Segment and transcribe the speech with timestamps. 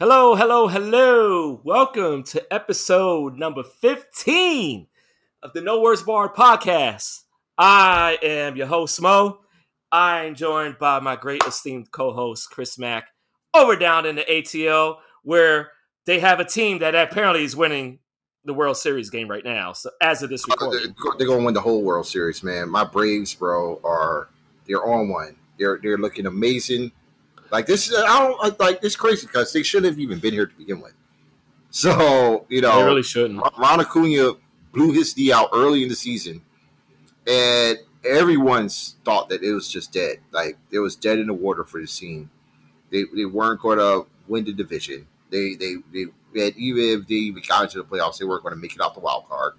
[0.00, 1.60] Hello, hello, hello.
[1.64, 4.86] Welcome to episode number 15
[5.42, 7.24] of the No Words Barred podcast.
[7.58, 9.40] I am your host, Mo.
[9.90, 13.08] I am joined by my great esteemed co host, Chris Mack,
[13.52, 15.72] over down in the ATL, where
[16.06, 17.98] they have a team that apparently is winning
[18.44, 19.72] the World Series game right now.
[19.72, 22.70] So, as of this oh, recording, they're going to win the whole World Series, man.
[22.70, 24.28] My Braves, bro, are
[24.64, 25.34] they're on one.
[25.58, 26.92] They're they're looking amazing.
[27.50, 30.46] Like this, is I don't like it's crazy because they shouldn't have even been here
[30.46, 30.94] to begin with.
[31.70, 33.40] So you know, they really shouldn't.
[33.58, 34.32] Ron Acuna
[34.72, 36.42] blew his knee out early in the season,
[37.26, 40.18] and everyone's thought that it was just dead.
[40.30, 42.30] Like it was dead in the water for the team.
[42.90, 45.06] They they weren't going to win the division.
[45.30, 46.06] They they they
[46.40, 48.80] had, even if they even got into the playoffs, they weren't going to make it
[48.80, 49.54] out the wild card.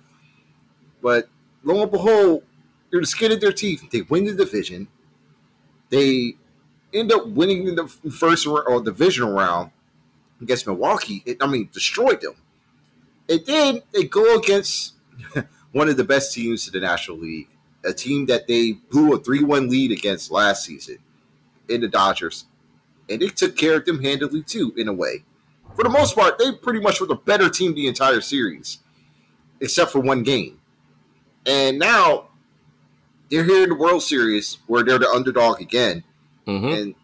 [1.01, 1.29] But
[1.63, 2.43] lo and behold,
[2.91, 3.83] they're the skin of their teeth.
[3.91, 4.87] They win the division.
[5.89, 6.35] They
[6.93, 9.71] end up winning in the first or divisional round
[10.41, 11.23] against Milwaukee.
[11.25, 12.35] It, I mean, destroyed them.
[13.27, 14.93] And then they go against
[15.71, 17.49] one of the best teams in the National League,
[17.85, 20.97] a team that they blew a 3 1 lead against last season
[21.67, 22.45] in the Dodgers.
[23.07, 25.23] And they took care of them handily, too, in a way.
[25.75, 28.79] For the most part, they pretty much were the better team the entire series,
[29.59, 30.59] except for one game.
[31.45, 32.29] And now
[33.29, 36.03] they're here in the World Series where they're the underdog again
[36.49, 36.67] Mm-hmm.
[36.67, 36.95] And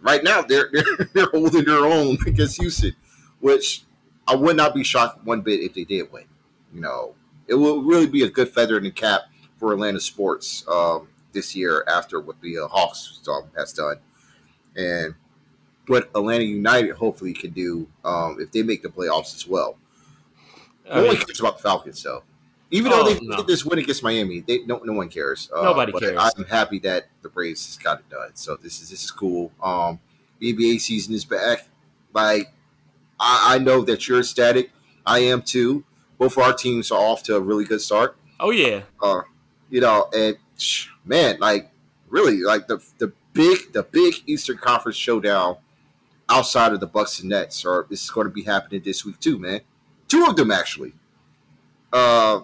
[0.00, 2.94] right now they're, they're they're holding their own against Houston,
[3.40, 3.82] which
[4.26, 6.24] I would not be shocked one bit if they did win.
[6.72, 7.14] You know,
[7.46, 9.22] it will really be a good feather in the cap
[9.58, 13.96] for Atlanta sports um, this year after what the uh, Hawks um, has done,
[14.76, 15.14] and
[15.86, 19.76] what Atlanta United hopefully can do um, if they make the playoffs as well.
[20.88, 22.22] No one cares about the Falcons, though.
[22.74, 23.36] Even oh, though they no.
[23.36, 25.50] did this win against Miami, they no no one cares.
[25.54, 26.18] Uh, Nobody cares.
[26.18, 28.30] I'm happy that the Braves has got it done.
[28.32, 29.52] So this is this is cool.
[29.62, 30.00] Um,
[30.40, 31.68] NBA season is back.
[32.14, 32.50] Like
[33.20, 34.70] I, I know that you're ecstatic.
[35.04, 35.84] I am too.
[36.16, 38.16] Both of our teams are off to a really good start.
[38.40, 38.82] Oh yeah.
[39.02, 39.20] Uh,
[39.68, 40.38] you know, and
[41.04, 41.70] man, like
[42.08, 45.58] really, like the the big the big Eastern Conference showdown
[46.30, 49.20] outside of the Bucks and Nets, or this is going to be happening this week
[49.20, 49.60] too, man.
[50.08, 50.94] Two of them actually.
[51.92, 52.40] Uh,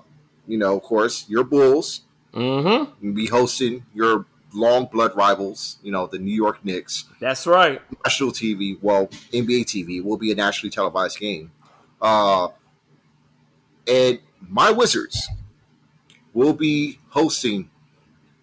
[0.49, 2.01] you know, of course, your Bulls.
[2.35, 3.13] Mm-hmm.
[3.15, 7.05] Be hosting your long blood rivals, you know, the New York Knicks.
[7.21, 7.81] That's right.
[8.05, 11.53] National TV, well, NBA TV will be a nationally televised game.
[12.01, 12.49] Uh,
[13.87, 15.29] and my Wizards
[16.33, 17.71] will be hosting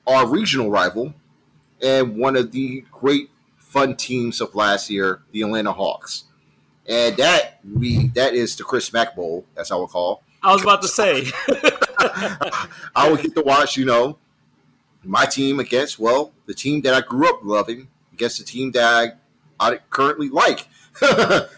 [0.08, 1.14] our regional rival
[1.82, 6.26] and one of the great fun teams of last year, the Atlanta Hawks.
[6.88, 10.22] And that we that is the Chris Mack Bowl, as I will call.
[10.44, 11.26] I was about to say.
[12.96, 14.18] I would get to watch, you know,
[15.04, 18.84] my team against, well, the team that I grew up loving against the team that
[19.60, 20.68] I, I currently like.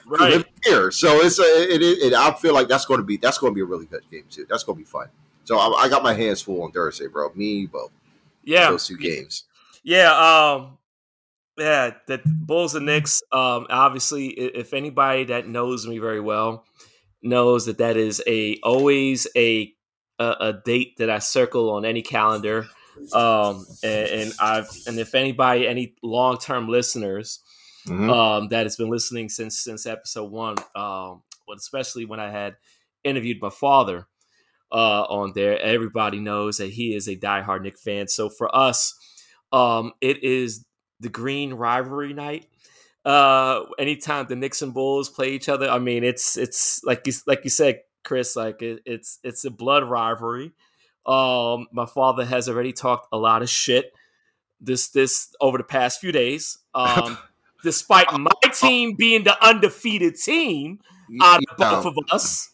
[0.08, 3.18] right here, so it's a, it, it, it, I feel like that's going to be
[3.18, 4.48] that's going to be a really good game too.
[4.50, 5.10] That's going to be fun.
[5.44, 7.32] So I, I got my hands full on Thursday, bro.
[7.36, 7.92] Me, both.
[8.44, 9.44] Yeah, those two games.
[9.84, 10.80] Yeah, um,
[11.58, 13.22] yeah, the Bulls and Knicks.
[13.32, 16.66] Um, obviously, if anybody that knows me very well
[17.22, 19.74] knows that that is a always a
[20.20, 22.68] a, a date that I circle on any calendar.
[23.14, 27.42] Um, and, and, I've and if anybody, any long term listeners
[27.88, 28.10] mm-hmm.
[28.10, 31.22] um, that has been listening since since episode one, um,
[31.56, 32.56] especially when I had
[33.04, 34.08] interviewed my father
[34.72, 38.08] uh, on there, everybody knows that he is a diehard Knick fan.
[38.08, 38.96] So for us,
[39.52, 40.66] um, it is
[41.00, 42.48] the green rivalry night.
[43.06, 47.14] Uh, anytime the Knicks and Bulls play each other, I mean, it's it's like you
[47.26, 48.36] like you said, Chris.
[48.36, 50.54] Like it, it's it's a blood rivalry.
[51.06, 53.94] Um, my father has already talked a lot of shit
[54.60, 56.58] this this over the past few days.
[56.74, 57.18] Um,
[57.64, 60.80] despite my team being the undefeated team
[61.22, 62.52] out of both of us.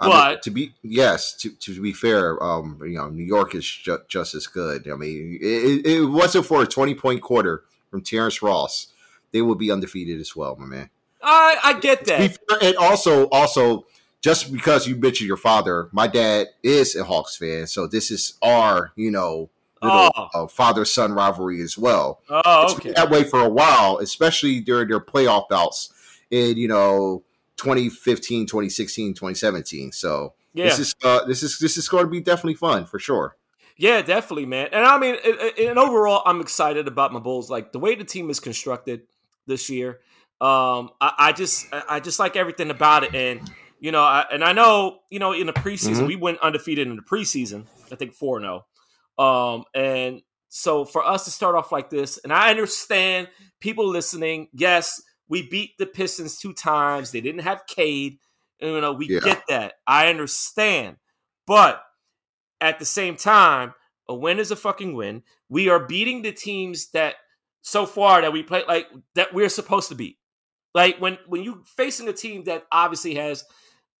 [0.00, 3.56] I but mean, to be yes, to, to be fair, um, you know, New York
[3.56, 4.88] is ju- just as good.
[4.88, 8.88] I mean, it, it wasn't for a twenty point quarter from Terrence Ross,
[9.32, 10.90] they would be undefeated as well, my man.
[11.22, 12.38] I I get that.
[12.48, 13.86] Fair, and also, also,
[14.20, 18.34] just because you mentioned your father, my dad is a Hawks fan, so this is
[18.42, 19.50] our, you know,
[19.82, 20.28] little oh.
[20.34, 22.20] uh, father son rivalry as well.
[22.28, 22.92] Oh, okay.
[22.92, 25.92] that way for a while, especially during their playoff bouts
[26.30, 27.22] in, you know,
[27.56, 29.92] 2015, 2016, 2017.
[29.92, 30.64] So yeah.
[30.64, 33.36] this is uh, this is this is going to be definitely fun for sure.
[33.76, 34.68] Yeah, definitely, man.
[34.72, 35.16] And I mean,
[35.58, 37.48] and overall, I'm excited about my Bulls.
[37.48, 39.02] Like the way the team is constructed
[39.46, 40.00] this year.
[40.40, 43.48] Um, I, I just, I just like everything about it, and
[43.80, 46.06] you know, I, and I know, you know, in the preseason, mm-hmm.
[46.06, 47.66] we went undefeated in the preseason.
[47.92, 48.66] I think four zero.
[49.18, 49.54] Oh.
[49.54, 53.28] Um, and so for us to start off like this, and I understand
[53.60, 54.48] people listening.
[54.52, 57.10] Yes, we beat the Pistons two times.
[57.10, 58.18] They didn't have Cade.
[58.60, 59.20] And, you know, we Yeah.
[59.20, 59.74] get that.
[59.86, 60.96] I understand.
[61.46, 61.82] But
[62.60, 63.74] at the same time,
[64.08, 65.22] a win is a fucking win.
[65.48, 67.16] We are beating the teams that
[67.62, 70.18] so far that we play like that we're supposed to beat.
[70.74, 73.44] Like when when you facing a team that obviously has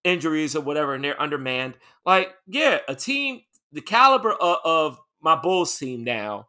[0.04, 3.40] injuries or whatever and they're undermanned, like yeah, a team
[3.72, 6.46] the caliber of, of my Bulls team now,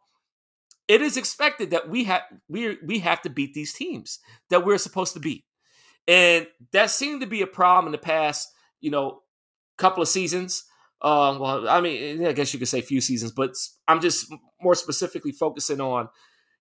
[0.88, 4.20] it is expected that we have we we have to beat these teams
[4.50, 5.44] that we're supposed to beat,
[6.08, 8.50] and that seemed to be a problem in the past,
[8.82, 9.22] you know,
[9.78, 10.66] couple of seasons.
[11.02, 13.56] Um, well, I mean, I guess you could say few seasons, but
[13.88, 16.10] I'm just more specifically focusing on,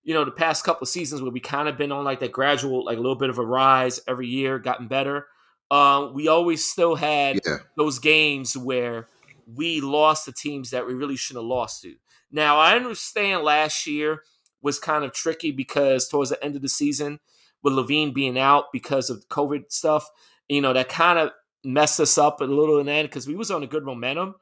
[0.03, 2.31] you know, the past couple of seasons where we kind of been on like that
[2.31, 5.27] gradual, like a little bit of a rise every year, gotten better.
[5.71, 7.57] Um, we always still had Yeah.
[7.77, 9.07] those games where
[9.45, 11.95] we lost to teams that we really shouldn't have lost to.
[12.31, 14.23] Now, I understand last year
[14.61, 17.19] was kind of tricky because towards the end of the season,
[17.63, 20.09] with LaVine being out because of COVID stuff,
[20.47, 21.31] you know, that kind of
[21.63, 24.35] messed us up a little in the end because we was on a good momentum.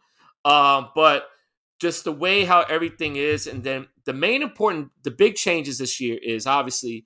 [0.46, 1.28] Um, but
[1.80, 6.00] just the way how everything is, and then the main important, the big changes this
[6.00, 7.06] year is obviously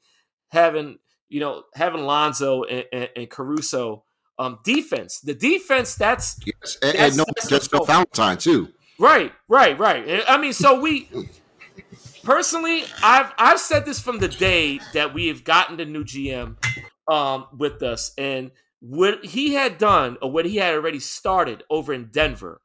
[0.49, 0.97] having,
[1.29, 4.03] you know, having Lonzo and, and, and Caruso.
[4.39, 6.77] Um, defense, the defense, that's Yes.
[6.81, 7.83] And, That's- and no, that's just the no.
[7.85, 8.69] Valentine too.
[8.97, 10.23] Right, right, right.
[10.27, 11.09] I mean, so we
[12.23, 16.55] personally, I've I've said this from the day that we have gotten the new GM
[17.07, 21.93] um, with us, and what he had done or what he had already started over
[21.93, 22.61] in Denver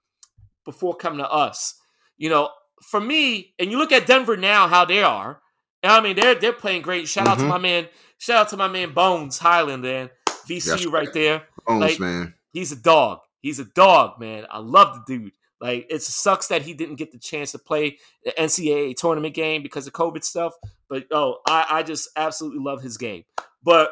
[0.64, 1.74] before coming to us.
[2.18, 2.50] You know,
[2.82, 5.40] for me, and you look at Denver now, how they are.
[5.82, 7.08] I mean, they're they're playing great.
[7.08, 7.48] Shout out to Mhm.
[7.48, 7.88] my man.
[8.18, 10.10] Shout out to my man Bones Hyland, man.
[10.48, 11.43] VCU That's right there.
[11.66, 12.34] Bones, Like- man.
[12.52, 13.20] He's a dog.
[13.43, 14.46] He's a dog, man.
[14.50, 15.32] I love the dude.
[15.60, 19.62] Like it sucks that he didn't get the chance to play the NCAA tournament game
[19.62, 20.54] because of COVID stuff.
[20.88, 23.25] But oh, I, I just absolutely love his game.
[23.62, 23.90] But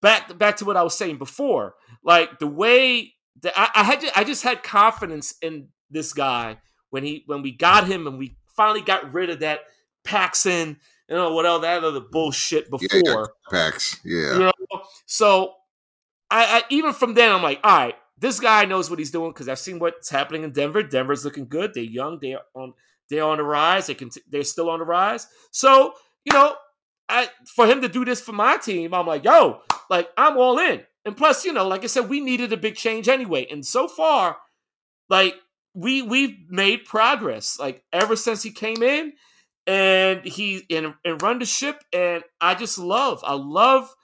[0.00, 4.04] back back to what I was saying before, like the way that I, I had,
[4.16, 6.58] I just had confidence in this guy
[6.90, 9.60] when he when we got him and we finally got rid of that
[10.04, 10.78] Paxson,
[11.08, 12.88] you know, what all that other bullshit before.
[12.92, 13.24] Yeah, yeah.
[13.50, 14.00] Packs.
[14.04, 14.32] Yeah.
[14.32, 14.52] You know?
[15.06, 15.54] So
[16.30, 19.30] I, I even from then I'm like, all right, this guy knows what he's doing
[19.30, 20.82] because I've seen what's happening in Denver.
[20.82, 21.72] Denver's looking good.
[21.74, 22.18] They're young.
[22.20, 22.74] They're on.
[23.10, 23.86] They're on the rise.
[23.86, 24.10] They can.
[24.28, 25.26] They're still on the rise.
[25.50, 25.94] So
[26.24, 26.54] you know,
[27.08, 30.58] I for him to do this for my team, I'm like, yo, like I'm all
[30.58, 30.82] in.
[31.04, 33.46] And plus, you know, like I said, we needed a big change anyway.
[33.50, 34.36] And so far,
[35.08, 35.34] like
[35.74, 37.58] we we've made progress.
[37.58, 39.12] Like ever since he came in,
[39.68, 41.84] and he and, and run the ship.
[41.92, 43.94] And I just love, I love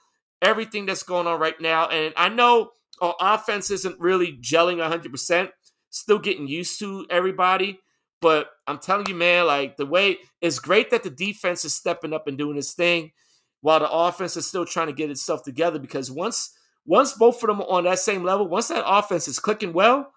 [0.45, 1.89] everything that's going on right now.
[1.89, 2.71] And I know
[3.01, 5.49] our offense isn't really gelling 100%,
[5.91, 7.81] still getting used to everybody.
[8.21, 12.13] But I'm telling you, man, like the way it's great that the defense is stepping
[12.13, 13.13] up and doing this thing
[13.61, 15.79] while the offense is still trying to get itself together.
[15.79, 16.57] Because once
[16.87, 20.11] once both of them are on that same level, once that offense is clicking well,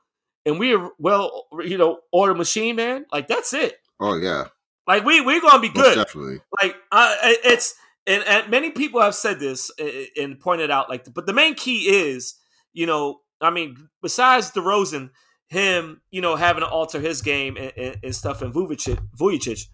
[0.46, 3.76] and we're well, you know, order machine, man, like that's it.
[4.00, 4.46] Oh yeah.
[4.88, 6.40] Like we we're gonna be Most good definitely.
[6.62, 7.76] like uh, it's
[8.08, 9.70] and, and many people have said this
[10.18, 12.36] and- pointed out like but the main key is
[12.74, 15.10] you know i mean besides DeRozan,
[15.50, 19.68] him you know having to alter his game and, and, and stuff and Vucevic, Vucevic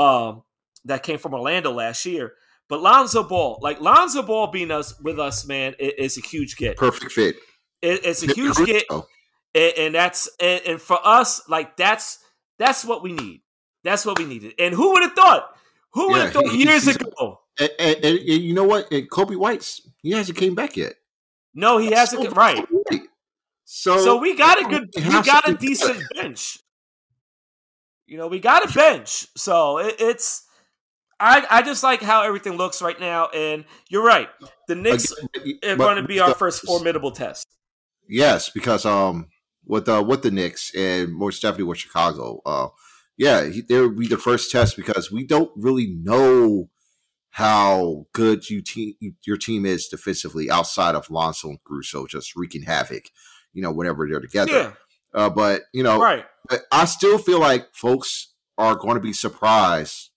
[0.00, 0.42] um
[0.84, 2.32] that came from orlando last year.
[2.68, 6.56] But lonzo ball like lonzo ball being us with us man i- is a huge
[6.56, 6.76] get.
[6.76, 7.36] Perfect fit.
[7.82, 8.84] It- it's a huge get.
[8.90, 12.18] And, and that's and, and for us like that's
[12.58, 13.40] that's what we need.
[13.84, 14.52] That's what we needed.
[14.58, 15.56] And who would have thought?
[15.94, 18.90] Who would Yeah, have thought he- years ago And, and, and you know what?
[18.92, 20.94] And Coby White's he hasn't came back yet.
[21.54, 22.64] no he hasn't So- right
[23.64, 26.58] So so we got a good we got a decent bench
[28.06, 30.44] you know we got a bench so it, it's
[31.20, 34.28] I, I just like how everything looks right now, and you're right.
[34.68, 37.44] The Knicks Again, are but- going to be our first formidable test.
[38.08, 39.26] Yes, because um,
[39.66, 42.68] with uh, with the Knicks and more definitely with Chicago, uh,
[43.16, 46.70] yeah, he, they would be the first test because we don't really know
[47.38, 52.62] how good you team your team is defensively outside of Lonzo and Caruso just wreaking
[52.62, 53.04] havoc,
[53.52, 54.52] you know, whenever they're together.
[54.52, 54.72] Yeah,
[55.14, 56.24] Uh, but you know, right.
[56.48, 60.10] but I still feel like folks are going to be surprised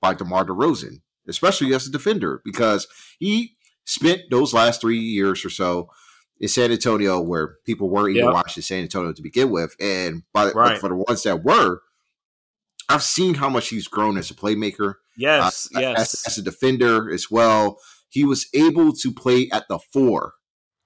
[0.00, 2.86] by DeMar DeRozan, especially as a defender, because
[3.18, 5.90] he spent those last three years or so
[6.38, 8.34] in San Antonio where people weren't even Yep.
[8.34, 9.74] watching San Antonio to begin with.
[9.80, 10.78] And by the, Right.
[10.78, 11.82] for the ones that were,
[12.90, 16.14] I've seen how much he's grown as a playmaker, Yes, uh, yes.
[16.26, 17.78] as, as a defender as well.
[18.08, 20.34] He was able to play at the 4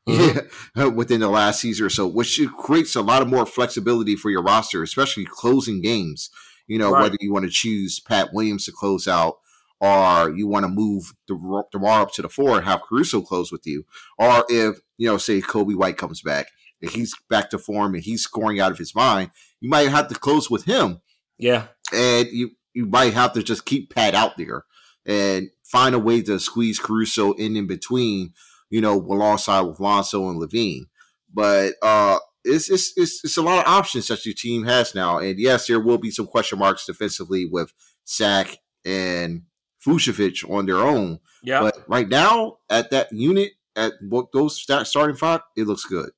[0.08, 0.94] Mhm.
[0.94, 4.42] within the last season or so, which creates a lot of more flexibility for your
[4.42, 6.28] roster, especially closing games.
[6.66, 7.02] You know, Right.
[7.04, 9.38] whether you want to choose Pat Williams to close out
[9.80, 13.50] or you want to move the DeMar up to the four and have Caruso close
[13.50, 13.84] with you,
[14.18, 16.48] or if you know, say Coby White comes back
[16.80, 19.30] and he's back to form and he's scoring out of his mind,
[19.60, 21.00] you might have to close with him.
[21.44, 24.64] Yeah, and you you might have to just keep Pat out there
[25.04, 28.32] and find a way to squeeze Caruso in in between,
[28.70, 30.86] you know, alongside with Lonzo and LaVine.
[31.30, 35.18] But uh, it's, it's it's it's a lot of options that your team has now,
[35.18, 37.74] and yes, there will be some question marks defensively with
[38.08, 39.42] Zach and
[39.86, 41.20] Vucevic on their own.
[41.42, 41.60] Yeah.
[41.60, 46.08] But right now, at that unit, at what those starting five, it looks good,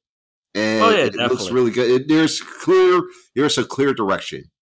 [0.55, 1.91] and oh, yeah, it, it looks really good.
[1.91, 3.03] It, there's clear,
[3.35, 4.53] there's a clear direction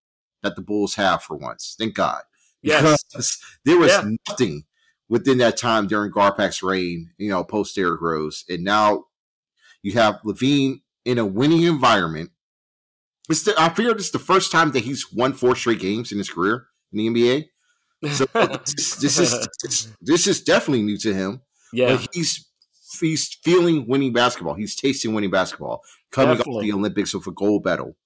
[0.45, 1.75] that the Bulls have for once.
[1.77, 2.23] Thank God,
[2.63, 3.39] because yes.
[3.65, 4.11] there was yeah.
[4.29, 4.65] nothing
[5.09, 9.05] within that time during Garpax's reign, you know, post Derrick Rose, and now
[9.83, 12.31] you have LaVine in a winning environment.
[13.29, 16.19] The, I figure this is the first time that he's won four straight games in
[16.19, 17.47] his career in the NBA.
[18.13, 18.27] So
[18.67, 21.41] this, this, is this, this, is definitely new to him.
[21.73, 22.47] Yeah, but he's
[23.01, 24.55] he's feeling winning basketball.
[24.55, 25.83] He's tasting winning basketball.
[26.11, 26.57] Coming definitely.
[26.57, 27.97] off the Olympics with a gold medal,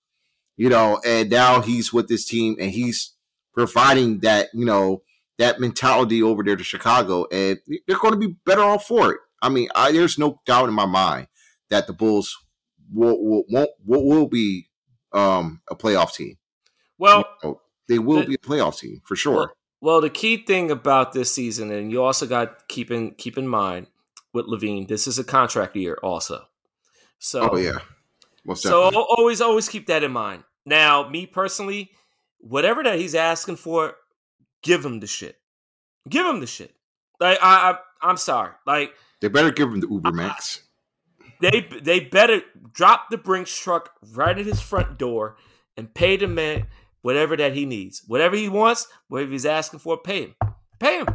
[0.59, 3.15] you know, and now he's with this team and he's
[3.55, 5.03] providing that you know
[5.39, 9.21] that mentality over there to Chicago, and they're going to be better off for it.
[9.41, 11.29] I mean, I, there's no doubt in my mind
[11.71, 12.37] that the Bulls
[12.93, 14.69] will will won't, will, will be
[15.13, 16.37] um, a playoff team.
[16.99, 19.35] Well, you know, they will the, be a playoff team for sure.
[19.35, 23.39] Well, well, the key thing about this season, and you also got keep in keep
[23.39, 23.87] in mind
[24.33, 26.47] with LaVine, this is a contract year also.
[27.21, 27.79] So oh yeah,
[28.45, 30.43] Most so always always keep that in mind.
[30.69, 31.91] Now, me personally,
[32.39, 33.95] whatever that he's asking for,
[34.63, 35.37] give him the shit.
[36.09, 36.75] Give him the shit.
[37.21, 38.53] Like I, I I'm sorry.
[38.67, 40.63] Like they better give him the Uber Max.
[41.41, 45.37] They they better drop the Brinks truck right at his front door
[45.77, 46.67] and pay the man
[47.03, 50.35] whatever that he needs, whatever he wants, whatever he's asking for, pay him,
[50.79, 51.07] pay him.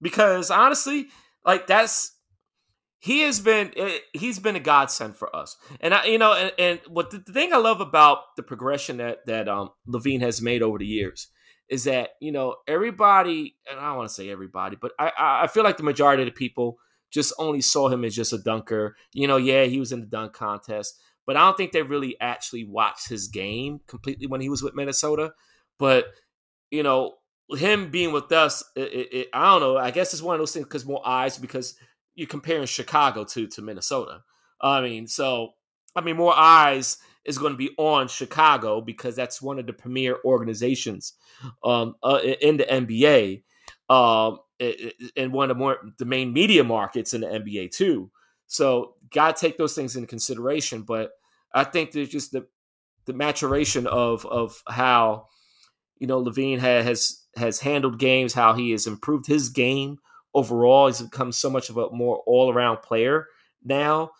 [0.00, 1.08] Because honestly,
[1.44, 2.12] like that's
[2.98, 5.56] he has been eh, he's been a godsend for us.
[5.80, 8.98] And i you know and, and what the, the, thing i love about the progression
[8.98, 11.28] that that um LaVine has made over the years
[11.68, 15.46] is that you know everybody and i don't want to say everybody but i i
[15.46, 16.78] feel like the majority of the people
[17.10, 18.94] just only saw him as just a dunker.
[19.14, 22.16] You know yeah he was in the dunk contest but i don't think they really
[22.20, 25.32] actually watched his game completely when he was with minnesota.
[25.78, 26.06] But
[26.70, 27.14] you know
[27.56, 30.38] him being with us it, it, it, i don't know i guess it's one of
[30.38, 31.76] those things because more eyes because
[32.18, 34.22] you're comparing Chicago to to Minnesota.
[34.60, 35.50] I mean, so
[35.94, 39.72] I mean, more eyes is going to be on Chicago because that's one of the
[39.72, 41.12] premier organizations
[41.62, 43.42] um, uh, in the NBA,
[43.88, 44.38] um,
[45.16, 48.10] and one of the more the main media markets in the NBA too.
[48.48, 50.82] So, got to take those things into consideration.
[50.82, 51.12] But
[51.54, 52.48] I think there's just the
[53.04, 55.26] the maturation of of how
[56.00, 59.98] you know LaVine has has handled games, how he has improved his game
[60.38, 60.86] overall.
[60.86, 63.26] He's become so much of a more all around player
[63.64, 64.10] now,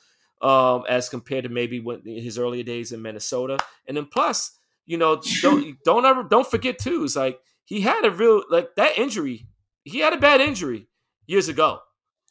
[0.42, 3.58] um, as compared to maybe when his earlier days in Minnesota.
[3.86, 7.04] And then plus, you know, don't don't ever don't forget too.
[7.04, 9.46] It's like he had a real like that injury.
[9.84, 10.88] He had a bad injury
[11.26, 11.80] years ago.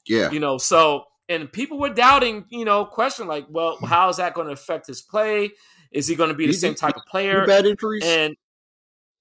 [0.05, 4.17] Yeah, you know, so and people were doubting, you know, question like, well, how is
[4.17, 5.51] that going to affect his play?
[5.91, 7.45] Is he going to be the same type of player?
[7.45, 8.35] Bad injuries and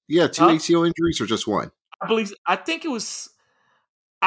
[0.08, 0.50] yeah, two huh?
[0.50, 1.70] ACL injuries or just one?
[2.00, 3.28] I believe I think it was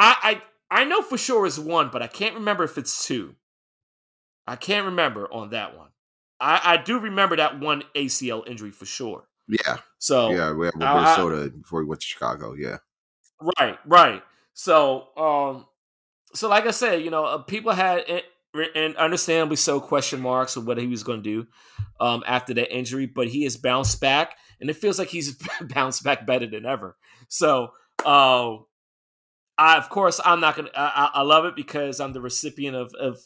[0.00, 0.40] I,
[0.70, 3.34] I I know for sure it's one, but I can't remember if it's two.
[4.46, 5.90] I can't remember on that one.
[6.40, 9.28] I, I do remember that one ACL injury for sure.
[9.46, 9.76] Yeah.
[9.98, 12.54] So yeah, we have Minnesota I, before he went to Chicago.
[12.54, 12.78] Yeah.
[13.58, 13.78] Right.
[13.84, 14.22] Right.
[14.54, 15.66] So um,
[16.34, 18.04] so like I said, you know, uh, people had
[18.74, 21.46] and understandably so question marks of what he was going to do
[22.00, 26.02] um, after that injury, but he has bounced back, and it feels like he's bounced
[26.02, 26.96] back better than ever.
[27.28, 27.68] So,
[28.04, 28.56] uh,
[29.60, 30.70] I, of course, I'm not gonna.
[30.74, 33.18] I, I, love it because I'm the recipient of, of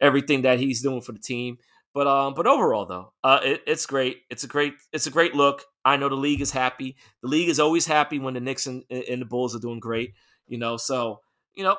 [0.00, 1.58] everything that he's doing for the team.
[1.92, 4.22] But um, but overall though, uh, it, it's great.
[4.30, 4.72] It's a great.
[4.94, 5.62] It's a great look.
[5.84, 6.96] I know the league is happy.
[7.20, 10.14] The league is always happy when the Knicks and, and the Bulls are doing great.
[10.48, 11.20] You know, so
[11.54, 11.76] you know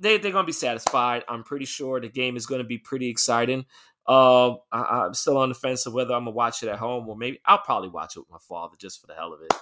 [0.00, 1.22] they they're gonna be satisfied.
[1.28, 3.66] I'm pretty sure the game is gonna be pretty exciting.
[4.08, 7.06] Uh, I, I'm still on the fence of whether I'm gonna watch it at home
[7.06, 9.52] or maybe I'll probably watch it with my father just for the hell of it.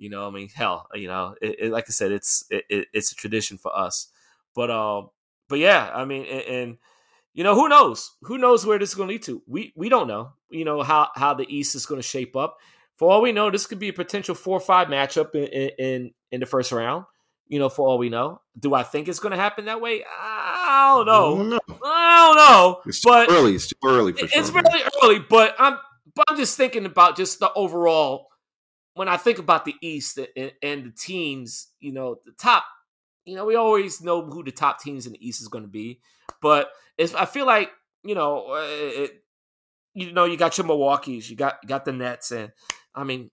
[0.00, 3.12] You know, I mean, hell, you know, it, it, like I said, it's it, it's
[3.12, 4.08] a tradition for us.
[4.54, 5.10] But um,
[5.46, 6.78] but yeah, I mean, and, and
[7.34, 8.16] you know, who knows?
[8.22, 9.42] Who knows where this is going to lead to?
[9.46, 10.32] We we don't know.
[10.48, 12.56] You know how how the East is going to shape up.
[12.96, 16.10] For all we know, this could be a potential four or five matchup in in,
[16.32, 17.04] in the first round.
[17.46, 20.02] You know, for all we know, do I think it's going to happen that way?
[20.08, 21.34] I don't know.
[21.34, 21.78] I don't know.
[21.84, 23.54] I don't know it's but too early.
[23.54, 24.62] It's too early for It's sure.
[24.62, 25.78] really early, but I'm
[26.14, 28.29] but I'm just thinking about just the overall
[28.94, 32.64] when I think about the East and, and, the teams, you know, the top
[33.24, 35.70] you know, we always know who the top teams in the East is going to
[35.70, 36.00] be,
[36.40, 37.70] but I feel like
[38.02, 39.22] you know, uh, it,
[39.94, 42.52] you know, you got your Milwaukee's, you got you got the Nets, and
[42.94, 43.30] I mean,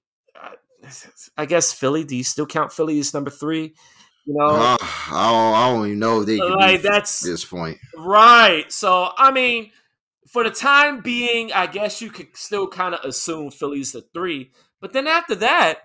[1.38, 2.04] I guess Philly.
[2.04, 3.76] Do you still count Philly as number three?
[4.26, 8.70] You know, uh, I, don't, I don't even know they like that's this point, right?
[8.72, 9.72] So, I mean,
[10.28, 14.52] for the time being, I guess you could still kind of assume Philly's the three,
[14.81, 15.79] but then after that,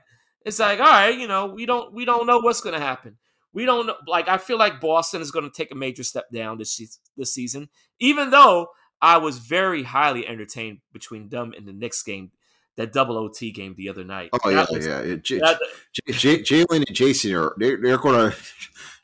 [0.44, 3.16] it's like, all right, you know, we don't we don't know what's going to happen.
[3.52, 3.96] We don't know.
[4.06, 6.80] Like, I feel like Boston is going to take a major step down this
[7.16, 7.68] this season,
[8.00, 8.68] even though
[9.00, 12.30] I was very highly entertained between them and the Knicks game,
[12.76, 14.30] that double OT game the other night.
[14.32, 15.16] Oh yeah, was, yeah.
[15.16, 15.40] J-
[16.11, 18.37] J- Jalen and Jason are they're, they're going to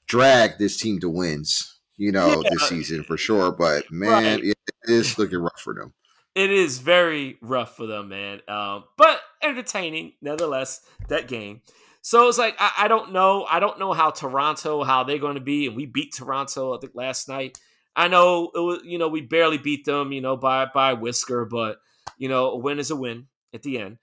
[0.07, 1.75] drag this team to wins.
[1.97, 2.50] You know, yeah.
[2.52, 3.50] this season for sure.
[3.50, 4.45] But man, right.
[4.45, 5.92] it is looking rough for them.
[6.38, 8.42] It is very rough for them, man.
[8.47, 10.80] Um, but entertaining nevertheless.
[11.09, 11.62] That game.
[12.00, 13.45] So it's like I, I, don't know.
[13.50, 16.76] I don't know how Toronto, how they're going to be, and we beat Toronto.
[16.76, 17.59] I think last night.
[17.97, 21.45] I know it was, you know, we barely beat them, you know, by by whisker,
[21.45, 21.78] but
[22.18, 23.99] you know, a win is a win at the end.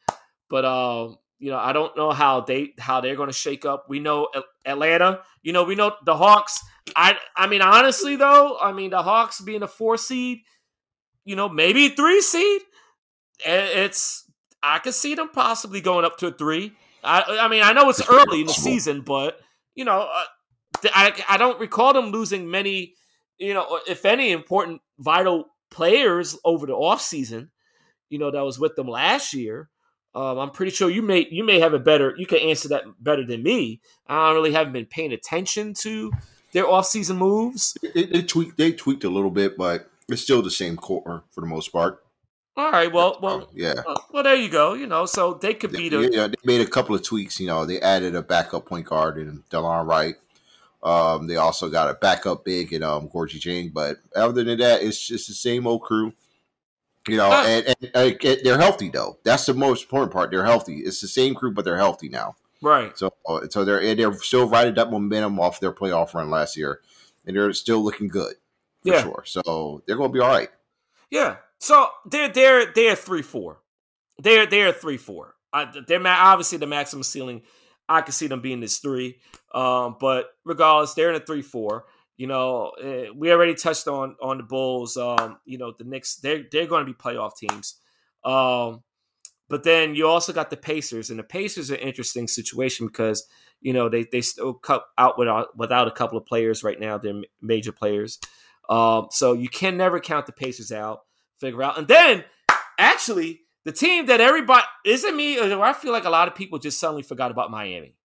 [0.49, 3.85] But um, you know, I don't know how they how they're going to shake up.
[3.87, 4.27] We know
[4.65, 5.21] Atlanta.
[5.41, 6.59] You know, we know the Hawks.
[6.97, 10.39] I I mean, honestly though, I mean the Hawks being a four seed,
[11.25, 12.61] you know, maybe three seed.
[13.45, 14.23] It's
[14.63, 16.73] I could see them possibly going up to a three.
[17.03, 19.39] I I mean, I know it's early in the season, but
[19.73, 22.95] you know, uh, I I don't recall them losing many
[23.37, 27.49] you know, if any important vital players over the offseason,
[28.09, 29.69] you know, that was with them last year.
[30.13, 32.83] Um, I'm pretty sure you may you may have a better you can answer that
[33.01, 33.81] better than me.
[34.07, 36.13] I don't really haven't been paying attention to
[36.53, 37.77] their offseason moves.
[37.93, 41.41] They, they tweaked they tweaked a little bit, but it's still the same core for
[41.41, 42.01] the most part.
[42.57, 43.73] All right, well, well, yeah.
[43.85, 44.75] Uh, well, there you go.
[44.75, 46.09] You know, so they could be the.
[46.09, 47.39] Yeah, they made a couple of tweaks.
[47.39, 50.15] You know, they added a backup point guard in Delon Wright.
[50.81, 54.83] Um, they also got a backup big in um, Gorgui Dieng, but other than that,
[54.83, 56.13] it's just the same old crew.
[57.07, 59.17] You know, and, and, and, they're healthy though.
[59.23, 60.31] That's the most important part.
[60.31, 60.77] They're healthy.
[60.77, 62.35] It's the same crew, but they're healthy now.
[62.61, 62.97] Right.
[62.97, 66.79] So, uh, so they're they're still riding that momentum off their playoff run last year,
[67.25, 68.35] and they're still looking good
[68.85, 69.03] for yeah.
[69.03, 69.23] sure.
[69.25, 70.49] So they're going to be all right.
[71.09, 71.37] Yeah.
[71.59, 73.59] So they're they're they're three four.
[74.19, 75.35] They're they're three four.
[75.51, 77.41] Uh, they're obviously the maximum ceiling
[77.87, 79.19] I could see them being this three.
[79.53, 81.85] Um, but regardless, they're in a three four.
[82.17, 84.97] You know, uh, we already touched on on the Bulls.
[84.97, 87.75] Um, you know, the Knicks they're they're going to be playoff teams.
[88.23, 88.83] Um,
[89.47, 93.27] but then you also got the Pacers, and the Pacers are an interesting situation because
[93.61, 96.97] you know they they still cut out without without a couple of players right now.
[96.97, 98.19] They're major players,
[98.69, 101.01] um, so you can never count the Pacers out.
[101.39, 102.23] Figure out, and then
[102.79, 106.79] actually the team that everybody isn't me, I feel like a lot of people just
[106.79, 107.95] suddenly forgot about Miami.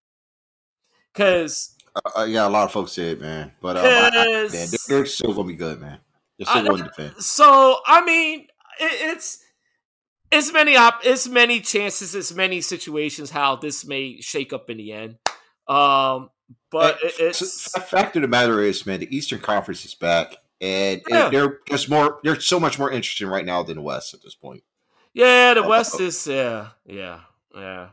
[1.13, 4.69] Because uh, uh, yeah, a lot of folks did, man, but uh, I, I, man,
[4.89, 5.99] they're still gonna be good, man.
[6.39, 7.23] They're still going to defend.
[7.23, 8.47] So I mean,
[8.81, 9.45] it, it's
[10.31, 14.79] it's many op, it's many chances, it's many situations how this may shake up in
[14.79, 15.19] the end.
[15.69, 16.31] Um,
[16.71, 20.37] but it, it's the fact of the matter is, man, the Eastern Conference is back,
[20.61, 21.25] and, yeah.
[21.25, 24.23] and they're just more, they're so much more interesting right now than the West at
[24.23, 24.63] this point.
[25.13, 27.21] Yeah, the West is yeah, yeah,
[27.55, 27.89] yeah.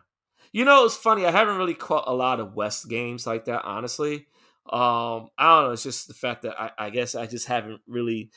[0.51, 1.25] You know, it's funny.
[1.25, 4.27] I haven't really caught a lot of West games like that, honestly.
[4.69, 5.71] Um, I don't know.
[5.71, 8.31] It's just the fact that I, I guess I just haven't really,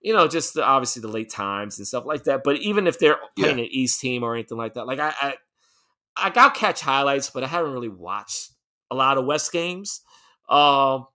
[0.00, 2.42] you know, just the, obviously the late times and stuff like that.
[2.44, 3.64] But even if they're playing yeah.
[3.64, 5.34] an East team or anything like that, like I, I,
[6.16, 8.50] I got catch highlights, but I haven't really watched
[8.90, 10.02] a lot of West games.
[10.48, 11.06] Um,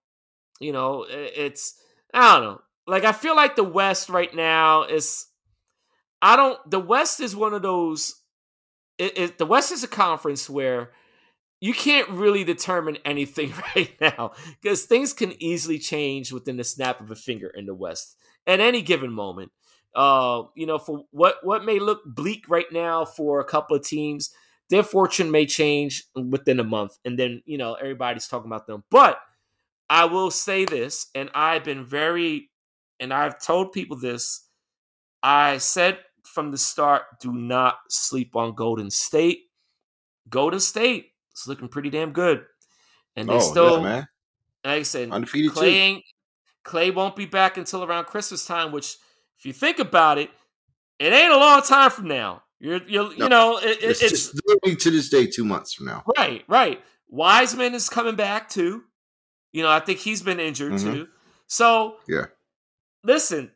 [0.60, 1.80] you know, it, it's
[2.14, 2.62] I don't know.
[2.86, 5.28] Like I feel like the West right now is
[6.22, 6.58] I don't.
[6.70, 8.16] The West is one of those.
[8.98, 10.92] It, it, the West is a conference where
[11.60, 17.02] you can't really determine anything right now because things can easily change within the snap
[17.02, 18.16] of a finger in the West
[18.46, 19.52] at any given moment.
[19.94, 23.84] Uh, you know, for what what may look bleak right now for a couple of
[23.84, 24.32] teams,
[24.70, 28.84] their fortune may change within a month, and then you know everybody's talking about them.
[28.92, 29.20] But
[29.90, 32.50] I will say this, and I've been very,
[33.00, 34.46] and I've told people this.
[35.24, 39.40] I said from the start, do not sleep on Golden State.
[40.30, 42.44] Golden State is looking pretty damn good.
[43.16, 44.08] And they oh, still, yeah, man.
[44.64, 46.04] like I said, undefeated Clay,
[46.64, 48.98] Clay won't be back until around Christmas time, which,
[49.40, 50.30] if you think about it,
[51.00, 52.44] it ain't a long time from now.
[52.60, 55.74] You're, you're no, you know, it, it's, it's just literally to this day, two months
[55.74, 56.04] from now.
[56.18, 56.82] Right, right.
[57.08, 58.84] Wiseman is coming back too.
[59.52, 60.94] You know, I think he's been injured mm-hmm.
[60.94, 61.08] too.
[61.48, 62.26] So, yeah.
[63.04, 63.52] Listen,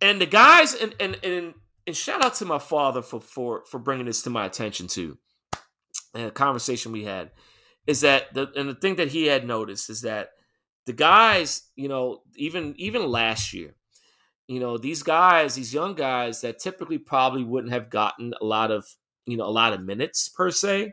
[0.00, 1.54] and the guys, and and and
[1.86, 5.18] and shout out to my father for for for bringing this to my attention too.
[6.14, 7.30] And a conversation we had
[7.86, 10.30] is that the and the thing that he had noticed is that
[10.86, 13.74] the guys, you know, even even last year,
[14.48, 18.70] you know, these guys, these young guys that typically probably wouldn't have gotten a lot
[18.70, 18.86] of,
[19.26, 20.92] you know, a lot of minutes per se,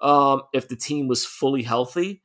[0.00, 2.22] um, if the team was fully healthy.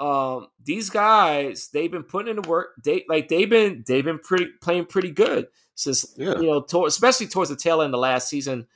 [0.00, 2.70] Um, these guys, they've been putting in the work.
[2.82, 6.38] They like they've been they've been pretty playing pretty good since yeah.
[6.40, 8.66] you know, to, especially towards the tail end of last season,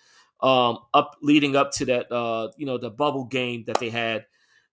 [0.42, 4.26] um, up leading up to that uh, you know, the bubble game that they had,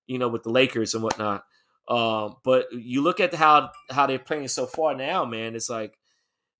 [0.07, 1.45] you know, with the Lakers and whatnot.
[1.87, 5.55] Um, but you look at how how they're playing so far now, man.
[5.55, 5.97] It's like,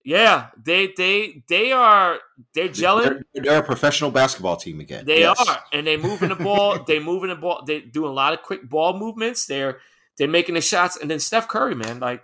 [0.03, 2.19] yeah, they they they are
[2.53, 3.23] they're gelling.
[3.33, 5.05] They're, they're a professional basketball team again.
[5.05, 5.47] They yes.
[5.47, 6.83] are, and they moving the ball.
[6.87, 7.63] they moving the ball.
[7.65, 9.45] They doing a lot of quick ball movements.
[9.45, 9.79] They're
[10.17, 12.23] they're making the shots, and then Steph Curry, man, like,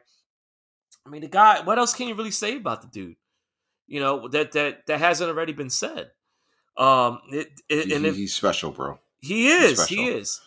[1.06, 1.62] I mean, the guy.
[1.62, 3.16] What else can you really say about the dude?
[3.86, 6.12] You know that that that hasn't already been said.
[6.78, 9.00] Um, it, it, and if, he's special, bro.
[9.20, 9.88] He is.
[9.88, 10.42] He is.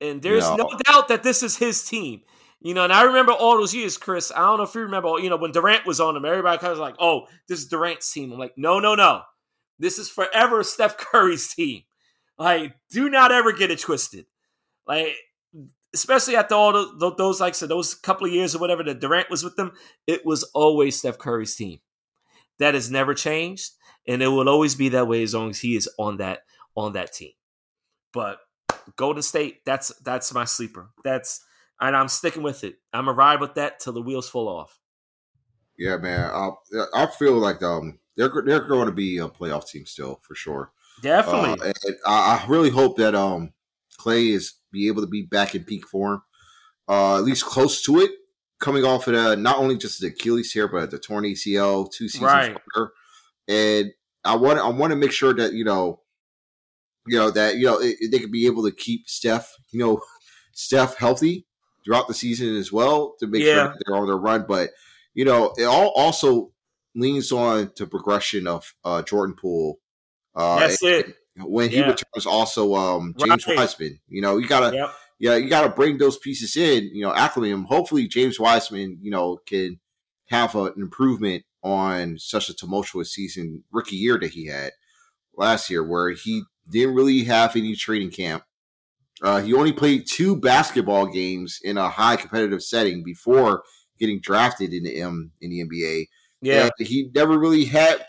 [0.00, 2.22] And there's no doubt that this is his team.
[2.64, 4.30] You know, and I remember all those years, Chris.
[4.30, 6.72] I don't know if you remember, you know, when Durant was on them, everybody kind
[6.72, 8.30] of like, oh, this is Durant's team.
[8.30, 9.22] I'm like, no, no, no.
[9.80, 11.82] This is forever Steph Curry's team.
[12.38, 14.26] Like, do not ever get it twisted.
[14.86, 15.16] Like,
[15.92, 19.28] especially after all those, those like so those couple of years or whatever that Durant
[19.28, 19.72] was with them,
[20.06, 21.80] it was always Steph Curry's team.
[22.58, 23.72] That has never changed,
[24.06, 26.40] and it will always be that way as long as he is on that
[26.76, 27.32] on that team.
[28.12, 28.38] But
[28.96, 30.90] Golden State, that's that's my sleeper.
[31.02, 31.44] That's
[31.82, 32.76] and I'm sticking with it.
[32.92, 34.78] I'm a ride with that till the wheels fall off.
[35.76, 36.30] Yeah, man.
[36.30, 36.50] I
[36.94, 40.72] I feel like um they're they're going to be a playoff team still for sure.
[41.02, 41.68] Definitely.
[41.68, 43.52] Uh, and I really hope that um
[43.98, 46.22] Klay is be able to be back in peak form,
[46.88, 48.10] uh, at least close to it,
[48.60, 52.08] coming off of the, not only just the Achilles here, but the torn ACL two
[52.08, 52.56] seasons right.
[52.76, 52.92] later.
[53.48, 53.92] And
[54.24, 56.00] I want I want to make sure that you know
[57.06, 60.00] you know that you know it, they could be able to keep Steph, you know,
[60.52, 61.46] Steph healthy
[61.84, 63.54] throughout the season as well to make yeah.
[63.54, 64.44] sure they're on their run.
[64.46, 64.70] But
[65.14, 66.52] you know, it all also
[66.94, 69.78] leans on to progression of uh, Jordan Poole.
[70.34, 71.16] Uh, That's and, it.
[71.36, 71.90] When he yeah.
[71.90, 73.56] returns, also um, James right.
[73.56, 74.00] Wiseman.
[74.08, 74.74] You know, you gotta.
[74.76, 74.94] Yep.
[75.18, 77.62] Yeah, you got to bring those pieces in, you know, acclimate them.
[77.66, 79.78] Hopefully, James Wiseman, you know, can
[80.30, 84.72] have a, an improvement on such a tumultuous season, rookie year that he had
[85.36, 88.42] last year, where he didn't really have any training camp.
[89.22, 93.62] Uh, he only played two basketball games in a high competitive setting before
[93.98, 96.06] getting drafted in the M in the NBA.
[96.40, 98.04] Yeah, and he never really had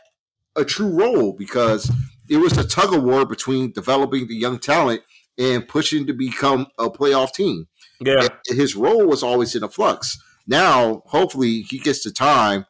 [0.55, 1.91] a true role because
[2.29, 5.01] it was a tug of war between developing the young talent
[5.37, 7.67] and pushing to become a playoff team.
[7.99, 10.17] Yeah, and his role was always in a flux.
[10.47, 12.65] Now, hopefully, he gets the time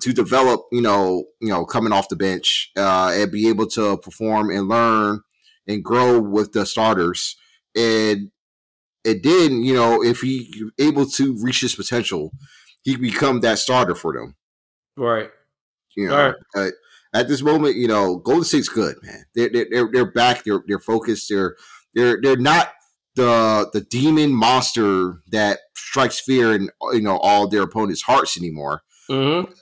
[0.00, 3.98] to develop, you know, you know, coming off the bench uh, and be able to
[3.98, 5.20] perform and learn
[5.68, 7.36] and grow with the starters.
[7.76, 8.30] And
[9.04, 12.32] and then, you know, if he able to reach his potential,
[12.82, 14.34] he become that starter for them.
[14.96, 15.30] Right.
[15.96, 16.72] You know, right.
[17.14, 19.24] at this moment, you know, Golden State's good, man.
[19.34, 20.44] They're they're they're back.
[20.44, 21.28] They're they're focused.
[21.28, 21.56] They're
[21.94, 22.72] they're they're not
[23.16, 28.82] the the demon monster that strikes fear in you know all their opponents' hearts anymore.
[29.10, 29.52] Mm-hmm.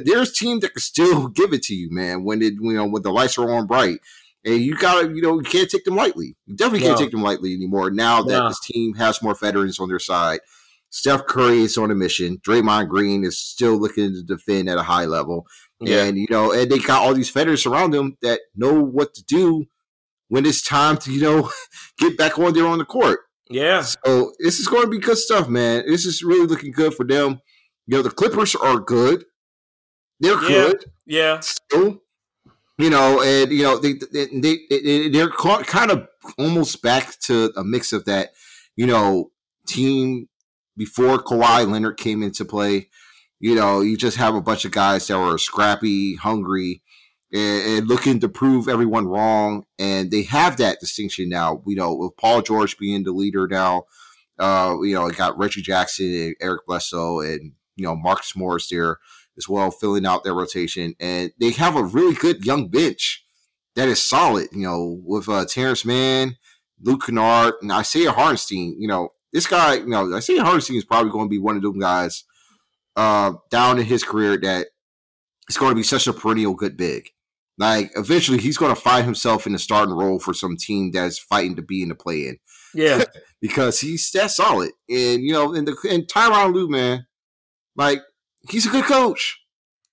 [0.04, 2.24] there's teams that can still give it to you, man.
[2.24, 4.00] When it you know when the lights are on bright,
[4.46, 6.36] and you gotta you know you can't take them lightly.
[6.46, 7.90] You definitely can't take them lightly anymore.
[7.90, 10.40] Now that this team has more veterans on their side,
[10.90, 12.38] Steph Curry is on a mission.
[12.38, 15.46] Draymond Green is still looking to defend at a high level,
[15.80, 16.04] yeah.
[16.04, 19.24] and you know, and they got all these veterans around them that know what to
[19.24, 19.66] do
[20.28, 21.50] when it's time to you know
[21.98, 23.20] get back on there on the court.
[23.50, 23.82] Yeah.
[23.82, 25.84] So this is going to be good stuff, man.
[25.86, 27.40] This is really looking good for them.
[27.86, 29.24] You know, the Clippers are good.
[30.18, 30.48] They're yeah.
[30.48, 30.84] good.
[31.06, 31.40] Yeah.
[31.40, 32.00] Still,
[32.78, 36.08] you know, and you know they they, they they're kind of
[36.38, 38.32] almost back to a mix of that,
[38.76, 39.30] you know,
[39.66, 40.28] team
[40.76, 42.88] before Kawhi Leonard came into play.
[43.38, 46.82] You know, you just have a bunch of guys that were scrappy, hungry,
[47.32, 49.64] and, and looking to prove everyone wrong.
[49.78, 51.62] And they have that distinction now.
[51.66, 53.84] You know, with Paul George being the leader now.
[54.38, 58.98] Uh, you know, got Reggie Jackson and Eric Bledsoe and you know Marcus Morris there
[59.36, 60.94] as well, filling out their rotation.
[61.00, 63.24] And they have a really good young bench
[63.74, 66.36] that is solid, you know, with uh, Terance Mann,
[66.80, 68.76] Luke Kennard, and Isaiah Hartenstein.
[68.78, 71.62] You know, this guy, you know, Isaiah Hartenstein is probably going to be one of
[71.62, 72.24] them guys
[72.96, 74.68] uh, down in his career that
[75.48, 77.10] is going to be such a perennial good big.
[77.58, 81.18] Like eventually, he's going to find himself in a starting role for some team that's
[81.18, 82.38] fighting to be in the play in.
[82.74, 83.04] Yeah,
[83.40, 87.06] because he's that solid, and you know, and the and Tyronn Lue, man,
[87.74, 88.00] like
[88.48, 89.40] he's a good coach.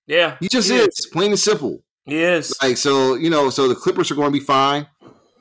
[0.06, 0.88] Yeah, he just he is.
[0.88, 1.06] is.
[1.12, 1.82] plain and simple.
[2.04, 3.14] He is like so.
[3.14, 4.86] You know, so the Clippers are going to be fine.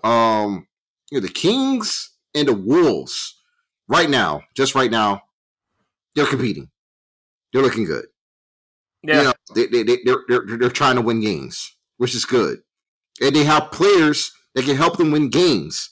[0.04, 0.68] Um,
[1.12, 3.40] you know, the Kings and the Wolves
[3.88, 5.22] right now, just right now,
[6.16, 6.70] they're competing.
[7.52, 8.06] They're looking good.
[9.04, 9.18] Yeah.
[9.18, 12.60] You know, they, they, they, they're, they're, they're trying to win games, which is good.
[13.22, 15.90] And they have players that can help them win games,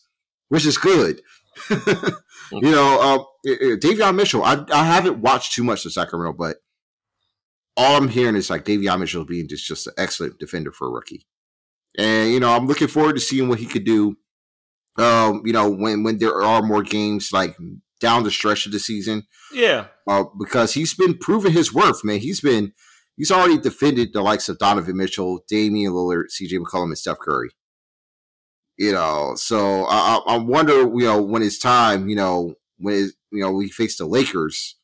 [0.49, 1.21] which is good.
[1.69, 2.99] you know,
[3.45, 6.57] uh, Davion Mitchell, I, I haven't watched too much of Sacramento, but
[7.77, 10.91] all I'm hearing is like Davion Mitchell being just, just an excellent defender for a
[10.91, 11.25] rookie.
[11.97, 14.17] And, you know, I'm looking forward to seeing what he could do.
[14.97, 17.55] Um, you know, when when there are more games like
[18.01, 19.23] down the stretch of the season.
[19.53, 19.87] Yeah.
[20.07, 22.19] Uh, because he's been proving his worth, man.
[22.19, 22.73] He's been
[23.15, 27.51] he's already defended the likes of Donovan Mitchell, Damian Lillard, CJ McCollum, and Steph Curry.
[28.77, 33.41] You know, so I, I wonder, you know, when it's time, you know, when you
[33.41, 34.75] know we face the Lakers,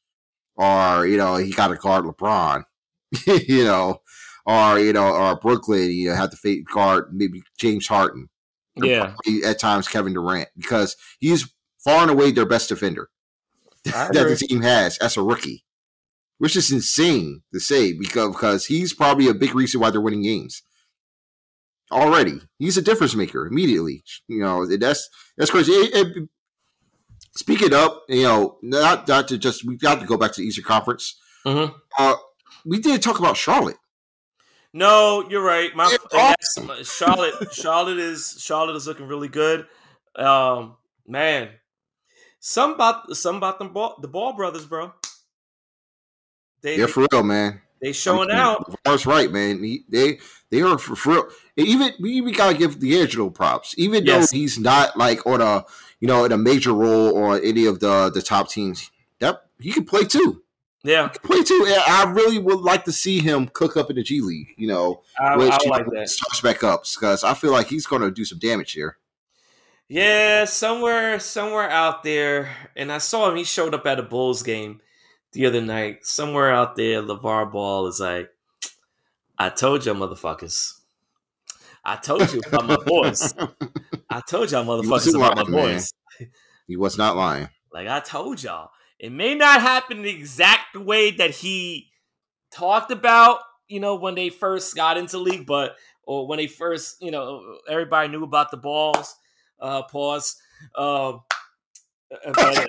[0.55, 2.63] or you know he got to guard LeBron,
[3.25, 4.01] you know,
[4.45, 8.29] or you know, or Brooklyn, you know, have to face guard maybe James Harden,
[8.75, 9.13] yeah,
[9.45, 13.09] at times Kevin Durant because he's far and away their best defender
[13.85, 15.65] that the team has as a rookie,
[16.37, 20.23] which is insane to say because because he's probably a big reason why they're winning
[20.23, 20.63] games.
[21.89, 24.03] Already, he's a difference maker immediately.
[24.27, 25.71] You know that's that's crazy.
[25.71, 26.29] It, it,
[27.37, 30.47] speaking up, you know, not not to just we got to go back to the
[30.47, 31.17] Eastern Conference.
[31.45, 31.73] Mm-hmm.
[31.97, 32.15] Uh,
[32.67, 33.77] we did talk about Charlotte.
[34.73, 35.75] No, you're right.
[35.75, 36.71] My awesome.
[36.83, 39.65] Charlotte, Charlotte is Charlotte is looking really good.
[40.15, 40.75] Um,
[41.07, 41.49] man,
[42.39, 44.93] some about some about them ball, the Ball brothers, bro.
[46.61, 47.61] They, yeah, for real, man.
[47.81, 48.75] They showing I mean, out.
[48.83, 49.63] That's right, man.
[49.63, 51.29] He, they they are for, for real.
[51.55, 54.31] Even we even gotta give the LiAngelo props, even yes.
[54.31, 55.63] though he's not like on a
[55.99, 58.91] you know in a major role or any of the the top teams.
[59.19, 60.43] That he can play too.
[60.87, 61.65] Yeah, play too.
[61.67, 64.53] I really would like to see him cook up in the G League.
[64.55, 66.07] You know, I, which I like that.
[66.07, 68.97] starts back up because I feel like he's going to do some damage here.
[69.89, 73.35] Yeah, somewhere, somewhere out there, and I saw him.
[73.35, 74.79] He showed up at a Bulls game
[75.33, 76.05] the other night.
[76.05, 78.29] Somewhere out there, LaVar Ball is like,
[79.37, 80.73] "I told you, motherfuckers.
[81.83, 83.33] I told you about my boys.
[84.09, 85.91] I told y'all, motherfuckers, about lying, my boys.
[86.17, 86.29] Man.
[86.65, 87.49] He was not lying.
[87.73, 91.89] Like I told y'all, it may not happen the exact way that he
[92.51, 93.39] talked about.
[93.67, 97.57] You know, when they first got into league, but or when they first, you know,
[97.67, 99.15] everybody knew about the balls
[99.59, 100.37] uh, pause.
[100.75, 101.21] Um,
[102.11, 102.67] uh, but,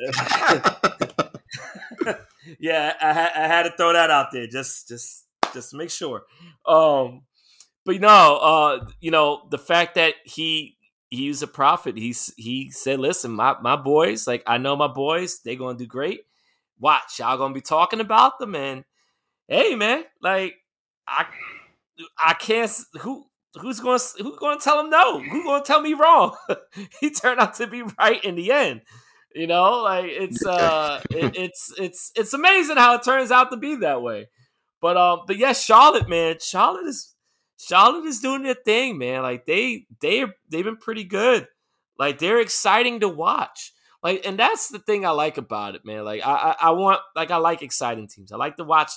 [2.07, 2.15] uh,
[2.59, 6.25] yeah, I, I, had to throw that out there just just just to make sure.
[6.67, 7.23] Um,
[7.85, 10.77] but know, uh, you know the fact that he
[11.11, 11.97] he's a prophet.
[11.97, 15.87] He's he said, "Listen, my my boys, like I know my boys, they gonna do
[15.87, 16.21] great.
[16.79, 18.85] Watch, y'all gonna be talking about them, and
[19.49, 20.55] hey, man, like
[21.07, 21.27] I
[22.23, 25.21] I can't who who's going to who's going to tell him no?
[25.21, 26.37] Who's going to tell me wrong?
[27.01, 28.83] he turned out to be right in the end.
[29.35, 33.57] You know, like it's uh, it, it's it's it's amazing how it turns out to
[33.57, 34.29] be that way.
[34.81, 37.15] But um, but yes, Charlotte, man, Charlotte is
[37.59, 39.23] Charlotte is doing their thing, man.
[39.23, 41.47] Like they they they've been pretty good.
[41.99, 43.73] Like they're exciting to watch.
[44.01, 46.05] Like, and that's the thing I like about it, man.
[46.05, 48.33] Like I I, I want like I like exciting teams.
[48.33, 48.93] I like to watch.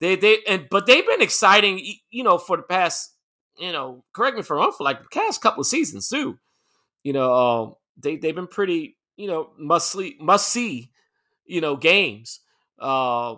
[0.00, 3.12] They they and but they've been exciting, you know, for the past
[3.58, 6.38] you know, correct me if I'm wrong, for like the past couple of seasons too.
[7.02, 10.90] You know, um, they they've been pretty, you know, must see, must see,
[11.44, 12.40] you know, games.
[12.78, 13.36] Uh,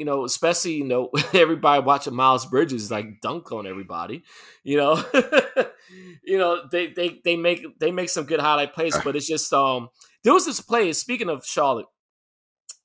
[0.00, 4.24] you know, especially you know everybody watching Miles Bridges like dunk on everybody.
[4.64, 5.04] You know,
[6.24, 9.52] you know they they they make they make some good highlight plays, but it's just
[9.52, 9.90] um
[10.24, 10.90] there was this play.
[10.94, 11.86] Speaking of Charlotte,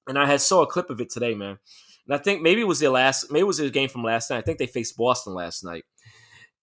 [0.07, 1.57] and I had saw a clip of it today, man.
[2.05, 4.29] And I think maybe it was their last, maybe it was their game from last
[4.29, 4.37] night.
[4.37, 5.85] I think they faced Boston last night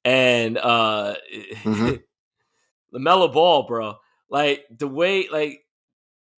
[0.05, 1.95] and uh mm-hmm.
[2.95, 3.95] LaMelo Ball, bro.
[4.29, 5.61] Like the way like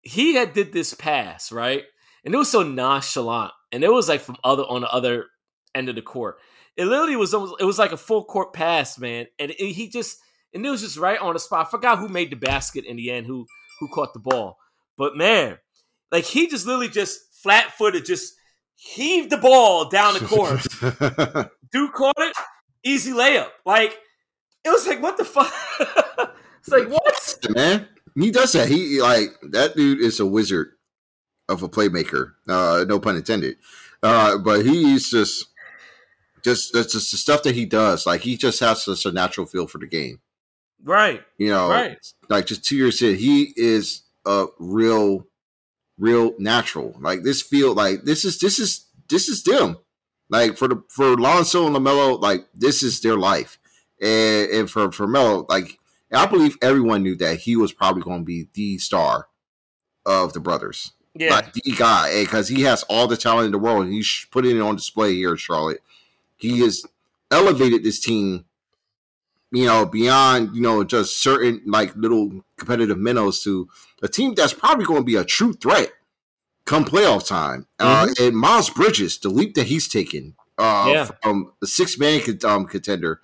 [0.02, 1.82] he had did this pass, right?
[2.24, 3.52] And it was so nonchalant.
[3.74, 5.26] And it was like from other on the other
[5.74, 6.36] end of the court.
[6.76, 9.26] It literally was almost it was like a full court pass, man.
[9.40, 10.18] And it, he just
[10.54, 11.66] and it was just right on the spot.
[11.66, 13.46] I forgot who made the basket in the end, who
[13.80, 14.58] who caught the ball.
[14.96, 15.58] But man,
[16.12, 18.34] like he just literally just flat footed, just
[18.76, 21.50] heaved the ball down the court.
[21.72, 22.36] Dude caught it,
[22.84, 23.48] easy layup.
[23.66, 23.98] Like
[24.64, 25.52] it was like, what the fuck?
[26.60, 27.38] it's like what?
[27.50, 28.68] Man, he does that.
[28.68, 30.73] He like that dude is a wizard
[31.48, 32.32] of a playmaker.
[32.48, 33.56] Uh, no pun intended.
[34.02, 35.46] Uh, but he's just
[36.42, 38.06] just that's just the stuff that he does.
[38.06, 40.20] Like he just has such a natural feel for the game.
[40.82, 41.22] Right.
[41.38, 41.96] You know, right.
[42.28, 45.26] like just two years in, he is a real,
[45.98, 46.94] real natural.
[47.00, 49.78] Like this feel like this is this is this is them.
[50.28, 53.58] Like for the for Lonzo and Lamelo, like this is their life,
[54.00, 55.78] and, and for for Melo, like
[56.12, 59.28] I believe everyone knew that he was probably going to be the star
[60.06, 60.92] of the brothers.
[61.14, 63.84] Yeah, like the guy because he has all the talent in the world.
[63.84, 65.82] and He's putting it on display here in Charlotte.
[66.36, 66.84] He has
[67.30, 68.44] elevated this team
[69.54, 73.68] you know, beyond, you know, just certain like little competitive minnows to
[74.02, 75.90] a team that's probably going to be a true threat
[76.64, 77.66] come playoff time.
[77.78, 78.22] Uh, mm-hmm.
[78.22, 81.08] Uh, and Miles Bridges, the leap that he's taken uh, yeah.
[81.22, 83.20] from a six man um, contender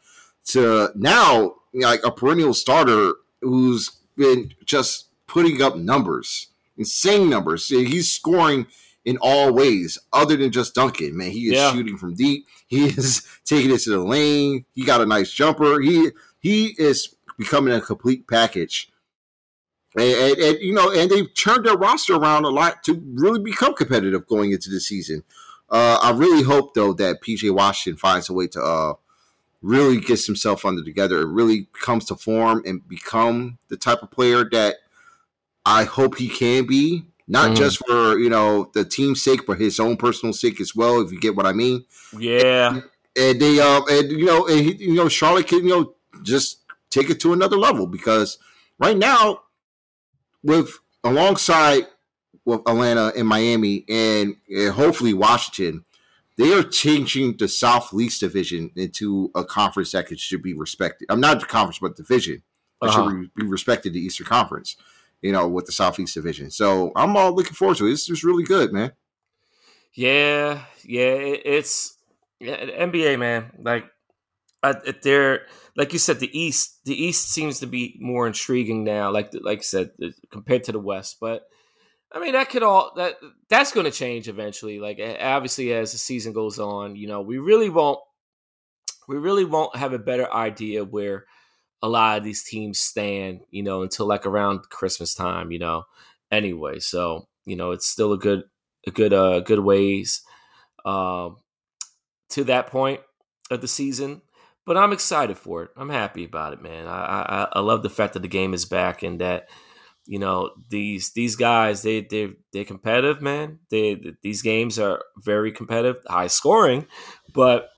[0.46, 6.48] to now like a perennial starter who's been just putting up numbers,
[6.80, 7.68] insane numbers.
[7.68, 8.66] He's scoring
[9.04, 11.16] in all ways other than just dunking.
[11.16, 11.72] Man, he is yeah.
[11.72, 12.46] shooting from deep.
[12.66, 14.64] He is taking it to the lane.
[14.72, 15.80] He got a nice jumper.
[15.80, 18.90] He he is becoming a complete package.
[19.96, 23.40] And, and, and, you know, and they've turned their roster around a lot to really
[23.40, 25.24] become competitive going into the season.
[25.68, 28.94] Uh, I really hope though that PJ Washington finds a way to uh,
[29.62, 31.20] really gets himself under together.
[31.20, 34.76] It really comes to form and become the type of player that
[35.64, 37.56] I hope he can be not mm.
[37.56, 41.00] just for you know the team's sake, but his own personal sake as well.
[41.00, 41.84] If you get what I mean.
[42.18, 42.74] Yeah.
[42.74, 42.82] And,
[43.16, 46.64] and they uh and you know and he, you know Charlotte can you know just
[46.90, 48.38] take it to another level because
[48.80, 49.42] right now
[50.42, 51.86] with alongside
[52.44, 55.84] with Atlanta and Miami and, and hopefully Washington,
[56.36, 61.06] they are changing the Southeast Division into a conference that should be respected.
[61.10, 62.42] I'm not the conference, but division
[62.80, 63.10] that uh-huh.
[63.10, 63.92] should be respected.
[63.92, 64.76] The Eastern Conference
[65.22, 66.50] you know, with the Southeast Division.
[66.50, 67.92] So I'm all looking forward to it.
[67.92, 68.92] It's just really good, man.
[69.92, 71.98] Yeah, yeah, it's
[72.38, 73.52] yeah, NBA, man.
[73.58, 73.86] Like
[74.62, 76.84] uh, they're like you said, the East.
[76.84, 79.10] The East seems to be more intriguing now.
[79.10, 79.90] Like like I said,
[80.30, 81.42] compared to the West, but.
[82.12, 84.80] I mean that could all that that's going to change eventually.
[84.80, 88.00] Like obviously, as the season goes on, you know, we really won't
[89.10, 91.26] we really won't have a better idea where
[91.82, 95.84] a lot of these teams stand, you know, until like around Christmas time, you know.
[96.30, 98.44] Anyway, so you know, it's still a good,
[98.86, 100.22] a good, uh, good ways,
[100.84, 101.36] um,
[102.30, 103.00] to that point
[103.50, 104.22] of the season.
[104.66, 105.70] But I'm excited for it.
[105.76, 106.86] I'm happy about it, man.
[106.86, 109.48] I, I, I love the fact that the game is back and that,
[110.06, 113.58] you know, these these guys they they they're competitive, man.
[113.70, 116.86] They these games are very competitive, high scoring,
[117.32, 117.70] but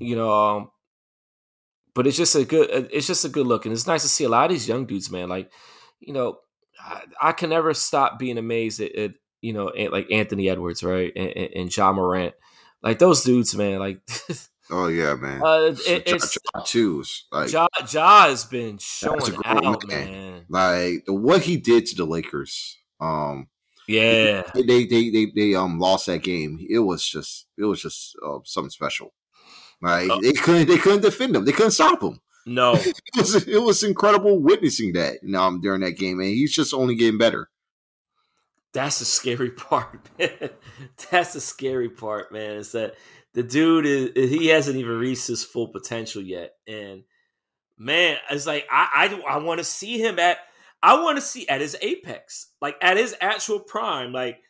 [0.00, 0.70] you know, um,
[1.98, 4.08] but it's just a good uh, it's just a good look and it's nice to
[4.08, 5.50] see a lot of these young dudes man like
[5.98, 6.38] you know
[6.80, 11.12] i, I can never stop being amazed at, at you know like anthony edwards right
[11.16, 12.34] and, and, and ja morant
[12.84, 14.00] like those dudes man like
[14.70, 15.42] oh yeah man.
[15.42, 20.12] uh, it, it's ja, too like ja, ja has been showing out man.
[20.12, 20.44] man.
[20.48, 23.48] Like what he did to the lakers um
[23.88, 24.42] yeah.
[24.54, 26.64] they they they, they um lost that game.
[26.68, 29.14] It was just it was just uh, something special
[29.80, 30.20] like oh.
[30.20, 31.44] they couldn't they couldn't defend him.
[31.44, 32.20] They couldn't stop him.
[32.46, 36.72] No, it, was, it was incredible witnessing that um, during that game, and he's just
[36.72, 37.50] only getting better.
[38.72, 40.50] That's the scary part, man.
[41.10, 42.56] That's the scary part, man.
[42.56, 42.94] Is that
[43.34, 47.04] the dude is he hasn't even reached his full potential yet, and
[47.76, 50.38] man, it's like I I, I want to see him at
[50.82, 54.12] I want to see at his apex, like at his actual prime.
[54.12, 54.40] Like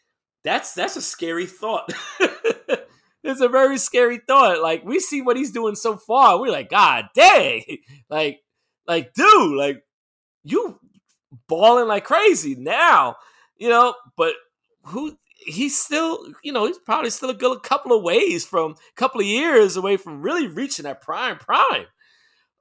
[0.45, 1.93] that's that's a scary thought.
[3.29, 4.63] it's a very scary thought.
[4.63, 7.63] Like we see what he's doing so far, we're like, God dang,
[8.11, 8.41] like,
[8.87, 9.83] like, dude, like
[10.45, 10.81] you
[11.47, 13.17] balling like crazy now,
[13.57, 13.95] you know.
[14.17, 14.35] But
[14.85, 15.17] who?
[15.41, 19.21] He's still, you know, he's probably still a good couple of ways from, a couple
[19.21, 21.87] of years away from really reaching that prime prime.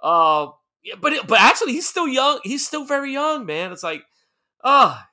[0.02, 0.50] Uh,
[0.84, 2.40] yeah, but but actually, he's still young.
[2.44, 3.72] He's still very young, man.
[3.72, 4.04] It's like,
[4.64, 5.04] ah, uh,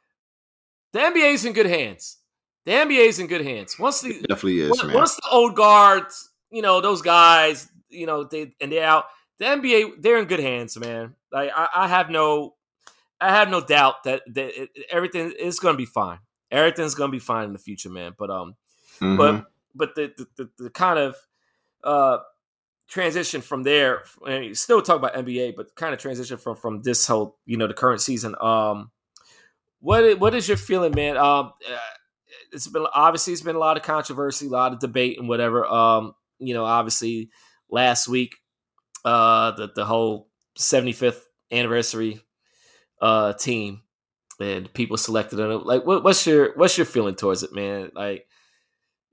[0.93, 2.19] the NBA's in good hands
[2.65, 3.79] the NBA's in good hands.
[3.79, 8.07] Once the it definitely is, once, once, the old guards, you know, those guys, you
[8.07, 9.07] know, they and they're out.
[9.39, 11.15] The NBA, they're in good hands, man.
[11.33, 12.55] Like I, I have no,
[13.21, 16.19] I have no doubt that that it, everything is going to be fine.
[16.51, 18.13] Everything's going to be fine in the future, man.
[18.17, 18.55] But um,
[19.01, 19.17] mm-hmm.
[19.17, 21.17] but but the, the the, the kind of
[21.83, 22.19] uh
[22.89, 27.07] transition from there and still talk about NBA, but kind of transition from from this
[27.07, 28.35] whole you know the current season.
[28.41, 28.91] Um,
[29.81, 31.17] what what is your feeling, man?
[31.17, 31.77] Um, uh,
[32.53, 35.67] it's been obviously it's been a lot of controversy, a lot of debate and whatever.
[35.67, 37.31] Um, you know, obviously
[37.71, 38.37] last week,
[39.05, 40.29] uh, the the whole
[40.59, 41.21] 75th
[41.51, 42.21] anniversary
[43.01, 43.83] uh team
[44.41, 45.67] and people selected on it.
[45.67, 47.91] Like, what, what's your what's your feeling towards it, man?
[47.95, 48.27] Like,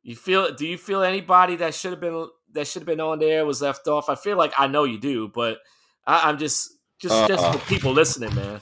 [0.04, 0.54] you feel?
[0.54, 3.62] Do you feel anybody that should have been that should have been on there was
[3.62, 4.10] left off?
[4.10, 5.60] I feel like I know you do, but
[6.06, 8.62] I, am just just uh, just for people listening, man.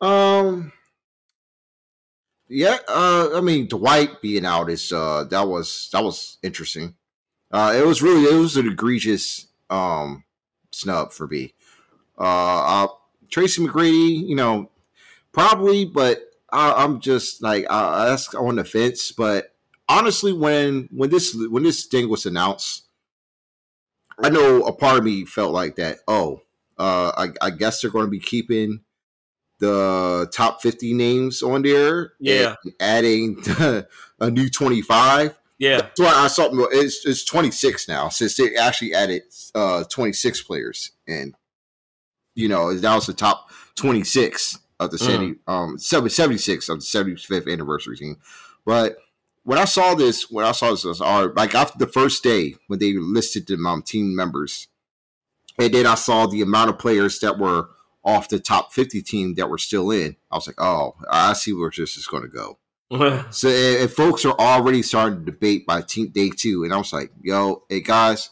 [0.00, 0.72] Um
[2.52, 6.94] yeah, uh, I mean Dwight being out is uh, that was that was interesting.
[7.50, 10.24] Uh, it was really it was an egregious um,
[10.70, 11.54] snub for me.
[12.18, 12.88] Uh, uh,
[13.30, 14.70] Tracy McGrady, you know,
[15.32, 16.20] probably, but
[16.52, 19.12] I, am just like uh, that's on the fence.
[19.12, 19.54] But
[19.88, 22.84] honestly, when when this when this thing was announced,
[24.22, 26.00] I know a part of me felt like that.
[26.06, 26.42] Oh,
[26.78, 28.80] uh, I, I guess they're going to be keeping
[29.62, 32.14] the top 50 names on there.
[32.18, 32.56] Yeah.
[32.80, 33.40] adding
[34.18, 35.38] a new 25.
[35.58, 35.76] Yeah.
[35.76, 39.22] That's why I saw it's, it's 26 now since they actually added
[39.54, 40.90] uh, 26 players.
[41.06, 41.36] And,
[42.34, 45.38] you know, that was the top 26 of the 70, mm.
[45.46, 48.16] um, 76 of the 75th anniversary team.
[48.66, 48.96] But
[49.44, 52.80] when I saw this, when I saw this, was, like after the first day when
[52.80, 54.66] they listed the um, team members,
[55.56, 57.68] and then I saw the amount of players that were
[58.04, 60.16] off the top 50 team that were still in.
[60.30, 62.58] I was like, oh, I see where this is going to go.
[63.30, 66.92] so and, folks are already starting to debate by team day two, and I was
[66.92, 68.30] like, yo, hey guys,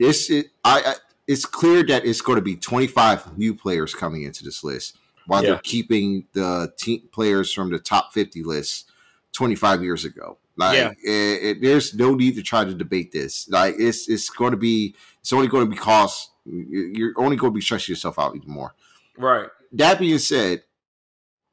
[0.00, 0.94] this is, I, I
[1.26, 4.96] it's clear that it's going to be 25 new players coming into this list
[5.26, 5.50] while yeah.
[5.50, 8.90] they're keeping the team players from the top 50 list
[9.32, 10.38] 25 years ago.
[10.56, 10.90] Like, yeah.
[11.02, 13.48] It, it, there's no need to try to debate this.
[13.48, 16.30] Like, it's it's going to be it's only going to be cost.
[16.44, 18.74] You're only going to be stressing yourself out even more.
[19.16, 19.48] Right.
[19.72, 20.62] That being said,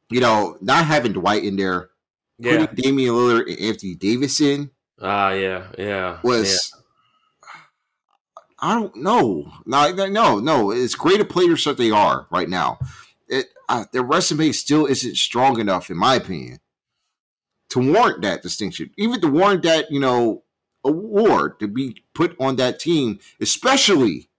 [0.10, 1.90] you know, not having Dwight in there,
[2.38, 2.66] yeah.
[2.66, 4.70] putting Damian Lillard and Anthony Davis in.
[5.02, 6.72] Ah, uh, yeah, yeah, was.
[6.72, 6.78] Yeah.
[8.64, 9.52] I don't know.
[9.66, 10.70] No, no, no.
[10.70, 12.78] It's greater players that they are right now.
[13.28, 16.60] It, uh, their resume still isn't strong enough, in my opinion
[17.72, 20.44] to warrant that distinction, even to warrant that, you know,
[20.84, 24.30] award to be put on that team, especially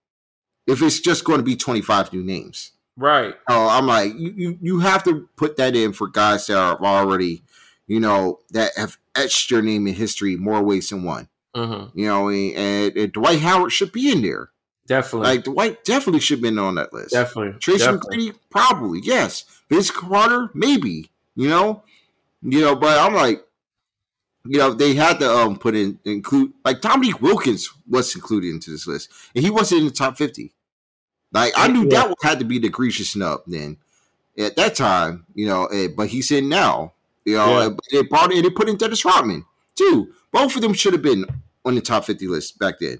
[0.67, 2.73] if it's just going to be 25 new names.
[2.97, 3.35] Right.
[3.49, 6.79] Oh, I'm like, you, you, you have to put that in for guys that are
[6.85, 7.43] already,
[7.87, 11.29] you know, that have etched your name in history more ways than one.
[11.57, 11.99] Mm-hmm.
[11.99, 14.51] You know, and, and, Dwight Howard should be in there.
[14.87, 15.29] Definitely.
[15.29, 17.13] Like Dwight definitely should have been on that list.
[17.13, 17.59] Definitely.
[17.61, 19.45] Tracy McGrady, probably, yes.
[19.71, 21.11] Vince Carter, maybe.
[21.35, 21.83] You know?
[22.43, 23.45] You know, but I'm like,
[24.45, 28.71] you know, they had to um put in include like Dominique Wilkins was included into
[28.71, 30.53] this list, and he wasn't in the top fifty.
[31.33, 32.07] Like I knew yeah.
[32.09, 33.79] that had to be the egregious snub then
[34.39, 35.67] at that time, you know.
[35.67, 37.61] Eh, but he's in now, you know.
[37.61, 38.01] Yeah.
[38.01, 39.45] They brought in, they put in Dennis Rodman
[39.77, 40.13] too.
[40.33, 41.27] Both of them should have been
[41.65, 42.99] on the top fifty list back then.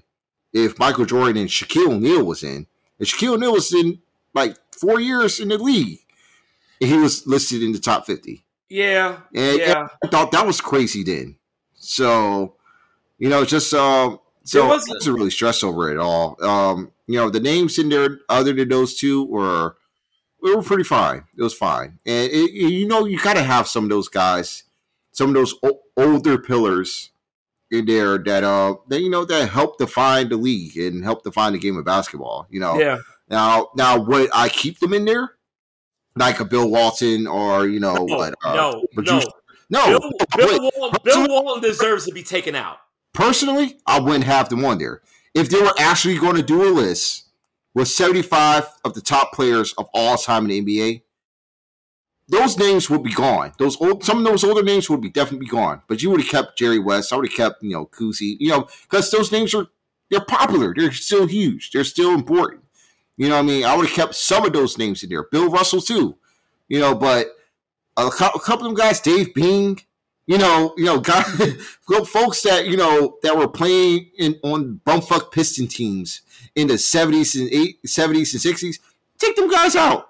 [0.53, 2.67] If Michael Jordan and Shaquille O'Neal was in,
[2.99, 3.99] and Shaquille O'Neal was in
[4.33, 5.99] like four years in the league,
[6.79, 8.42] and he was listed in the top fifty.
[8.69, 9.79] Yeah, and, yeah.
[9.79, 11.37] And I thought that was crazy then.
[11.75, 12.55] So,
[13.17, 16.43] you know, just um, so I wasn't really stressed over it all.
[16.43, 19.75] Um, you know, the names in there, other than those two, were
[20.41, 21.25] we were pretty fine.
[21.37, 24.63] It was fine, and it, you know, you got to have some of those guys,
[25.11, 27.11] some of those o- older pillars
[27.71, 31.53] in there that uh, that you know that help define the league and help define
[31.53, 32.47] the game of basketball.
[32.49, 32.99] You know, yeah.
[33.29, 35.31] Now, now, would I keep them in there?
[36.15, 38.33] Like a Bill Walton or you know no, what?
[38.43, 39.27] Uh, no, producer.
[39.69, 39.99] no, no.
[40.35, 42.77] Bill, Bill, Walton, Bill Walton deserves to be taken out.
[43.13, 45.01] Personally, I wouldn't have them on there.
[45.33, 47.29] If they were actually going to do a list
[47.73, 51.01] with 75 of the top players of all time in the NBA,
[52.27, 53.53] those names would be gone.
[53.57, 55.81] Those old, some of those older names would be definitely gone.
[55.87, 57.11] But you would have kept Jerry West.
[57.11, 58.37] I would have kept you know Cousy.
[58.39, 59.67] You know because those names are
[60.09, 60.73] they're popular.
[60.75, 61.71] They're still huge.
[61.71, 62.62] They're still important.
[63.17, 63.65] You know what I mean?
[63.65, 65.23] I would have kept some of those names in there.
[65.23, 66.17] Bill Russell too.
[66.67, 67.27] You know, but
[67.97, 69.79] a, couple of them guys, Dave Bing,
[70.25, 71.25] you know, you know, guys,
[72.07, 76.21] folks that you know that were playing in on bumfuck Piston teams
[76.55, 78.79] in the seventies and eight seventies and sixties.
[79.17, 80.09] Take them guys out.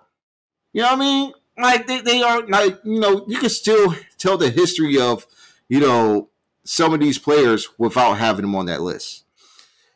[0.71, 1.33] You know what I mean?
[1.57, 5.27] Like they, they are like you know you can still tell the history of
[5.67, 6.29] you know
[6.63, 9.22] some of these players without having them on that list.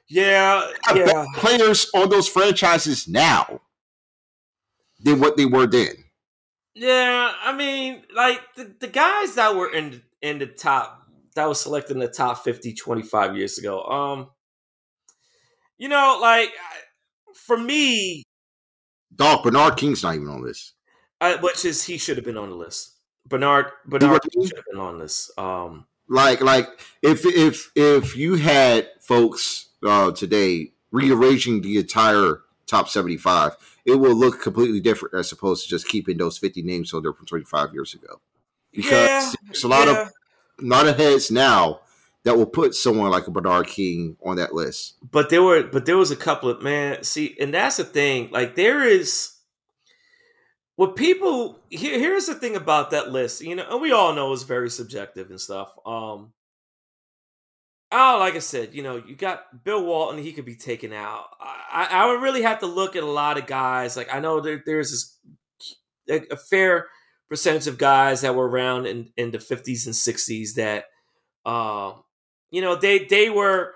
[0.10, 1.26] Yeah, yeah.
[1.36, 3.62] Players on those franchises now
[5.00, 5.96] than what they were then.
[6.74, 11.62] Yeah, I mean, like the, the guys that were in in the top that was
[11.62, 13.84] selected in the top 50 25 years ago.
[13.84, 14.30] Um
[15.78, 16.52] you know, like
[17.34, 18.24] for me
[19.16, 20.74] Dog Bernard King's not even on this.
[21.20, 22.96] I, which is he should have been on the list.
[23.26, 25.32] Bernard Bernard should have been on this.
[25.38, 26.68] Um like like
[27.02, 33.56] if if if you had folks uh, today, rearranging the entire top 75,
[33.86, 37.14] it will look completely different as opposed to just keeping those 50 names so they're
[37.14, 38.22] from 25 years ago.
[38.74, 40.02] Because yeah, there's a lot yeah.
[40.02, 40.12] of
[40.60, 41.82] a lot of heads now
[42.24, 44.96] that will put someone like a Bernard King on that list.
[45.12, 48.30] But there were but there was a couple of man, see, and that's the thing.
[48.32, 49.34] Like there is
[50.76, 54.34] what people here, here's the thing about that list, you know, and we all know
[54.34, 55.72] it's very subjective and stuff.
[55.86, 56.34] Um
[57.92, 60.22] Oh, like I said, you know, you got Bill Walton.
[60.22, 61.26] He could be taken out.
[61.40, 63.96] I, I would really have to look at a lot of guys.
[63.96, 65.18] Like I know there, there's this,
[66.10, 66.88] a, a fair
[67.30, 70.86] percentage of guys that were around in, in the 50s and 60s that,
[71.50, 72.04] um,
[72.52, 73.74] you know, they they were.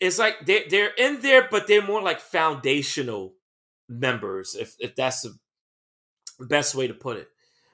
[0.00, 3.34] It's like they they're in there, but they're more like foundational
[3.88, 5.36] members, if if that's the
[6.46, 7.28] best way to put it.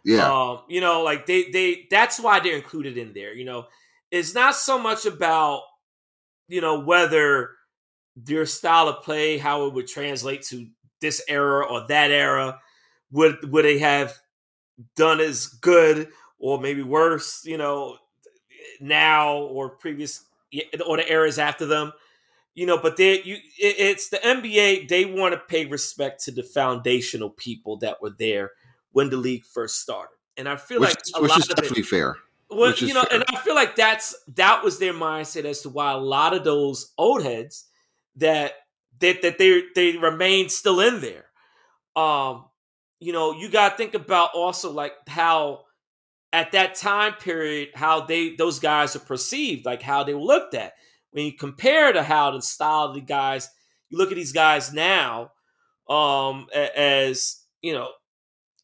[0.04, 0.30] Yeah.
[0.30, 3.32] Um, you know, like they they that's why they're included in there.
[3.32, 3.66] You know,
[4.14, 5.62] it's not so much about
[6.46, 7.50] you know whether
[8.26, 10.68] your style of play, how it would translate to
[11.00, 12.60] this era or that era.
[13.10, 14.14] Would would they have
[14.96, 16.08] done as good
[16.38, 17.44] or maybe worse?
[17.44, 17.96] You know,
[18.80, 20.24] now or previous
[20.86, 21.92] or the eras after them.
[22.54, 24.88] You know, but they you it, it's the NBA.
[24.88, 28.52] They want to pay respect to the foundational people that were there
[28.92, 31.80] when the league first started, and I feel which like which lot is of definitely
[31.80, 32.16] it, fair.
[32.54, 33.20] Well, you know, fair.
[33.20, 36.44] and I feel like that's that was their mindset as to why a lot of
[36.44, 37.66] those old heads
[38.16, 38.52] that
[39.00, 41.24] that that they they remain still in there.
[41.96, 42.46] Um,
[43.00, 45.64] you know, you got to think about also like how
[46.32, 50.54] at that time period how they those guys are perceived, like how they were looked
[50.54, 50.72] at.
[51.12, 53.48] When you compare to how the style of the guys,
[53.88, 55.30] you look at these guys now,
[55.88, 57.90] um, as you know,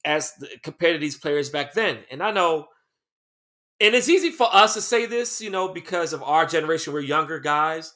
[0.05, 1.99] as the, compared to these players back then.
[2.11, 2.66] And I know
[3.81, 7.01] and it's easy for us to say this, you know, because of our generation, we're
[7.01, 7.95] younger guys.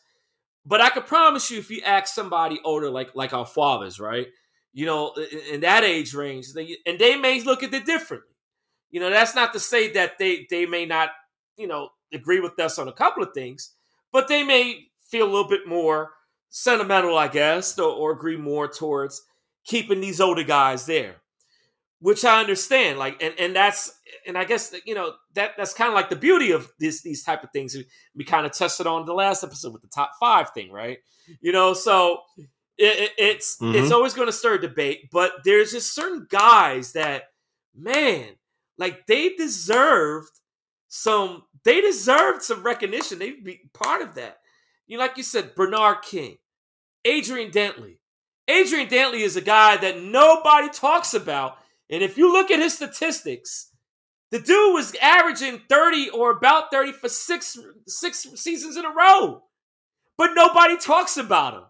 [0.64, 4.28] But I could promise you, if you ask somebody older, like like our fathers, right,
[4.72, 5.12] you know,
[5.53, 8.35] in, that age range, they, and they may look at it differently.
[8.91, 11.11] You know, that's not to say that they they may not,
[11.59, 13.72] you know, agree with us on a couple of things,
[14.11, 16.12] but they may feel a little bit more
[16.49, 19.22] sentimental, I guess, or, or agree more towards
[19.66, 21.16] keeping these older guys there
[22.05, 22.98] which I understand.
[22.98, 23.90] Like, and and that's
[24.26, 27.22] and I guess you know that that's kind of like the beauty of this these
[27.24, 27.74] type of things.
[28.14, 30.98] We kind of tested on the last episode with the top five thing, right?
[31.40, 32.18] You know, so
[32.76, 33.74] it, it, it's Mhm.
[33.74, 37.22] it's always going to stir debate, but there's just certain guys that
[37.74, 38.36] man,
[38.76, 40.30] like they deserved
[40.88, 41.44] some.
[41.64, 43.18] They deserved some recognition.
[43.18, 44.40] They'd be part of that.
[44.86, 46.36] You know, like you said, Bernard King,
[47.07, 47.96] Adrian Dantley.
[48.46, 51.57] Adrian Dantley is a guy that nobody talks about.
[51.91, 53.70] And if you look at his statistics,
[54.30, 57.57] the dude was averaging 30 or about 30 for six
[57.87, 59.43] six seasons in a row.
[60.16, 61.62] But nobody talks about him.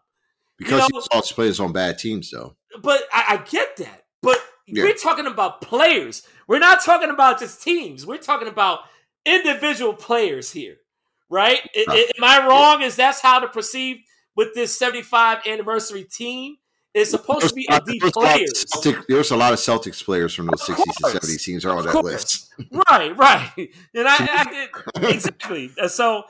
[0.59, 2.57] Because know- he also plays on bad teams, though.
[2.81, 4.05] But I, I get that.
[4.23, 4.85] But Yeah.
[4.85, 6.23] we're talking about players.
[6.47, 8.07] We're not talking about just teams.
[8.07, 8.81] We're talking about
[9.27, 10.77] individual players here,
[11.29, 11.61] right?
[11.77, 12.83] I- am I wrong?
[12.83, 13.99] Is that's how to perceive
[14.37, 16.57] with this 75 anniversary team?
[16.95, 18.64] It's supposed to be of the There's a lot of players.
[18.72, 20.82] Celtic- there's a lot of Celtics players from those Of 60s
[21.12, 22.05] and 70s teams are on that course.
[22.05, 22.55] list.
[22.88, 23.51] right, right.
[23.95, 24.68] And I, I
[25.09, 25.70] exactly.
[25.88, 26.22] So,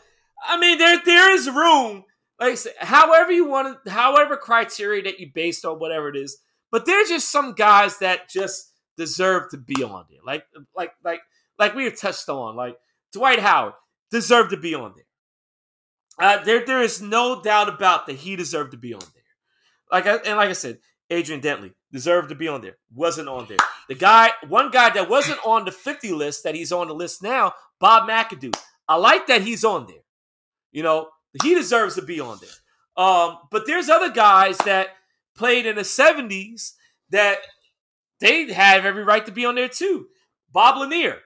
[0.47, 2.05] I mean, there there is room.
[2.41, 6.39] Like however you want to, however criteria that you based on, whatever it is.
[6.73, 10.19] But there's just some guys that just deserve to be on there.
[10.27, 10.45] Like,
[10.77, 11.21] like, like,
[11.59, 12.57] like we have touched on.
[12.57, 12.77] Like
[13.13, 13.75] Dwight Howard
[14.11, 15.05] deserved to be on there.
[16.19, 19.14] Uh, there, there is no doubt about that he deserved to be on there.
[19.91, 20.79] Like, I, and like I said,
[21.11, 22.77] Adrian Dantley deserved to be on there.
[22.95, 23.59] Wasn't on there.
[23.89, 27.23] The guy, one guy that wasn't on the 50 list that he's on the list
[27.23, 28.57] now, Bob McAdoo.
[28.89, 30.03] I like that he's on there.
[30.73, 31.09] You know,
[31.43, 33.05] he deserves to be on there.
[33.05, 34.89] Um, but there's other guys that
[35.37, 36.73] played in the 70s
[37.11, 37.39] that
[38.21, 40.07] they have every right to be on there too.
[40.53, 41.19] Bob Lanier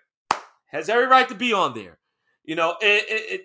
[0.66, 1.98] has every right to be on there.
[2.44, 3.40] You know, it, it, it,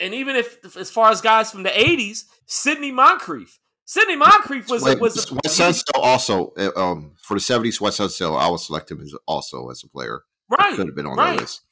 [0.00, 3.58] and even if as far as guys from the 80s, Sidney Moncrief.
[3.88, 7.80] Sidney Moncrief was Wait, was Wes Unseld also uh, um, for the 70s.
[7.80, 10.24] Wes Unseld, I would select him as also as a player.
[10.50, 10.76] right.
[10.76, 11.36] Could have been on right.
[11.36, 11.62] that list.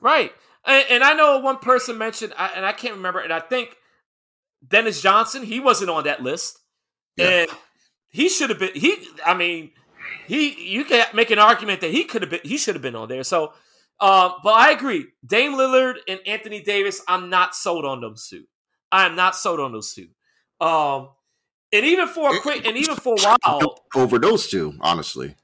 [0.00, 0.32] Right.
[0.64, 3.76] And, and I know one person mentioned, and I can't remember, and I think
[4.66, 6.58] Dennis Johnson, he wasn't on that list.
[7.16, 7.28] Yeah.
[7.28, 7.50] And
[8.10, 9.70] he should have been, he, I mean,
[10.26, 12.96] he, you can make an argument that he could have been, he should have been
[12.96, 13.22] on there.
[13.22, 13.52] So,
[14.00, 15.06] um, but I agree.
[15.24, 18.46] Dame Lillard and Anthony Davis, I'm not sold on those two.
[18.90, 20.08] I am not sold on those two.
[20.60, 21.10] Um,
[21.72, 25.34] and even for a quick, and even for a while, Over those two, honestly.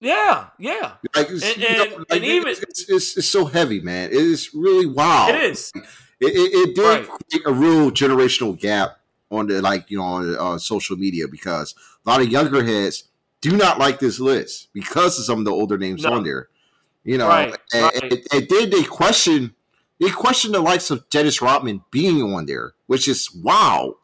[0.00, 3.44] yeah, yeah, Like, it's, And- you know, and- like, and even- it's, it's, it's so
[3.46, 4.10] heavy, man.
[4.10, 5.34] It is really wild.
[5.34, 5.72] it is.
[6.20, 7.08] It, it, it did Right.
[7.08, 8.98] create a real generational gap
[9.30, 11.74] on the like you know on uh, social media because
[12.06, 13.04] a lot of younger heads
[13.40, 16.14] do not like this list because of some of the older names No.
[16.14, 16.48] on there.
[17.04, 18.02] You know, Right, and, right.
[18.02, 19.54] and, and then they question
[20.00, 23.94] they question the likes of Dennis Rodman being on there, which is wow.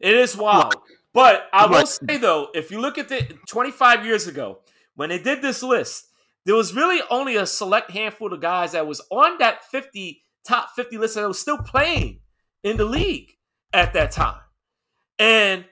[0.00, 0.74] It is wild.
[1.12, 4.60] But I will say though, if you look at the 25 years ago
[4.94, 6.06] when they did this list,
[6.46, 10.70] there was really only a select handful of guys that was on that 50 top
[10.74, 12.20] 50 list that was still playing
[12.62, 13.32] in the league
[13.72, 14.40] at that time.
[15.18, 15.64] And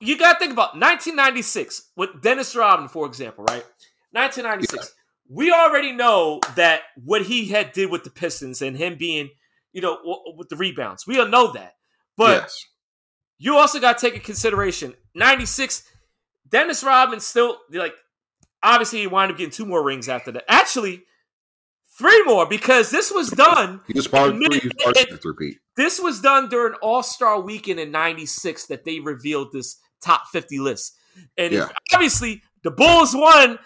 [0.00, 3.64] you got to think about 1996 with Dennis Rodman, for example, right?
[4.12, 4.94] 1996.
[5.28, 9.30] we already know that what he had did with the Pistons and him being,
[9.72, 9.98] you know,
[10.36, 11.06] with the rebounds.
[11.06, 11.74] We all know that.
[12.16, 12.66] But yes.
[13.40, 15.82] You also got to take in consideration 96
[16.48, 17.94] Dennis Rodman still like
[18.62, 20.44] obviously he wound up getting two more rings after that.
[20.48, 21.02] Actually,
[21.98, 23.80] three more because this was done.
[23.86, 25.58] He was part of three.
[25.76, 30.58] This was done during All Star Weekend in '96 that they revealed this top 50
[30.58, 30.96] list,
[31.36, 31.68] and yeah.
[31.92, 33.58] obviously the Bulls won a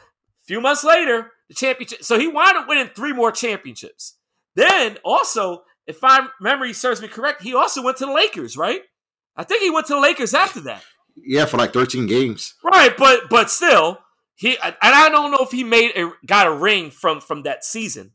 [0.47, 2.05] few months later the championship.
[2.05, 4.17] So he wound up winning three more championships.
[4.57, 8.83] Then also, if my memory serves me correct, he also went to the Lakers, right?
[9.37, 10.83] I think he went to the Lakers after that.
[11.17, 12.55] Yeah, for like 13 games.
[12.63, 13.99] Right, but but still,
[14.35, 17.65] he and I don't know if he made a got a ring from from that
[17.65, 18.13] season,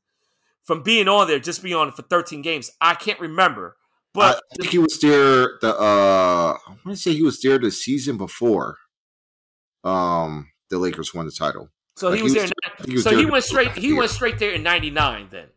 [0.64, 2.72] from being on there, just being on it for 13 games.
[2.82, 3.78] I can't remember.
[4.14, 7.60] But I think he was there the uh I want to say he was there
[7.60, 8.78] the season before
[9.84, 11.70] um the Lakers won the title.
[11.96, 12.86] So like he, was he was there.
[12.86, 13.72] He was so he went straight.
[13.74, 15.28] He went straight there in '99.
[15.32, 15.48] Then.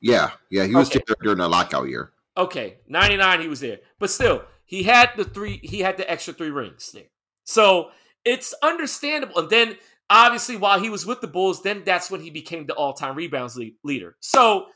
[0.00, 1.00] Yeah, yeah, he was okay.
[1.06, 2.12] there during the lockout year.
[2.36, 5.60] Okay, '99 he was there, but still he had the three.
[5.62, 7.10] He had the extra three rings there.
[7.44, 7.88] So
[8.22, 9.38] it's understandable.
[9.38, 9.76] And then
[10.10, 13.58] obviously while he was with the Bulls, then that's when he became the all-time rebounds
[13.82, 14.16] leader.
[14.20, 14.66] So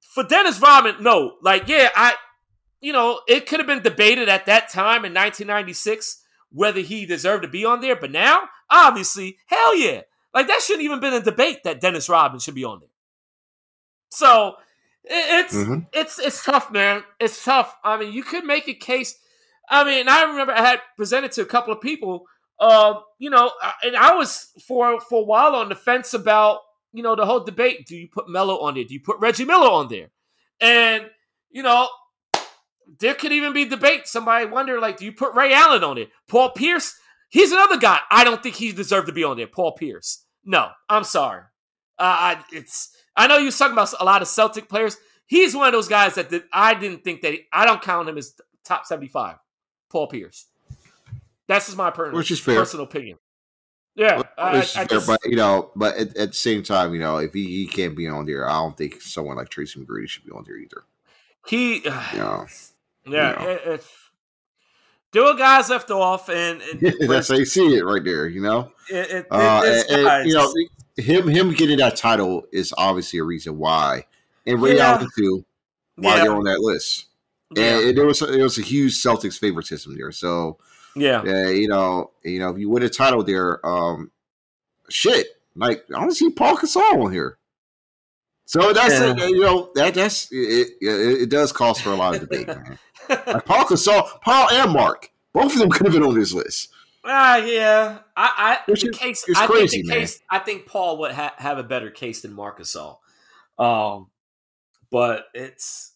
[0.00, 2.14] for Dennis Rodman, no, like yeah, I,
[2.80, 7.42] you know, it could have been debated at that time in 1996 whether he deserved
[7.42, 7.96] to be on there.
[7.96, 10.02] But now, obviously, hell yeah.
[10.32, 12.88] Like that shouldn't even been a debate that Dennis Rodman should be on there.
[14.10, 14.54] So
[15.04, 15.80] it's mm-hmm.
[15.92, 17.02] it's it's tough, man.
[17.20, 17.76] It's tough.
[17.84, 19.18] I mean, you could make a case.
[19.68, 22.26] I mean, I remember I had presented to a couple of people.
[22.58, 23.50] Uh, you know,
[23.82, 26.60] and I was for for a while on the fence about
[26.92, 27.86] you know the whole debate.
[27.86, 28.84] Do you put Melo on there?
[28.84, 30.10] Do you put Reggie Miller on there?
[30.60, 31.06] And
[31.50, 31.88] you know,
[33.00, 34.06] there could even be debate.
[34.06, 36.10] Somebody wonder, like, do you put Ray Allen on it?
[36.28, 36.94] Paul Pierce,
[37.28, 37.98] he's another guy.
[38.10, 39.46] I don't think he deserved to be on there.
[39.46, 40.24] Paul Pierce.
[40.44, 41.42] No, I'm sorry.
[41.98, 44.96] Uh, I, it's I know you're talking about a lot of Celtic players.
[45.26, 48.08] He's one of those guys that did, I didn't think that he, I don't count
[48.08, 48.34] him as
[48.64, 49.36] top 75.
[49.90, 50.46] Paul Pierce.
[51.46, 52.58] That's just my per- Which is fair.
[52.58, 53.18] personal opinion.
[53.94, 56.62] Yeah, Which I, is I, fair, just, but you know, but at, at, the same
[56.62, 59.50] time, you know, if he, he can't be on there, I don't think someone like
[59.50, 60.84] Tracy McGrady should be on there either.
[61.46, 62.46] He, you know.
[63.04, 63.88] Yeah, it, it's
[65.14, 68.28] a guys left off, and, and that's how you see it right there.
[68.28, 70.54] You know, it, it, uh, and, and, you know
[70.96, 74.06] him him getting that title is obviously a reason why,
[74.46, 74.94] and Ray yeah.
[74.94, 75.44] Allen too,
[75.96, 76.22] why yeah.
[76.22, 77.06] they're on that list.
[77.54, 77.80] Yeah.
[77.80, 80.12] And there was there was a huge Celtics favoritism there.
[80.12, 80.58] So
[80.96, 84.10] yeah, yeah, you know, you know, if you win a title there, um,
[84.88, 87.38] shit, like I don't see Paul Gasol on here.
[88.44, 89.14] So that's yeah.
[89.24, 91.30] it, you know that that's it, it, it.
[91.30, 92.78] does cause for a lot of debate, man
[93.08, 96.71] like Paul Gasol, Paul and Marc, both of them could have been on this list.
[97.04, 97.98] Ah, uh, yeah.
[98.16, 99.24] I, I the case.
[99.36, 100.20] I crazy, think the case.
[100.30, 102.98] I think Paul would ha- have a better case than Marcus Gasol.
[103.58, 104.08] Um,
[104.90, 105.92] but it's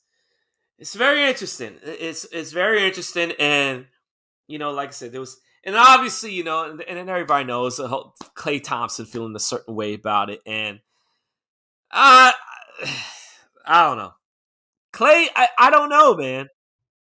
[0.78, 1.76] it's very interesting.
[1.82, 3.86] It's it's very interesting, and
[4.48, 7.78] you know, like I said, there was, and obviously, you know, and, and everybody knows
[7.78, 7.88] uh,
[8.34, 10.80] Klay Thompson feeling a certain way about it, and
[11.90, 12.32] I,
[13.66, 14.12] I don't know.
[14.92, 15.28] Klay.
[15.36, 16.48] I, I don't know, man.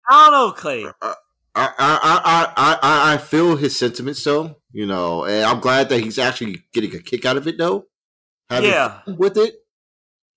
[0.09, 0.93] I don't know, Klay.
[1.55, 6.01] I, I, I, I, I feel his sentiments though, you know, and I'm glad that
[6.01, 7.87] he's actually getting a kick out of it though.
[8.51, 9.01] Having yeah.
[9.07, 9.55] with it.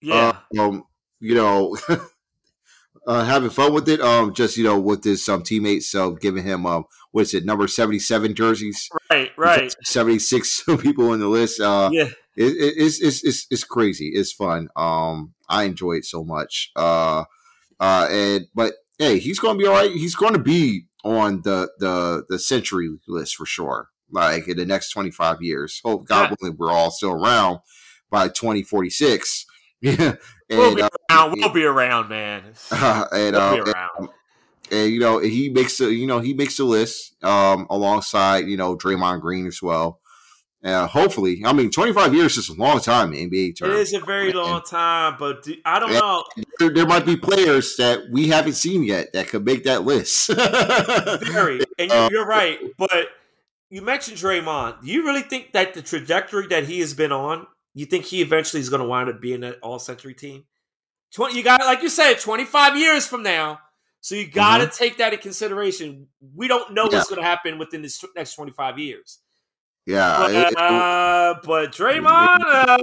[0.01, 0.39] Yeah.
[0.57, 0.83] Uh, um,
[1.19, 1.75] you know,
[3.07, 4.01] uh, having fun with it.
[4.01, 7.45] Um, just you know, with his um teammates, so giving him um, what is it,
[7.45, 8.89] number seventy seven jerseys?
[9.09, 9.75] Right, right.
[9.83, 11.59] Seventy six people in the list.
[11.59, 14.09] Uh, yeah, it, it, it's, it's it's it's crazy.
[14.09, 14.69] It's fun.
[14.75, 16.71] Um, I enjoy it so much.
[16.75, 17.23] Uh,
[17.79, 19.91] uh, and but hey, he's going to be all right.
[19.91, 23.89] He's going to be on the the the century list for sure.
[24.11, 25.81] Like in the next twenty five years.
[25.83, 26.35] Hope God yeah.
[26.39, 27.59] willing, we're all still around
[28.09, 29.45] by twenty forty six.
[29.81, 30.15] Yeah,
[30.49, 31.35] we'll be uh, around.
[31.37, 32.43] We'll be around, man.
[32.71, 34.09] Uh, and, we'll uh, and,
[34.71, 38.57] and, you know he makes the you know he makes the list um, alongside you
[38.57, 39.99] know Draymond Green as well.
[40.67, 43.73] Uh, hopefully, I mean, 25 years is a long time in NBA terms.
[43.73, 46.25] It is a very long time, but do, I don't know.
[46.59, 50.27] There, there, might be players that we haven't seen yet that could make that list.
[50.27, 52.59] very, and you're, uh, you're, right.
[52.77, 53.07] But
[53.69, 54.81] you mentioned Draymond.
[54.81, 58.21] Do you really think that the trajectory that he has been on, you think he
[58.21, 60.43] eventually is going to wind up being an all-century team?
[61.13, 63.59] 20, you got like you said, 25 years from now.
[64.01, 64.75] So you got to mm-hmm.
[64.75, 66.07] take that in consideration.
[66.35, 66.97] We don't know yeah.
[66.97, 69.19] what's going to happen within this next 25 years.
[69.87, 72.39] Yeah, but, it, it, uh, but Draymond,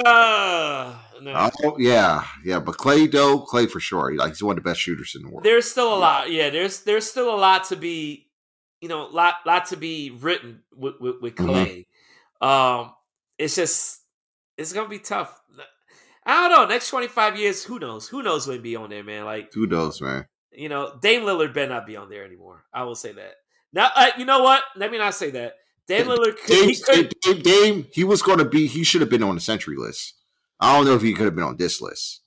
[0.06, 1.50] uh, no.
[1.62, 2.60] oh, yeah, yeah.
[2.60, 4.16] But Klay, though, Klay for sure.
[4.16, 5.44] Like he's one of the best shooters in the world.
[5.44, 6.32] There's still a lot.
[6.32, 8.30] Yeah, there's there's still a lot to be,
[8.80, 11.50] you know, lot lot to be written with with, with mm-hmm.
[11.50, 12.46] Mm-hmm.
[12.46, 12.94] Um,
[13.36, 14.00] it's just
[14.56, 15.38] it's gonna be tough.
[16.24, 16.66] I don't know.
[16.66, 18.08] Next twenty five years, who knows?
[18.08, 19.26] Who knows when be on there, man?
[19.26, 20.26] Like who knows, man?
[20.52, 22.64] You know, Dame Lillard better not be on there anymore.
[22.72, 23.34] I will say that.
[23.74, 24.62] Now, uh, you know what?
[24.74, 25.56] Let me not say that.
[25.86, 28.66] Dame Lillard could, Dame, he could, Dame, Dame, he was going to be.
[28.66, 30.14] He should have been on the century list.
[30.60, 32.20] I don't know if he could have been on this list.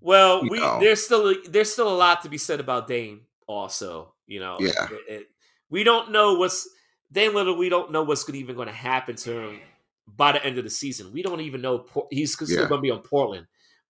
[0.00, 0.80] Well, we know.
[0.80, 3.22] there's still there's still a lot to be said about Dame.
[3.46, 5.26] Also, you know, yeah, it, it,
[5.70, 6.68] we don't know what's
[7.12, 7.58] Dame Lillard.
[7.58, 9.60] We don't know what's even going to happen to him
[10.06, 11.12] by the end of the season.
[11.12, 12.68] We don't even know he's still yeah.
[12.68, 13.46] going to be on Portland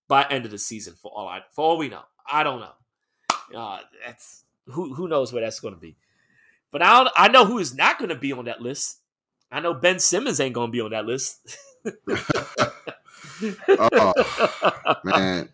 [0.07, 0.93] by end of the season.
[1.01, 3.59] For all I, for all we know, I don't know.
[3.59, 5.97] Uh, that's who who knows where that's going to be.
[6.71, 8.99] But I I know who is not going to be on that list.
[9.51, 11.57] I know Ben Simmons ain't going to be on that list.
[13.69, 14.13] oh
[15.03, 15.49] man,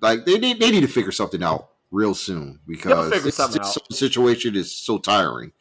[0.00, 4.56] like they need they need to figure something out real soon because this, this situation
[4.56, 5.52] is so tiring.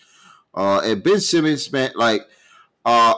[0.53, 2.21] Uh, and Ben Simmons, man, like
[2.85, 3.15] uh,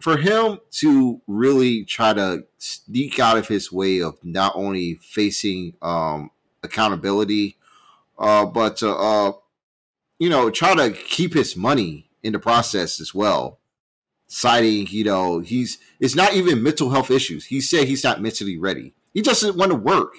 [0.00, 5.74] for him to really try to sneak out of his way of not only facing
[5.82, 6.30] um,
[6.62, 7.56] accountability,
[8.18, 9.32] uh, but to uh,
[10.18, 13.58] you know try to keep his money in the process as well.
[14.28, 17.46] Citing, you know, he's it's not even mental health issues.
[17.46, 18.94] He said he's not mentally ready.
[19.14, 20.16] He doesn't want to work.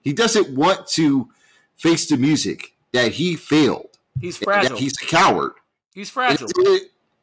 [0.00, 1.28] He doesn't want to
[1.76, 3.98] face the music that he failed.
[4.20, 4.76] He's fragile.
[4.76, 5.52] He's a coward.
[5.92, 6.48] He's fragile.
[6.56, 6.82] It,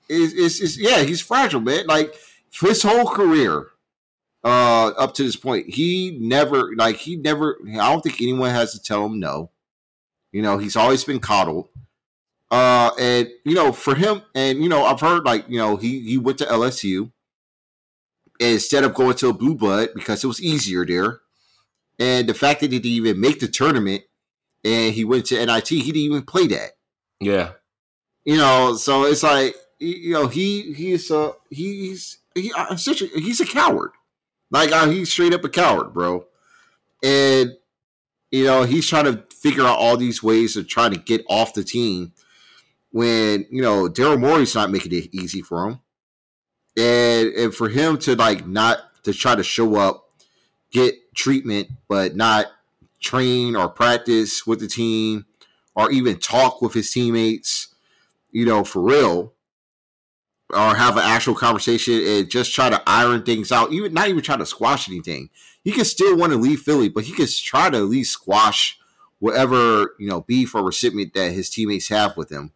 [0.10, 1.88] it, it's, it's, yeah, he's fragile, man.
[1.88, 2.14] Like
[2.52, 3.68] his whole career,
[4.44, 7.58] uh, up to this point, he never like he never.
[7.66, 9.50] I don't think anyone has to tell him no.
[10.32, 11.70] You know, he's always been coddled.
[12.54, 16.02] Uh, and you know, for him, and you know, I've heard like you know he
[16.02, 17.12] he went to LSU
[18.40, 21.22] instead of going to a blue blood because it was easier there.
[21.98, 24.04] And the fact that he didn't even make the tournament
[24.64, 26.74] and he went to NIT, he didn't even play that.
[27.20, 27.54] Yeah.
[28.24, 33.42] You know, so it's like you know he he's a he's he uh, essentially he's
[33.42, 33.94] a coward.
[34.52, 36.28] Like uh, he's straight up a coward, bro.
[37.04, 37.58] And
[38.30, 41.56] you know he's trying to figure out all these ways to try to get off
[41.56, 42.14] the team
[42.94, 45.80] when you know Daryl Morey's not making it easy for him,
[46.78, 50.06] and and for him to like not to try to show up,
[50.72, 52.46] get treatment, but not
[53.02, 55.26] train or practice with the team
[55.76, 57.74] or even talk with his teammates,
[58.32, 59.34] you know, for real,
[60.52, 64.22] or have an actual conversation and just try to iron things out, even not even
[64.22, 65.30] try to squash anything.
[65.64, 68.80] He can still want to leave Philly, but he can try to at least squash
[69.18, 72.52] whatever, you know, beef or resentment that his teammates have with him.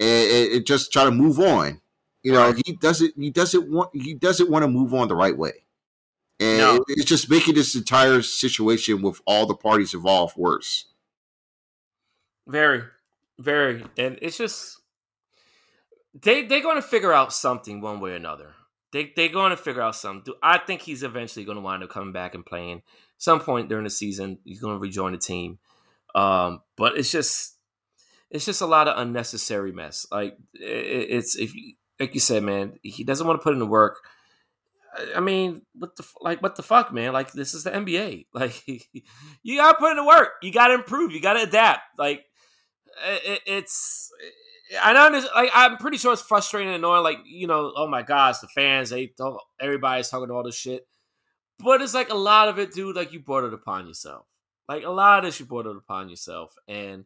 [0.00, 1.80] And, and just try to move on.
[2.22, 5.36] You know, he doesn't he doesn't want he doesn't want to move on the right
[5.36, 5.64] way.
[6.40, 6.84] And no.
[6.88, 10.86] it's just making this entire situation with all the parties involved worse.
[12.46, 12.82] Very,
[13.38, 13.84] very.
[13.96, 14.80] And it's just
[16.22, 18.54] they they're going to figure out something one way or another.
[18.92, 20.34] They they're going to figure out something.
[20.42, 22.82] I think he's eventually going to wind up coming back and playing
[23.18, 24.38] some point during the season.
[24.44, 25.58] He's going to rejoin the team.
[26.14, 27.57] Um, but it's just
[28.30, 30.06] it's just a lot of unnecessary mess.
[30.10, 31.52] Like it's if
[31.98, 33.98] like you said, man, he doesn't want to put in the work.
[35.14, 37.12] I mean, what the like what the fuck, man?
[37.12, 38.26] Like this is the NBA.
[38.34, 38.66] Like
[39.42, 40.30] you gotta put in the work.
[40.42, 41.12] You gotta improve.
[41.12, 41.82] You gotta adapt.
[41.98, 42.24] Like
[43.24, 44.10] it, it's
[44.82, 45.18] I know.
[45.34, 47.02] Like, I'm pretty sure it's frustrating and annoying.
[47.02, 50.86] Like, you know, oh my gosh, the fans, they don't, everybody's talking all this shit.
[51.58, 52.94] But it's like a lot of it, dude.
[52.94, 54.26] Like you brought it upon yourself.
[54.68, 57.04] Like a lot of this, you brought it upon yourself, and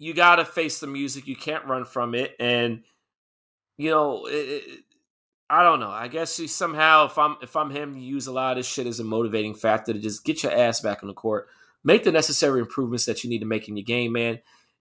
[0.00, 1.28] you got to face the music.
[1.28, 2.82] You can't run from it, and
[3.78, 4.80] you know, it, it,
[5.48, 5.90] I don't know.
[5.90, 8.66] I guess he somehow, if I'm if I'm him, you use a lot of this
[8.66, 11.46] shit as a motivating factor to just get your ass back on the court,
[11.84, 14.40] make the necessary improvements that you need to make in your game, man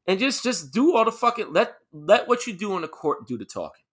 [0.10, 3.28] and just just do all the fucking let let what you do on the court
[3.28, 3.84] do the talking.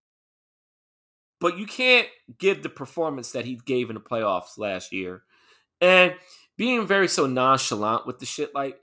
[1.41, 2.09] But you can't
[2.39, 5.25] give the performance that he gave in the playoffs last year,
[5.79, 6.15] and
[6.57, 8.55] being very so nonchalant with the shit.
[8.55, 8.81] Like,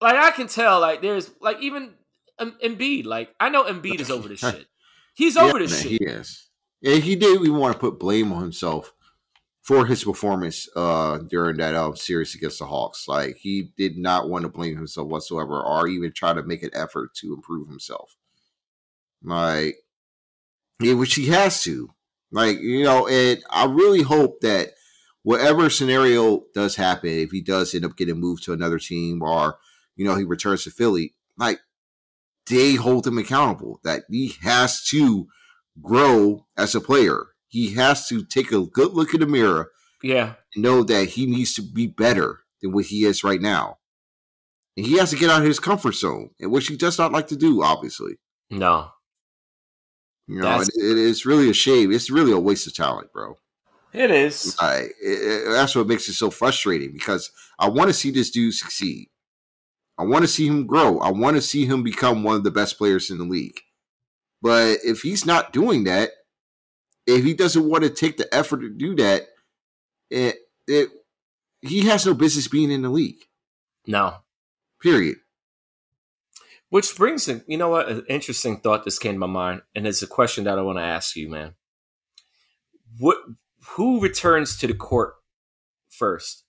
[0.00, 1.94] like I can tell, like there's like even
[2.40, 3.04] Embiid.
[3.04, 4.66] Like I know Embiid is over this shit.
[5.14, 5.90] He's over this man, shit.
[5.90, 6.48] He is.
[6.80, 8.92] Yeah, he did even want to put blame on himself
[9.62, 13.08] for his performance uh, during that uh, series against the Hawks.
[13.08, 16.70] Like he did not want to blame himself whatsoever, or even try to make an
[16.72, 18.16] effort to improve himself.
[19.22, 19.76] Like,
[20.80, 21.90] yeah, which he has to.
[22.30, 24.70] Like you know, and I really hope that
[25.22, 29.58] whatever scenario does happen, if he does end up getting moved to another team, or
[29.98, 31.60] you know he returns to Philly, like
[32.46, 33.80] they hold him accountable.
[33.84, 35.28] That he has to
[35.82, 39.72] grow as a player he has to take a good look in the mirror.
[40.02, 40.34] Yeah.
[40.54, 43.78] Know that he needs to be better than what he is right now.
[44.76, 47.10] And he has to get out of his comfort zone, and which he does not
[47.10, 48.18] like to do, obviously.
[48.50, 48.90] No.
[50.28, 51.90] You know, it, it is really a shame.
[51.90, 53.38] It's really a waste of talent, bro.
[53.94, 54.56] It is.
[54.62, 58.54] It, it, that's what makes it so frustrating because I want to see this dude
[58.54, 59.08] succeed.
[59.98, 60.98] I want to see him grow.
[61.00, 63.60] I want to see him become one of the best players in the league.
[64.40, 66.10] But if he's not doing that,
[67.06, 69.26] if he doesn't want to take the effort to do that,
[70.10, 70.36] it,
[70.66, 70.90] it
[71.60, 73.24] he has no business being in the league.
[73.86, 74.18] No.
[74.80, 75.16] Period.
[76.70, 79.86] Which brings in, you know what, an interesting thought just came to my mind, and
[79.86, 81.54] it's a question that I want to ask you, man.
[82.98, 83.16] What
[83.70, 85.14] who returns to the court
[85.88, 86.44] first?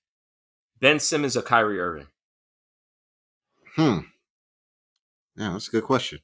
[0.80, 2.08] Ben Simmons or Kyrie Irving?
[3.80, 4.00] Hmm.
[5.38, 6.20] Yeah, that's a good question.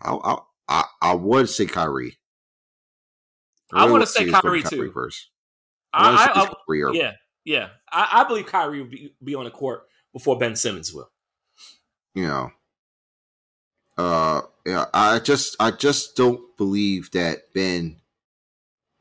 [0.00, 0.38] I I
[0.68, 2.16] I, I would say Kyrie.
[3.72, 4.92] I, really I want to say Kyrie, Kyrie too.
[4.92, 5.30] First.
[5.92, 7.12] I, I, I Kyrie yeah,
[7.44, 7.68] yeah.
[7.90, 11.10] I, I believe Kyrie will be, be on the court before Ben Simmons will.
[12.14, 12.50] You know,
[13.96, 14.84] uh, yeah.
[14.94, 17.96] I just I just don't believe that Ben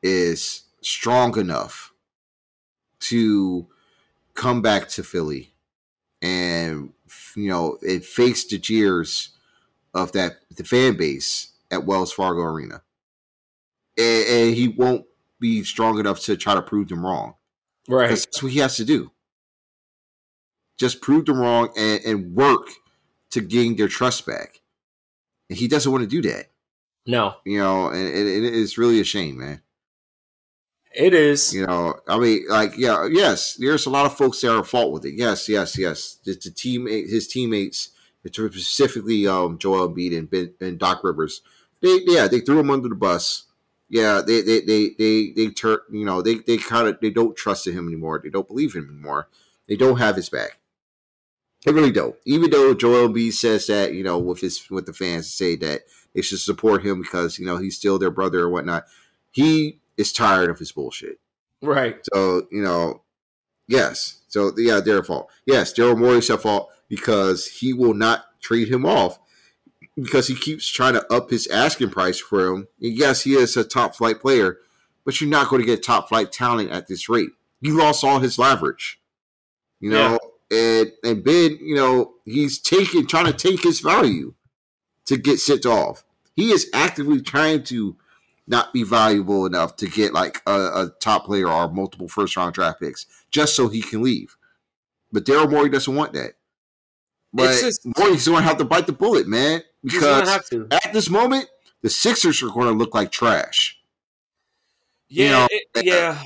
[0.01, 1.93] is strong enough
[3.01, 3.67] to
[4.33, 5.53] come back to Philly
[6.22, 6.93] and
[7.36, 9.30] you know it face the jeers
[9.93, 12.82] of that the fan base at Wells Fargo Arena,
[13.97, 15.05] and, and he won't
[15.39, 17.36] be strong enough to try to prove them wrong.
[17.88, 19.11] Right, that's what he has to do.
[20.78, 22.68] Just prove them wrong and, and work
[23.32, 24.61] to gain their trust back.
[25.49, 26.51] And he doesn't want to do that.
[27.05, 29.61] No, you know, and, and it is really a shame, man.
[30.97, 31.53] It is.
[31.53, 34.65] You know, I mean, like, yeah, yes, there's a lot of folks that are at
[34.65, 35.13] fault with it.
[35.13, 36.17] Yes, yes, yes.
[36.25, 37.91] The, the teammate, his teammates,
[38.25, 41.41] specifically um, Joel Embiid and, ben, and Doc Rivers,
[41.81, 43.43] they, yeah, they threw him under the bus.
[43.89, 47.37] Yeah, they, they, they, they, they turn, you know, they, they kind of, they don't
[47.37, 48.19] trust him anymore.
[48.21, 49.29] They don't believe him anymore.
[49.67, 50.57] They don't have his back.
[51.63, 52.15] They really don't.
[52.25, 55.81] Even though Joel Embiid says that, you know, with his, with the fans say that
[56.15, 58.85] they should support him because, you know, he's still their brother or whatnot.
[59.31, 61.19] He is tired of his bullshit.
[61.61, 61.97] Right.
[62.13, 63.03] So, you know,
[63.67, 64.21] yes.
[64.27, 65.29] So, yeah, their fault.
[65.45, 69.19] Yes, Daryl Morey's at fault because he will not trade him off
[69.95, 72.67] because he keeps trying to up his asking price for him.
[72.81, 74.59] And yes, he is a top flight player,
[75.05, 77.29] but you're not going to get top flight talent at this rate.
[77.59, 78.99] You lost all his leverage,
[79.79, 80.11] you know.
[80.11, 80.17] Yeah.
[80.49, 84.33] And and Ben, you know, he's taking trying to take his value
[85.05, 86.05] to get sent off.
[86.35, 87.97] He is actively trying to
[88.47, 92.53] not be valuable enough to get like a, a top player or multiple first round
[92.53, 94.37] draft picks just so he can leave.
[95.11, 96.33] But Daryl Morey doesn't want that.
[97.33, 100.29] But just, Morey's going to have to bite the bullet, man, because
[100.71, 101.49] at this moment
[101.81, 103.77] the Sixers are going to look like trash.
[105.09, 105.47] Yeah, you know?
[105.51, 106.21] it, yeah,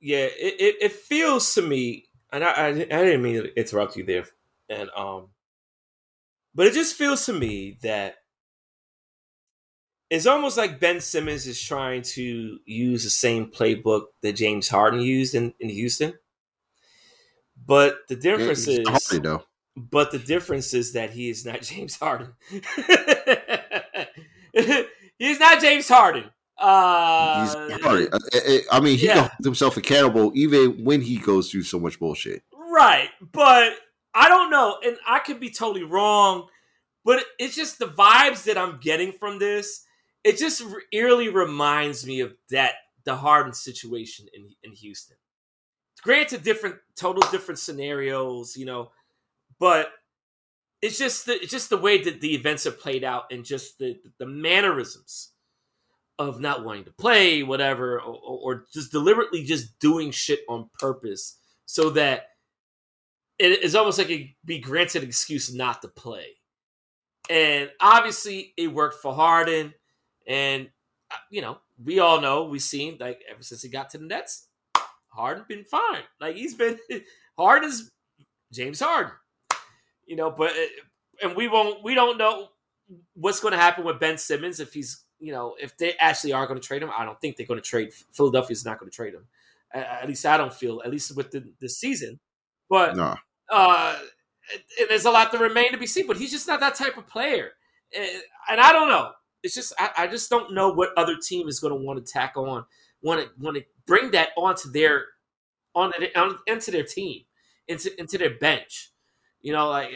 [0.00, 0.24] yeah.
[0.24, 4.04] It, it, it feels to me, and I, I I didn't mean to interrupt you
[4.04, 4.24] there,
[4.68, 5.28] and um,
[6.54, 8.16] but it just feels to me that
[10.12, 15.00] it's almost like Ben Simmons is trying to use the same playbook that James Harden
[15.00, 16.12] used in, in Houston.
[17.64, 19.44] But the difference is Harden, though.
[19.74, 22.34] But the difference is that he is not James Harden.
[25.18, 26.24] He's not James Harden.
[26.58, 28.08] Uh, He's Harden.
[28.12, 29.28] Uh, I mean, he yeah.
[29.28, 32.42] holds himself accountable even when he goes through so much bullshit.
[32.54, 33.72] Right, but
[34.12, 36.48] I don't know, and I could be totally wrong,
[37.02, 39.86] but it's just the vibes that I'm getting from this
[40.24, 40.62] it just
[40.92, 45.16] eerily reminds me of that the Harden situation in in Houston.
[46.02, 48.90] Granted, different, total different scenarios, you know,
[49.60, 49.88] but
[50.80, 53.78] it's just the it's just the way that the events have played out and just
[53.78, 55.30] the the mannerisms
[56.18, 61.38] of not wanting to play, whatever, or, or just deliberately just doing shit on purpose
[61.64, 62.26] so that
[63.38, 66.26] it is almost like it be granted an excuse not to play.
[67.30, 69.72] And obviously, it worked for Harden
[70.26, 70.68] and
[71.10, 74.06] uh, you know, we all know we've seen like ever since he got to the
[74.06, 74.48] Nets,
[75.08, 76.02] Harden been fine.
[76.20, 76.78] Like he's been
[77.38, 77.90] Harden is
[78.52, 79.12] James Harden.
[80.06, 82.48] You know, but uh, and we won't we don't know
[83.14, 86.46] what's going to happen with Ben Simmons if he's you know if they actually are
[86.46, 86.90] going to trade him.
[86.96, 87.92] I don't think they're going to trade.
[88.12, 89.26] Philadelphia's not going to trade him.
[89.74, 90.82] At least I don't feel.
[90.84, 92.20] At least with the, the season,
[92.68, 93.16] but no.
[93.50, 93.98] uh,
[94.78, 96.06] and there's a lot to remain to be seen.
[96.06, 97.52] But he's just not that type of player,
[98.50, 99.12] and I don't know
[99.42, 102.12] it's just I, I just don't know what other team is going to want to
[102.12, 102.64] tack on,
[103.02, 105.06] want to want to bring that onto their
[105.74, 107.22] on, on into their team,
[107.68, 108.90] into into their bench.
[109.40, 109.90] You know, like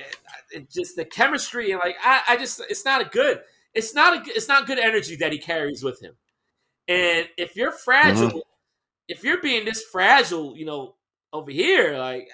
[0.51, 3.41] it just the chemistry and like I, I just it's not a good
[3.75, 6.15] it's not a it's not good energy that he carries with him.
[6.89, 8.39] And if you're fragile, mm-hmm.
[9.09, 10.95] if you're being this fragile, you know,
[11.33, 12.29] over here, like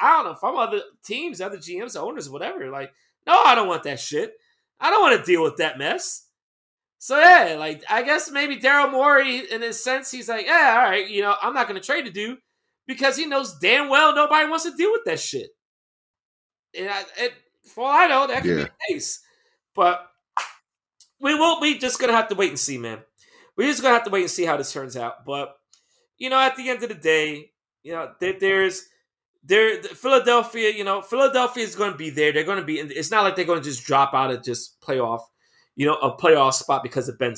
[0.00, 2.70] I don't know if I'm other teams, other GMs, owners, whatever.
[2.70, 2.92] Like,
[3.26, 4.34] no, I don't want that shit.
[4.80, 6.27] I don't want to deal with that mess.
[6.98, 10.90] So yeah, like I guess maybe Daryl Morey, in his sense, he's like, yeah, all
[10.90, 12.38] right, you know, I'm not going to trade the dude
[12.86, 15.50] because he knows damn well nobody wants to deal with that shit.
[16.76, 17.32] And I, it,
[17.64, 18.56] for all I know, that could yeah.
[18.56, 19.20] be the case.
[19.74, 20.08] But
[21.20, 21.60] we will.
[21.60, 22.98] We just gonna have to wait and see, man.
[23.56, 25.24] We're just gonna have to wait and see how this turns out.
[25.24, 25.54] But
[26.18, 28.88] you know, at the end of the day, you know, there, there's
[29.44, 30.70] there Philadelphia.
[30.70, 32.32] You know, Philadelphia is going to be there.
[32.32, 32.78] They're going to be.
[32.78, 35.22] It's not like they're going to just drop out of just playoff,
[35.78, 37.36] you know, a playoff spot because of Ben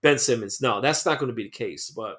[0.00, 0.62] Ben Simmons.
[0.62, 1.90] No, that's not going to be the case.
[1.90, 2.18] But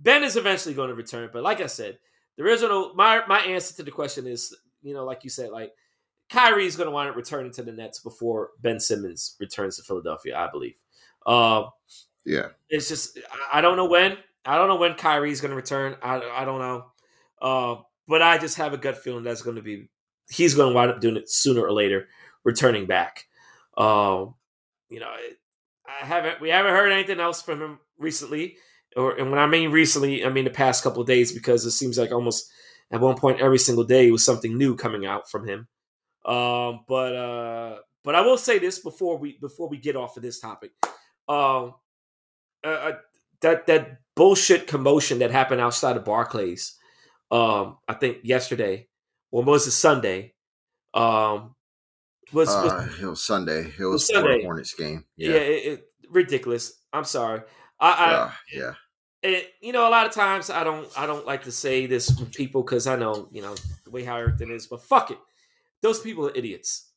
[0.00, 1.30] Ben is eventually going to return.
[1.32, 1.98] But like I said,
[2.36, 5.72] the original my my answer to the question is, you know, like you said, like
[6.28, 9.84] Kyrie is going to wind up returning to the Nets before Ben Simmons returns to
[9.84, 10.74] Philadelphia, I believe.
[11.24, 11.66] Uh,
[12.26, 13.16] yeah, it's just
[13.52, 14.18] I don't know when.
[14.44, 15.94] I don't know when Kyrie is going to return.
[16.02, 16.86] I I don't know.
[17.40, 19.88] Uh, but I just have a gut feeling that's going to be
[20.28, 22.08] he's going to wind up doing it sooner or later,
[22.42, 23.26] returning back.
[23.76, 24.34] Um,
[24.90, 25.08] you know,
[25.86, 28.56] I haven't we haven't heard anything else from him recently,
[28.96, 31.70] or and when I mean recently, I mean the past couple of days because it
[31.70, 32.50] seems like almost
[32.90, 35.68] at one point every single day was something new coming out from him.
[36.26, 40.22] Um, but uh, but I will say this before we before we get off of
[40.22, 40.72] this topic.
[41.28, 41.74] Um,
[42.64, 42.92] uh, uh,
[43.40, 46.76] that that bullshit commotion that happened outside of Barclays.
[47.30, 48.88] Um, I think yesterday,
[49.30, 50.34] or was it Sunday?
[50.92, 51.54] Um,
[52.32, 53.72] was, was uh, it was Sunday.
[53.78, 54.42] It was, Sunday.
[54.42, 55.04] Hornets game.
[55.16, 56.72] Yeah, yeah it, it, ridiculous.
[56.92, 57.42] I'm sorry.
[57.78, 59.40] I, I yeah.
[59.60, 62.32] you know, a lot of times I don't I don't like to say this with
[62.32, 63.54] people because I know you know
[63.84, 65.18] the way how everything is, but fuck it.
[65.82, 66.90] Those people are idiots.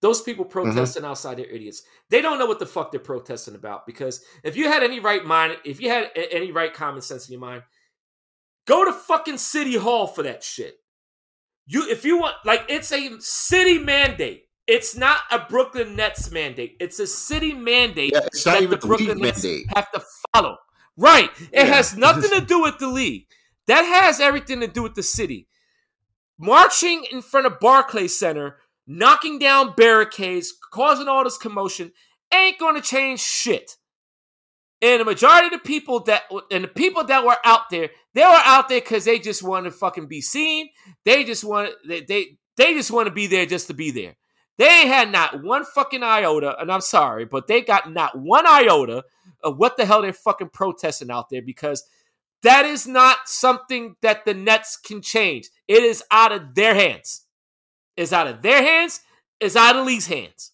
[0.00, 0.52] Those people mm-hmm.
[0.52, 1.10] protesting mm-hmm.
[1.10, 1.82] outside, they're idiots.
[2.10, 3.86] They don't know what the fuck they're protesting about.
[3.86, 7.32] Because if you had any right mind, if you had any right common sense in
[7.32, 7.62] your mind,
[8.66, 10.76] go to fucking City Hall for that shit.
[11.66, 14.44] You, if you want, like, it's a city mandate.
[14.68, 16.76] It's not a Brooklyn Nets mandate.
[16.78, 19.66] It's a city mandate yeah, it's that the Brooklyn Nets mandate.
[19.74, 20.02] have to
[20.32, 20.58] follow.
[20.96, 21.30] Right.
[21.40, 21.64] It yeah.
[21.64, 23.26] has nothing to do with the league.
[23.66, 25.48] That has everything to do with the city
[26.38, 31.92] marching in front of Barclays Center, knocking down barricades, causing all this commotion,
[32.32, 33.72] ain't going to change shit.
[34.80, 38.22] And the majority of the people that and the people that were out there, they
[38.22, 40.68] were out there because they just want to fucking be seen.
[41.04, 44.14] They just want they, they they just want to be there just to be there.
[44.58, 48.46] They ain't had not one fucking iota, and I'm sorry, but they got not one
[48.46, 49.04] iota
[49.42, 51.84] of what the hell they're fucking protesting out there because
[52.42, 55.48] that is not something that the Nets can change.
[55.68, 57.24] It is out of their hands.
[57.96, 59.00] It's out of their hands.
[59.40, 60.52] It's out of Lee's hands.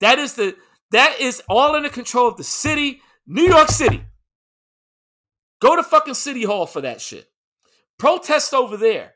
[0.00, 0.56] That is the
[0.90, 4.04] that is all in the control of the city, New York City.
[5.60, 7.28] Go to fucking City Hall for that shit.
[7.98, 9.14] Protest over there.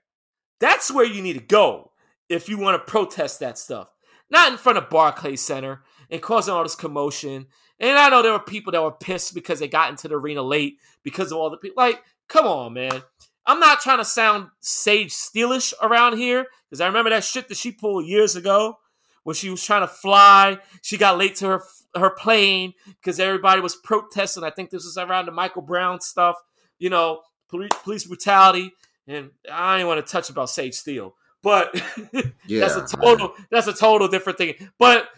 [0.60, 1.92] That's where you need to go
[2.28, 3.91] if you want to protest that stuff.
[4.32, 7.46] Not in front of Barclays Center and causing all this commotion
[7.82, 10.40] and I know there were people that were pissed because they got into the arena
[10.40, 11.82] late because of all the people.
[11.82, 13.02] Like, come on, man.
[13.44, 17.56] I'm not trying to sound Sage Steelish around here because I remember that shit that
[17.56, 18.78] she pulled years ago
[19.24, 20.58] when she was trying to fly.
[20.80, 21.62] She got late to her
[21.96, 24.44] her plane because everybody was protesting.
[24.44, 26.36] I think this was around the Michael Brown stuff,
[26.78, 28.72] you know, police brutality.
[29.08, 31.74] And I don't want to touch about Sage Steele, but
[32.46, 34.54] yeah, that's a total that's a total different thing.
[34.78, 35.08] But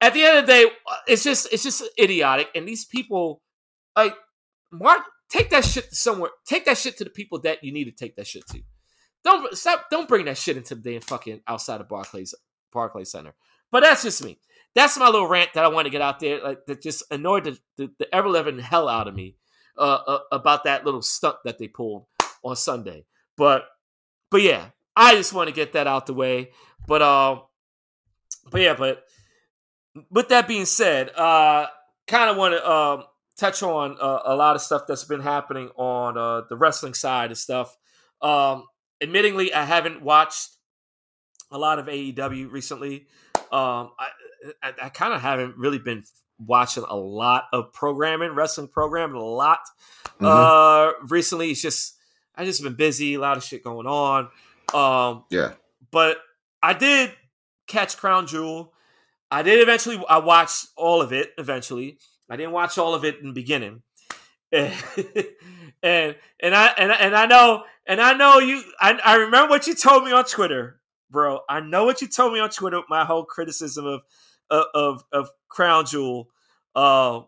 [0.00, 0.66] at the end of the day,
[1.06, 2.48] it's just it's just idiotic.
[2.54, 3.42] And these people,
[3.96, 4.14] like
[4.70, 6.30] Mark, take that shit somewhere.
[6.46, 8.60] Take that shit to the people that you need to take that shit to.
[9.24, 9.86] Don't stop.
[9.90, 12.34] Don't bring that shit into the damn fucking outside of Barclays
[12.72, 13.34] Barclays Center.
[13.70, 14.38] But that's just me.
[14.74, 16.42] That's my little rant that I want to get out there.
[16.42, 19.36] Like that just annoyed the, the, the ever living hell out of me
[19.76, 22.06] uh, uh, about that little stunt that they pulled
[22.42, 23.04] on Sunday.
[23.36, 23.64] But
[24.30, 24.66] but yeah,
[24.96, 26.50] I just want to get that out the way.
[26.86, 27.40] But uh,
[28.50, 29.04] but yeah, but
[30.10, 31.66] with that being said, uh,
[32.06, 33.04] kind of want to um,
[33.38, 37.30] touch on uh, a lot of stuff that's been happening on uh, the wrestling side
[37.30, 37.76] and stuff.
[38.20, 38.64] Um,
[39.02, 40.50] admittingly, I haven't watched
[41.50, 43.06] a lot of AEW recently.
[43.36, 44.08] Um, I,
[44.62, 46.04] I, I kind of haven't really been
[46.38, 49.60] watching a lot of programming, wrestling programming, a lot.
[50.20, 50.26] Mm-hmm.
[50.26, 51.96] Uh, recently, it's just
[52.34, 54.28] I just been busy, a lot of shit going on.
[54.74, 55.52] Um, yeah,
[55.90, 56.18] but
[56.62, 57.12] I did
[57.66, 58.72] catch Crown Jewel.
[59.30, 60.02] I did eventually.
[60.08, 61.30] I watched all of it.
[61.38, 61.98] Eventually,
[62.28, 63.82] I didn't watch all of it in the beginning,
[64.52, 64.72] and
[65.82, 68.62] and, and I and, and I know and I know you.
[68.80, 71.40] I, I remember what you told me on Twitter, bro.
[71.48, 72.80] I know what you told me on Twitter.
[72.88, 74.00] My whole criticism of
[74.50, 76.28] of of, of Crown Jewel,
[76.74, 77.20] uh,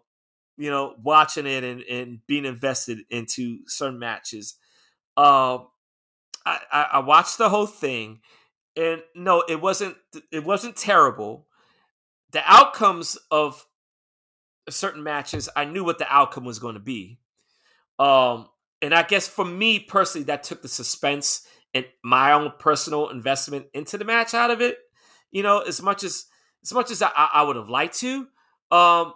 [0.57, 4.55] you know, watching it and and being invested into certain matches.
[5.17, 5.67] Um,
[6.45, 8.21] I, I, watched the whole thing,
[8.77, 9.97] and no, it wasn't
[10.31, 11.47] it wasn't terrible
[12.33, 13.65] the outcomes of
[14.69, 17.19] certain matches, I knew what the outcome was going to be.
[17.99, 18.49] Um,
[18.81, 23.67] and I guess for me personally, that took the suspense and my own personal investment
[23.75, 24.79] into the match out of it.
[25.31, 26.27] You know, as much as
[26.63, 28.27] as much as I, I would have liked to,
[28.71, 29.15] um,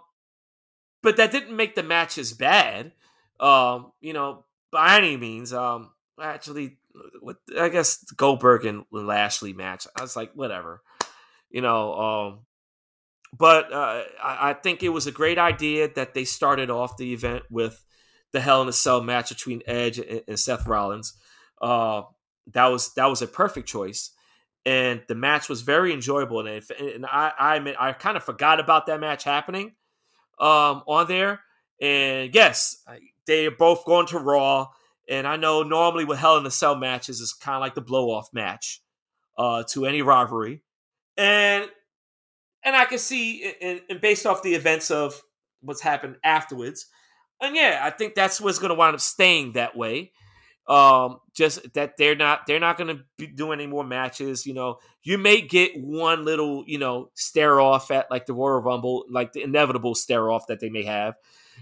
[1.01, 2.91] but that didn't make the matches bad.
[3.39, 5.53] Um, you know, by any means.
[5.53, 6.77] Um, actually,
[7.21, 10.81] with I guess Goldberg and Lashley match, I was like, whatever.
[11.49, 12.39] You know, um,
[13.37, 17.13] but uh, I, I, think it was a great idea that they started off the
[17.13, 17.83] event with
[18.31, 21.13] the Hell in a Cell match between Edge and, and Seth Rollins.
[21.61, 22.03] Uh,
[22.53, 24.11] that was that was a perfect choice,
[24.65, 26.39] and the match was very enjoyable.
[26.39, 29.73] And, if, and I I admit I kind of forgot about that match happening
[30.39, 31.41] um, on there.
[31.81, 32.83] And yes,
[33.25, 34.67] they are both going to Raw.
[35.09, 37.81] And I know normally with Hell in a Cell matches is kind of like the
[37.81, 38.81] blow off match
[39.37, 40.63] uh, to any rivalry,
[41.15, 41.65] and
[42.63, 45.21] and I can see, and based off the events of
[45.61, 46.87] what's happened afterwards,
[47.41, 50.11] and yeah, I think that's what's going to wind up staying that way.
[50.67, 54.45] Um, just that they're not they're not going to be doing any more matches.
[54.45, 58.59] You know, you may get one little you know stare off at like the Royal
[58.59, 61.15] Rumble, like the inevitable stare off that they may have,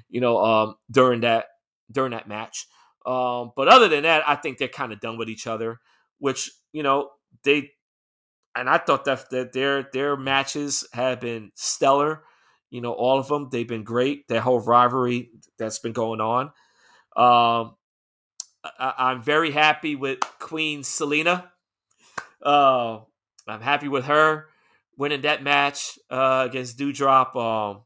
[0.10, 1.46] you know, um, during that
[1.92, 2.68] during that match.
[3.06, 5.80] Um, but other than that, I think they're kind of done with each other.
[6.20, 7.10] Which you know
[7.44, 7.72] they,
[8.56, 12.24] and I thought that that their their matches have been stellar.
[12.70, 13.50] You know, all of them.
[13.52, 14.28] They've been great.
[14.28, 16.52] Their whole rivalry that's been going on.
[17.16, 17.76] Um,
[18.80, 21.46] I, am very happy with Queen Zelina.
[22.42, 23.00] Uh,
[23.48, 24.48] I'm happy with her
[24.98, 27.36] winning that match uh, against Doudrop.
[27.36, 27.84] Um,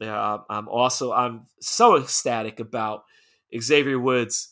[0.00, 3.04] yeah, I'm also I'm so ecstatic about
[3.58, 4.51] Xavier Woods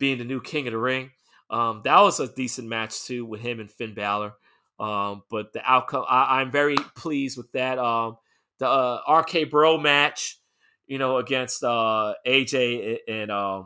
[0.00, 1.10] being the new King of the Ring.
[1.48, 4.32] Um, that was a decent match too with him and Finn Balor.
[4.80, 7.78] Um, but the outcome, I, am very pleased with that.
[7.78, 8.16] Um,
[8.58, 10.38] the uh, RK Bro match,
[10.86, 13.62] you know, against uh, AJ and, uh,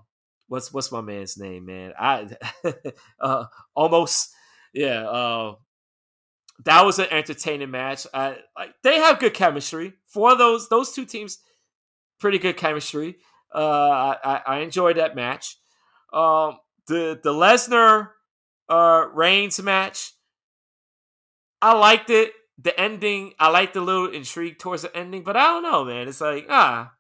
[0.48, 1.92] what's what's my man's name, man?
[1.98, 2.28] I
[3.20, 4.32] uh, almost
[4.72, 5.08] yeah.
[5.08, 5.54] Uh,
[6.64, 8.06] that was an entertaining match.
[8.12, 11.38] I, like they have good chemistry for those those two teams.
[12.20, 13.16] Pretty good chemistry.
[13.54, 15.56] Uh, I, I enjoyed that match.
[16.14, 18.10] Um, the the Lesnar
[18.68, 20.12] uh, Reigns match,
[21.60, 22.32] I liked it.
[22.56, 26.06] The ending, I liked the little intrigue towards the ending, but I don't know, man.
[26.06, 26.92] It's like ah,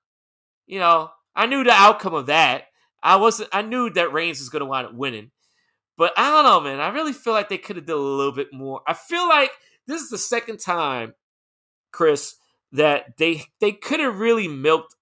[0.66, 2.64] you know, I knew the outcome of that.
[3.04, 3.50] I wasn't.
[3.52, 5.30] I knew that Reigns was going to wind up winning,
[5.96, 6.80] but I don't know, man.
[6.80, 8.80] I really feel like they could have done a little bit more.
[8.86, 9.50] I feel like
[9.86, 11.14] this is the second time,
[11.92, 12.34] Chris,
[12.72, 14.96] that they they could have really milked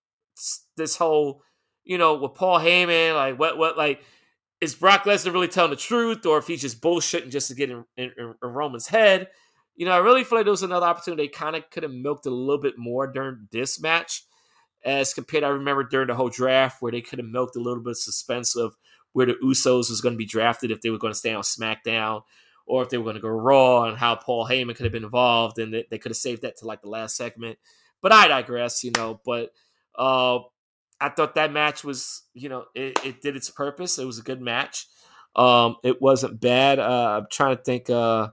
[0.77, 1.43] this whole
[1.85, 4.03] you know, with Paul Heyman, like what what like
[4.61, 7.71] is Brock Lesnar really telling the truth, or if he's just bullshitting just to get
[7.71, 9.29] in, in, in Roman's head?
[9.75, 11.25] You know, I really feel like there was another opportunity.
[11.25, 14.25] They kind of could have milked a little bit more during this match,
[14.85, 15.45] as compared.
[15.45, 17.99] I remember during the whole draft where they could have milked a little bit of
[17.99, 18.77] suspense of
[19.13, 21.43] where the Usos was going to be drafted if they were going to stay on
[21.43, 22.23] SmackDown
[22.67, 25.05] or if they were going to go Raw and how Paul Heyman could have been
[25.05, 27.59] involved and they, they could have saved that to like the last segment.
[28.01, 29.21] But I digress, you know.
[29.25, 29.51] But
[29.97, 30.41] uh,
[31.03, 33.99] I thought that match was, you know, it, it did its purpose.
[33.99, 34.87] It was a good match.
[35.35, 36.79] Um, it wasn't bad.
[36.79, 38.29] Uh, I'm trying to think uh,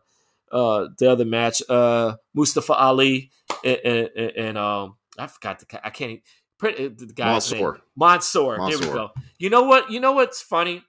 [0.52, 1.64] uh, the other match.
[1.68, 3.32] Uh, Mustafa Ali
[3.64, 6.20] and, and, and um, I forgot the I can't
[6.60, 7.74] print uh, the guy's Mansoor.
[7.74, 7.82] name.
[7.98, 8.58] Mansoor.
[8.58, 8.80] Mansoor.
[8.80, 9.10] There we go.
[9.40, 9.90] You know what?
[9.90, 10.84] You know what's funny?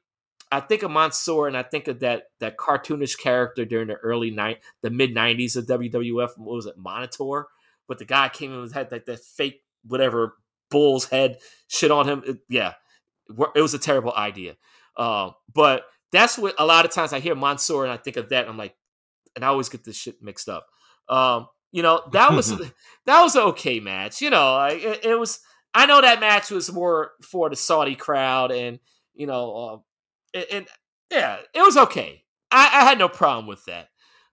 [0.52, 4.30] I think of Mansoor and I think of that that cartoonish character during the early
[4.30, 6.36] night, the mid '90s of WWF.
[6.36, 7.44] What was it, Mantaur?
[7.88, 10.34] But the guy came in with had like that fake whatever
[10.70, 11.38] bull's head
[11.68, 12.22] shit on him.
[12.26, 12.74] It, yeah,
[13.54, 14.56] it was a terrible idea.
[14.96, 18.30] Uh, but that's what a lot of times I hear Mansoor and I think of
[18.30, 18.48] that.
[18.48, 18.74] I'm like,
[19.36, 20.66] and I always get this shit mixed up.
[21.08, 22.48] Um, you know, that was
[23.06, 24.20] that was an okay match.
[24.20, 25.40] You know, it, it, was.
[25.72, 28.80] I know that match was more for the Saudi crowd, and
[29.14, 29.54] you know,
[30.34, 30.66] uh, and, and,
[31.10, 32.24] yeah, it was okay.
[32.50, 33.88] I, I had no problem with that.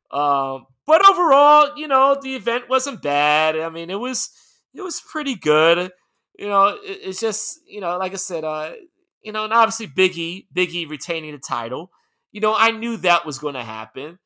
[0.09, 3.57] Um, but overall, you know, the event wasn't bad.
[3.57, 4.31] I mean, it was
[4.73, 5.91] it was pretty good
[6.37, 8.73] you know, it, it's just you know, like I said, uh,
[9.21, 11.91] you know, and obviously Biggie, Biggie retaining the title.
[12.31, 14.19] You know, I knew that was going to happen.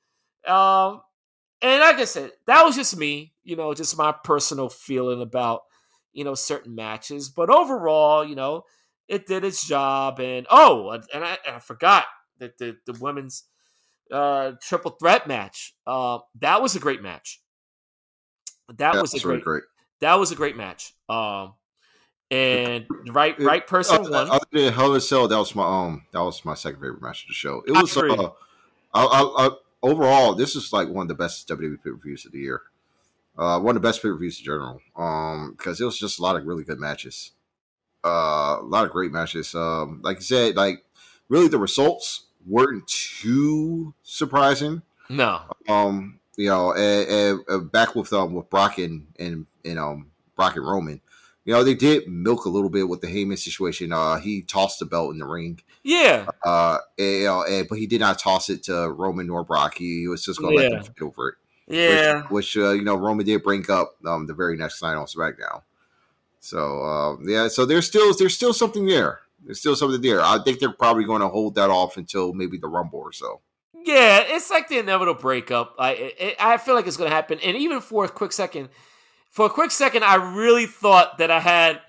[0.46, 1.02] Um,
[1.62, 3.34] and like I said, that was just me.
[3.44, 5.62] You know, just my personal feeling about
[6.14, 7.30] you know certain matches.
[7.30, 8.64] But overall, you know,
[9.08, 10.20] it did its job.
[10.20, 12.06] And oh, and I, and I forgot
[12.40, 13.44] that the the women's
[14.12, 15.74] uh, triple threat match.
[15.88, 17.42] Uh, that was a great match.
[18.78, 19.64] That yeah, was a great, really great,
[20.02, 20.94] That was a great match.
[21.10, 21.54] Um,
[22.32, 24.30] and right right person uh, won.
[24.30, 27.02] Other than Hell in a Cell, that was my um that was my second favorite
[27.02, 27.62] match of the show.
[27.68, 28.30] It was uh,
[28.94, 29.50] I, I, I,
[29.84, 32.62] overall this is like one of the best WWE pay per views of the year.
[33.38, 34.82] Uh, one of the best pay per views in general.
[34.96, 37.32] Um, because it was just a lot of really good matches.
[38.04, 39.54] Uh, a lot of great matches.
[39.54, 40.86] Um, like I said, like
[41.28, 44.82] really the results weren't too surprising.
[45.10, 45.42] No.
[45.68, 50.12] Um, you know, and, and, and back with um with Brock and and, and um
[50.38, 51.02] Brock and Roman.
[51.52, 53.92] You know, they did milk a little bit with the Heyman situation.
[53.92, 55.60] Uh, he tossed the belt in the ring.
[55.84, 56.28] Yeah.
[56.46, 59.78] Uh, and, and, but he did not toss it to Roman or Brock.
[59.78, 60.70] He, he was just going to Yeah.
[60.70, 61.36] let them fight over it.
[61.68, 62.22] Yeah.
[62.22, 65.08] Which, which uh, you know, Roman did bring up um the very next night on
[65.08, 65.64] SmackDown.
[66.40, 69.20] So um, yeah, so there's still there's still something there.
[69.44, 70.22] There's still something there.
[70.22, 73.42] I think they're probably going to hold that off until maybe the Rumble or so.
[73.84, 75.76] Yeah, it's like the inevitable breakup.
[75.78, 77.40] I it- I feel like it's going to happen.
[77.44, 78.70] And even for a quick second,
[79.32, 81.82] for a quick second, I really thought that I had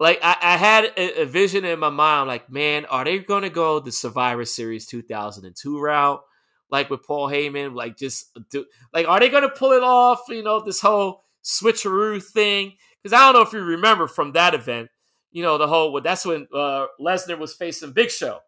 [0.00, 2.26] like I, I had a, a vision in my mind.
[2.26, 6.22] Like, man, are they going to go the Survivor Series 2002 route,
[6.70, 7.74] like with Paul Heyman?
[7.74, 10.22] Like, just do like, are they going to pull it off?
[10.28, 12.74] You know, this whole switcheroo thing.
[13.02, 14.88] Because I don't know if you remember from that event.
[15.30, 18.40] You know, the whole well, that's when uh, Lesnar was facing Big Show.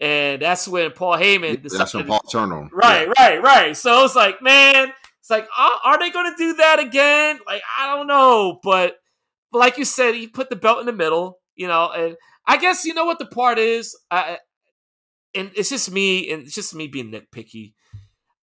[0.00, 2.70] And that's when Paul Heyman That's when Paul turned on.
[2.72, 3.76] Right, right, right.
[3.76, 4.92] So it's like, man,
[5.22, 7.38] it's like, are, are they going to do that again?
[7.46, 8.96] Like, I don't know, but,
[9.52, 12.56] but like you said, he put the belt in the middle, you know, and I
[12.56, 14.38] guess you know what the part is, I,
[15.32, 17.74] and it's just me, and it's just me being nitpicky.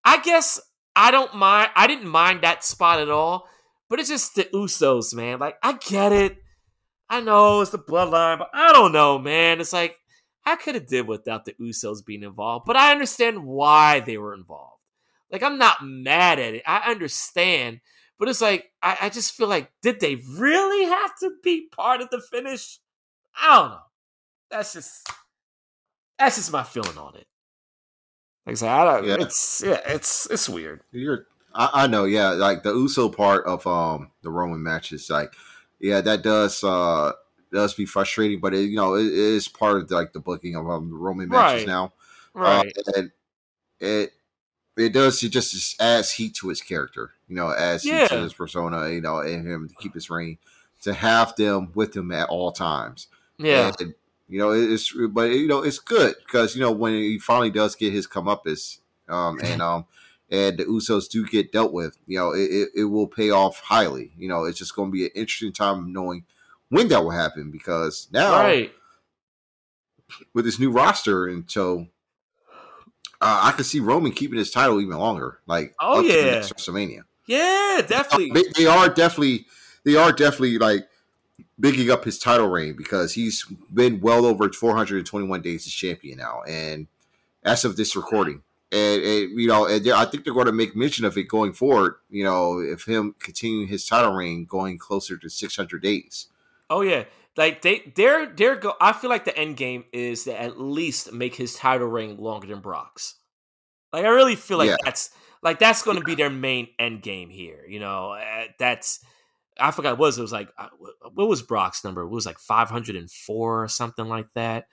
[0.05, 0.61] I guess
[0.95, 1.71] I don't mind.
[1.75, 3.45] I didn't mind that spot at all,
[3.89, 5.37] but it's just the Usos, man.
[5.39, 6.37] Like, I get it.
[7.09, 9.59] I know it's the bloodline, but I don't know, man.
[9.59, 9.97] It's like
[10.45, 14.33] I could have did without the Usos being involved, but I understand why they were
[14.33, 14.78] involved.
[15.31, 16.63] Like I'm not mad at it.
[16.65, 17.81] I understand,
[18.17, 22.01] but it's like I, I just feel like did they really have to be part
[22.01, 22.79] of the finish?
[23.39, 23.79] I don't know.
[24.51, 25.07] That's just
[26.17, 27.27] that's just my feeling on it.
[28.45, 29.17] Like I said, I don't, Yeah.
[29.19, 30.81] it's yeah, it's it's weird.
[30.91, 32.29] You're, I, I know, yeah.
[32.29, 35.33] Like the Uso part of um the Roman matches, like,
[35.79, 37.11] yeah, that does uh
[37.51, 40.55] does be frustrating, but it, you know, it, it is part of like the booking
[40.55, 41.67] of um, the Roman matches Right.
[41.67, 41.93] now.
[42.33, 42.73] Right.
[42.87, 43.11] Uh, and
[43.79, 44.13] it
[44.79, 48.21] it does it just, adds heat to his character, you know, adds heat to Yeah.
[48.23, 50.37] his persona, you know, and him to keep his reign,
[50.81, 53.07] to have them with him at all times.
[53.37, 53.71] yeah.
[53.79, 53.93] And,
[54.27, 57.75] you know, it's but you know it's good because you know when he finally does
[57.75, 59.85] get his comeuppance, um, and um,
[60.29, 63.59] and the Usos do get dealt with, you know, it, it, it will pay off
[63.59, 64.11] highly.
[64.17, 66.25] You know, it's just going to be an interesting time knowing
[66.69, 68.71] when that will happen because now right.
[70.35, 71.87] with this new roster and so.
[73.21, 76.17] Uh, I could see Roman keeping his title even longer, like Oh, up to the
[76.17, 76.39] yeah.
[76.39, 77.01] WrestleMania.
[77.27, 78.31] Yeah, definitely.
[78.31, 79.45] They, they are definitely,
[79.83, 80.87] they are definitely like
[81.59, 86.41] bigging up his title reign because he's been well over 421 days as champion now,
[86.47, 86.87] and
[87.43, 88.41] as of this recording,
[88.71, 91.53] and, and you know, and I think they're going to make mention of it going
[91.53, 91.95] forward.
[92.09, 96.27] You know, if him continuing his title reign going closer to 600 days.
[96.69, 97.03] Oh yeah,
[97.37, 98.73] like they they're they're go.
[98.79, 102.47] I feel like the end game is to at least make his title reign longer
[102.47, 103.15] than Brock's.
[103.93, 104.77] Like I really feel like Yeah.
[104.83, 105.11] that's
[105.41, 107.65] like that's going to be their main end game here.
[107.67, 108.99] You know, uh, that's
[109.59, 110.17] I forgot what it was.
[110.19, 110.69] It was like uh,
[111.13, 112.01] what was Brock's number?
[112.01, 114.65] It was like five hundred and four or something like that,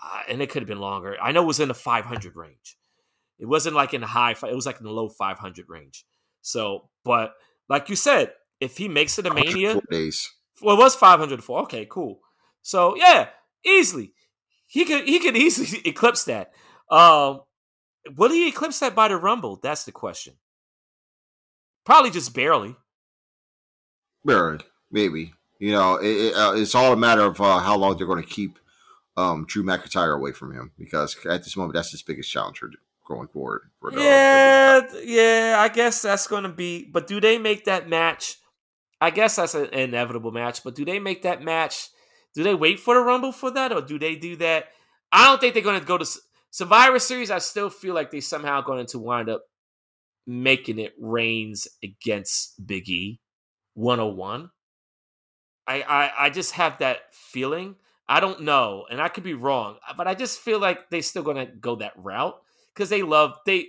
[0.00, 1.16] uh, and it could have been longer.
[1.20, 2.76] I know it was in the five hundred range.
[3.38, 4.32] It wasn't like in the high.
[4.32, 6.04] It was like in the low five hundred range.
[6.42, 7.34] So, but
[7.68, 10.30] like you said, if he makes it a mania, days.
[10.64, 11.62] Well, it was 504.
[11.62, 12.20] Okay, cool.
[12.62, 13.28] So yeah,
[13.64, 14.14] easily
[14.66, 16.52] he could he could easily eclipse that.
[16.90, 17.42] Um,
[18.16, 19.56] will he eclipse that by the Rumble?
[19.62, 20.34] That's the question.
[21.84, 22.74] Probably just barely.
[24.24, 24.60] Barely,
[24.90, 25.32] maybe.
[25.58, 28.22] You know, it, it, uh, it's all a matter of uh, how long they're going
[28.22, 28.58] to keep
[29.16, 32.70] um, Drew McIntyre away from him because at this moment, that's his biggest challenger
[33.06, 33.62] going forward.
[33.80, 35.56] For Yeah, yeah.
[35.58, 36.84] I guess that's going to be.
[36.84, 38.38] But do they make that match?
[39.00, 40.64] I guess that's an inevitable match.
[40.64, 41.88] But do they make that match?
[42.34, 44.66] Do they wait for the Rumble for that, or do they do that?
[45.12, 46.06] I don't think they're going to go to
[46.50, 47.30] Survivor Series.
[47.30, 49.42] I still feel like they somehow going to wind up
[50.26, 53.20] making it Reigns against Big E,
[53.74, 54.50] one hundred one.
[55.66, 57.76] I, I I just have that feeling.
[58.08, 61.22] I don't know, and I could be wrong, but I just feel like they're still
[61.22, 62.34] going to go that route
[62.74, 63.68] because they love they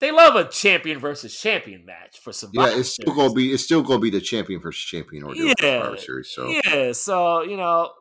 [0.00, 2.70] they love a champion versus champion match for Survivor.
[2.70, 5.48] Yeah, it's still gonna be it's still gonna be the champion versus champion or the
[5.48, 5.54] Yeah.
[5.60, 6.30] Survivor Series.
[6.30, 7.92] So Yeah, so you know,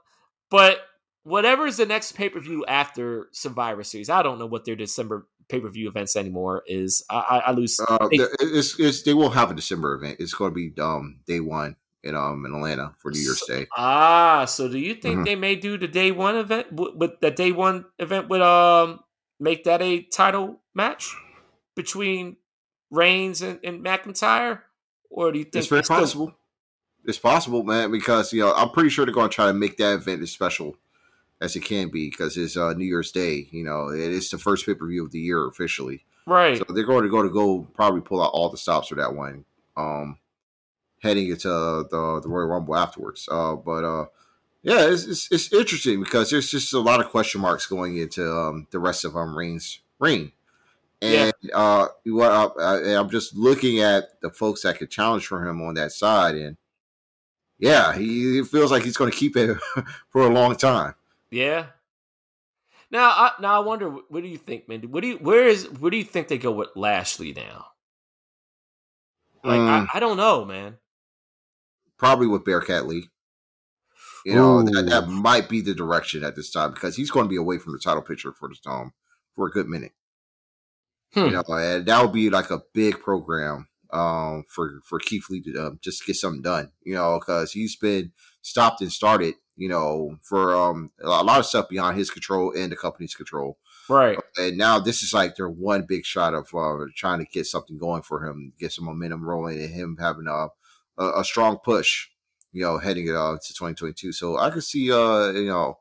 [0.50, 0.80] but
[1.24, 4.76] whatever is the next pay per view after Survivor Series, I don't know what their
[4.76, 7.04] December pay per view events anymore is.
[7.10, 7.80] I, I, I lose.
[7.80, 10.18] uh, They- it's, it's they will have a December event.
[10.20, 13.68] It's gonna be um day one in um in Atlanta for New Year's Day.
[13.76, 15.26] ah, so do you think Mhm.
[15.26, 19.02] they may do the day one event with, with the day one event would um
[19.40, 21.14] make that a title match
[21.82, 22.36] between
[22.92, 24.62] Reigns and, and McIntyre?
[25.10, 26.34] or do you think it's very still- possible.
[27.06, 29.78] It's possible, man, because you know I'm pretty sure they're going to try to make
[29.78, 30.76] that event as special
[31.42, 33.48] as it can be because it's uh, New Year's Day.
[33.52, 36.58] You know, it is the first pay per view of the year officially, right?
[36.58, 39.16] so they're going to go to go probably pull out all the stops for that
[39.16, 39.46] one.
[39.78, 40.20] Um,
[41.02, 43.28] heading into the the Royal Rumble afterwards.
[43.32, 44.06] Uh, but uh,
[44.62, 48.30] yeah, it's, it's it's interesting because there's just a lot of question marks going into
[48.30, 50.34] um, the rest of um Reigns reign.
[51.02, 55.48] And uh, what I, I, I'm just looking at the folks that could challenge for
[55.48, 56.58] him on that side, and
[57.58, 59.58] yeah, he, he feels like he's going to keep it
[60.10, 60.96] for a long time.
[61.32, 61.68] Yeah.
[62.92, 64.82] Now, I, now I wonder, what do you think, man?
[64.92, 67.68] What do you, where is, where do you think they go with Lashley now?
[69.44, 70.78] Like, Mm, I, I don't know, man.
[71.98, 73.10] probably with Bearcat Lee.
[74.26, 77.30] You know, that, that might be the direction at this time because he's going to
[77.30, 78.92] be away from the title picture for this time
[79.36, 79.94] for a good minute.
[81.14, 81.26] Hmm.
[81.26, 85.42] You know, and that would be like a big program um, for for Keith Lee
[85.42, 86.72] to um, just get something done.
[86.84, 88.12] You know, because he's been
[88.42, 89.36] stopped and started.
[89.56, 93.58] You know, for um, a lot of stuff beyond his control and the company's control.
[93.90, 94.18] Right.
[94.38, 97.78] And now this is like their one big shot of uh, trying to get something
[97.78, 100.48] going for him, get some momentum rolling, and him having a
[100.98, 102.08] a, a strong push.
[102.52, 104.12] You know, heading it uh, to 2022.
[104.12, 105.78] So I could see, uh, you know,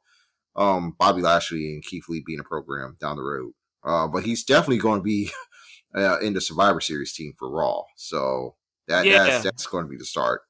[0.54, 3.52] um, Bobby Lashley and Keith Lee being a program down the road.
[3.84, 5.30] Uh, but he's definitely going to be
[5.94, 7.82] uh, in the Survivor Series team for Raw.
[7.96, 8.56] So
[8.88, 9.24] that Yeah.
[9.24, 10.42] that's that's going to be the start.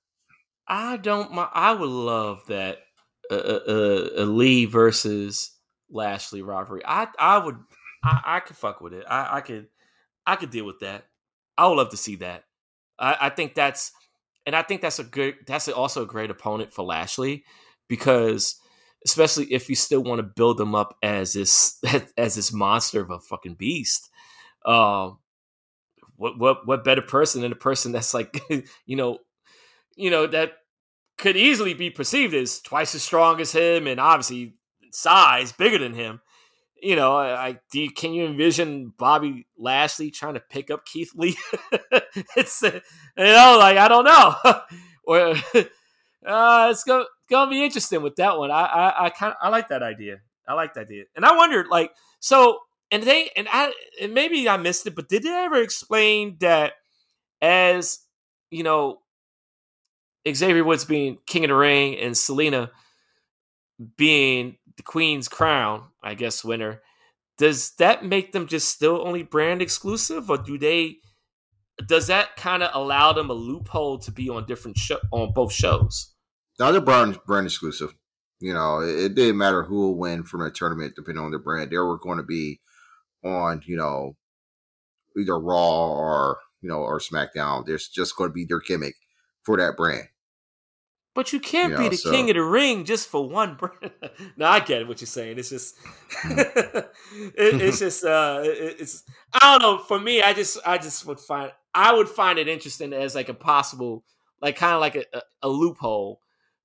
[0.67, 1.31] I don't.
[1.37, 2.79] I would love that
[3.31, 5.53] uh, uh, uh, a Lee versus
[5.91, 6.83] Lashley rivalry.
[6.85, 7.57] I I would.
[8.05, 9.05] I, I could fuck with it.
[9.09, 9.69] I, I could.
[10.27, 11.07] I could deal with that.
[11.57, 12.45] I would love to see that.
[12.99, 13.93] I, I think that's,
[14.47, 15.37] and I think that's a good.
[15.47, 17.45] That's also a great opponent for Lashley
[17.89, 18.57] because,
[19.05, 21.79] especially if you still want to build him up as this
[22.17, 24.11] as this monster of a fucking beast.
[24.65, 25.19] Um,
[26.17, 28.41] what what what better person than a person that's like
[28.87, 29.19] you know
[29.97, 30.53] you know that
[31.17, 34.55] could easily be perceived as twice as strong as him and obviously
[34.93, 36.21] size bigger than him.
[36.81, 41.13] You know i do you, can you envision bobby lashley trying to pick up keith
[41.15, 41.37] lee?
[42.37, 42.73] It's you
[43.17, 44.35] know like i don't know.
[45.05, 45.35] Or
[46.27, 49.49] uh it's gonna, gonna be interesting with that one i i, I kind of i
[49.49, 52.59] like that idea i like that idea and i wondered like so
[52.91, 56.75] and they and i and maybe i missed it but did they ever explain that
[57.41, 58.01] as
[58.51, 59.01] you know
[60.35, 62.71] Xavier Woods being King of the Ring and Zelina
[63.97, 66.83] being the Queen's Crown, I guess, winner,
[67.37, 70.97] does that make them just still only brand exclusive, or do they?
[71.87, 75.53] Does that kind of allow them a loophole to be on different show on both
[75.53, 76.13] shows?
[76.59, 77.95] Now they're brand brand exclusive.
[78.41, 81.39] You know, it, it didn't matter who will win from a tournament depending on their
[81.41, 81.71] brand.
[81.71, 82.61] They were going to be
[83.25, 84.17] on, you know,
[85.17, 87.67] either Raw or you know or SmackDown.
[87.67, 88.95] There's just going to be their gimmick
[89.43, 90.09] for that brand.
[91.15, 93.91] But you can't You be the so- king of the ring just for one brand.
[94.37, 95.37] no, I get what you're saying.
[95.39, 95.75] It's just,
[96.25, 96.87] it,
[97.35, 99.03] it's just, uh, it- it's.
[99.33, 99.83] I don't know.
[99.83, 103.29] For me, I just, I just would find, I would find it interesting as like
[103.29, 104.05] a possible,
[104.41, 106.21] like kind of like a, a, a loophole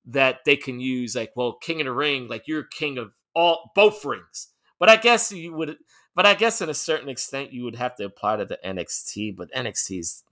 [0.06, 1.14] that they can use.
[1.16, 4.48] Like, well, king of the ring, like you're king of all both rings.
[4.78, 5.76] But I guess you would.
[6.16, 9.36] But I guess in a certain extent, you would have to apply to the NXT.
[9.36, 10.22] But NXT is,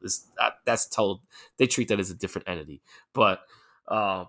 [0.00, 0.26] this,
[0.64, 1.20] that's told.
[1.58, 2.80] They treat that as a different entity.
[3.12, 3.40] But
[3.88, 4.24] uh,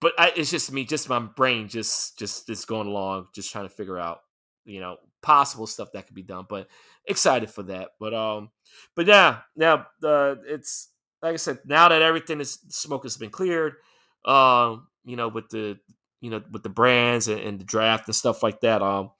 [0.00, 3.68] but I, it's just me, just my brain, just just just going along, just trying
[3.68, 4.22] to figure out,
[4.64, 6.46] you know, possible stuff that could be done.
[6.48, 6.68] But
[7.06, 7.90] excited for that.
[8.00, 8.50] But um,
[8.94, 10.88] but yeah, now uh, it's
[11.22, 13.74] like I said, now that everything is smoke has been cleared,
[14.24, 15.78] um, you know, with the
[16.20, 19.10] you know with the brands and, and the draft and stuff like that, um,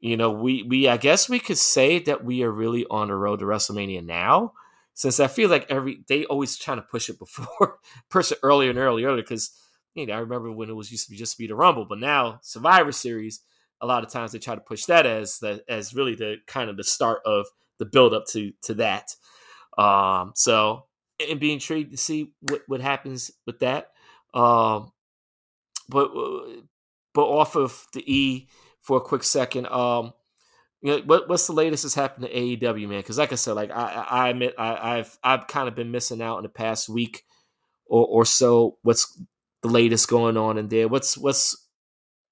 [0.00, 3.14] you know, we we I guess we could say that we are really on the
[3.14, 4.52] road to WrestleMania now
[4.94, 7.78] since I feel like every they always trying to push it before,
[8.10, 9.22] push it earlier and earlier, earlier.
[9.22, 9.50] Because
[9.94, 11.98] you know, I remember when it was used to be just be the Rumble, but
[11.98, 13.40] now Survivor Series,
[13.80, 16.70] a lot of times they try to push that as the as really the kind
[16.70, 17.46] of the start of
[17.78, 19.14] the build up to to that.
[19.78, 20.86] Um, so
[21.28, 23.90] and be intrigued to see what what happens with that.
[24.34, 24.92] Um,
[25.88, 26.10] but
[27.14, 28.48] but off of the E
[28.80, 30.12] for a quick second, um,
[30.80, 33.00] you know, what what's the latest that's happened to AEW, man?
[33.00, 35.90] Because like I said, like I I I admit I, I've I've kind of been
[35.90, 37.24] missing out in the past week
[37.86, 38.78] or or so.
[38.82, 39.20] What's
[39.62, 40.88] the latest going on in there?
[40.88, 41.68] What's what's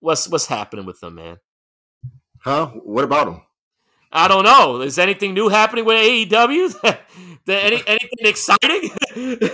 [0.00, 1.38] what's what's happening with them, man?
[2.38, 2.66] Huh?
[2.68, 3.42] What about them?
[4.12, 4.80] I don't know.
[4.80, 6.98] Is anything new happening with AEW?
[7.48, 8.90] any, anything exciting?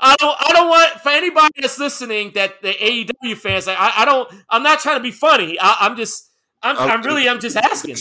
[0.00, 0.36] I don't.
[0.40, 3.68] I don't want for anybody that's listening that the AEW fans.
[3.68, 4.32] I, I don't.
[4.50, 5.58] I'm not trying to be funny.
[5.60, 6.30] I, I'm just.
[6.62, 7.28] I'm, I'm really.
[7.28, 7.96] I'm just asking.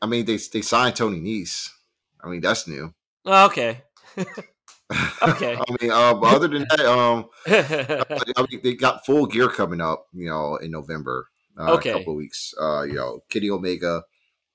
[0.00, 1.68] I mean, they they signed Tony Nese.
[2.22, 2.92] I mean, that's new.
[3.24, 3.82] Oh, okay.
[5.22, 5.56] Okay.
[5.56, 9.80] I mean, uh, but other than that, um, I mean, they got full gear coming
[9.80, 11.28] up, you know, in November.
[11.58, 11.90] Uh, Okay.
[11.90, 12.54] A couple weeks.
[12.60, 14.04] Uh, you know, Kenny Omega,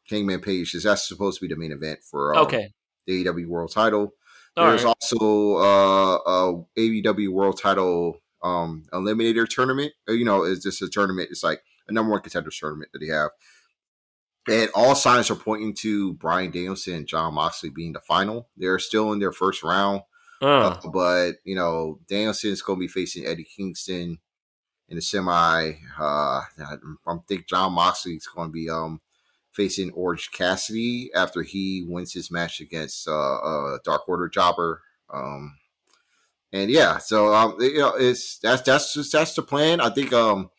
[0.10, 2.72] Hangman Page is that supposed to be the main event for um, okay.
[3.08, 4.14] The AEW World Title.
[4.58, 4.96] All There's right.
[5.02, 9.94] also uh, a AEW World Title um, Eliminator tournament.
[10.10, 11.30] Uh, You know, it's just a tournament.
[11.32, 13.32] It's like a number one contenders tournament that they have.
[14.50, 18.50] And all signs are pointing to Bryan Danielson and Jon Moxley being the final.
[18.58, 20.02] They're still in their first round.
[20.42, 24.18] Uh, Uh, but you know, Danielson's going to be facing Eddie Kingston
[24.90, 25.74] in the semi.
[26.00, 26.78] Uh, I
[27.28, 29.00] think Jon Moxley's going to be um
[29.54, 34.82] facing Orange Cassidy after he wins his match against uh, uh Dark Order Jobber.
[35.14, 35.58] Um,
[36.54, 39.82] and yeah, so um, you know, it's that's that's just that's the plan.
[39.82, 40.50] I think um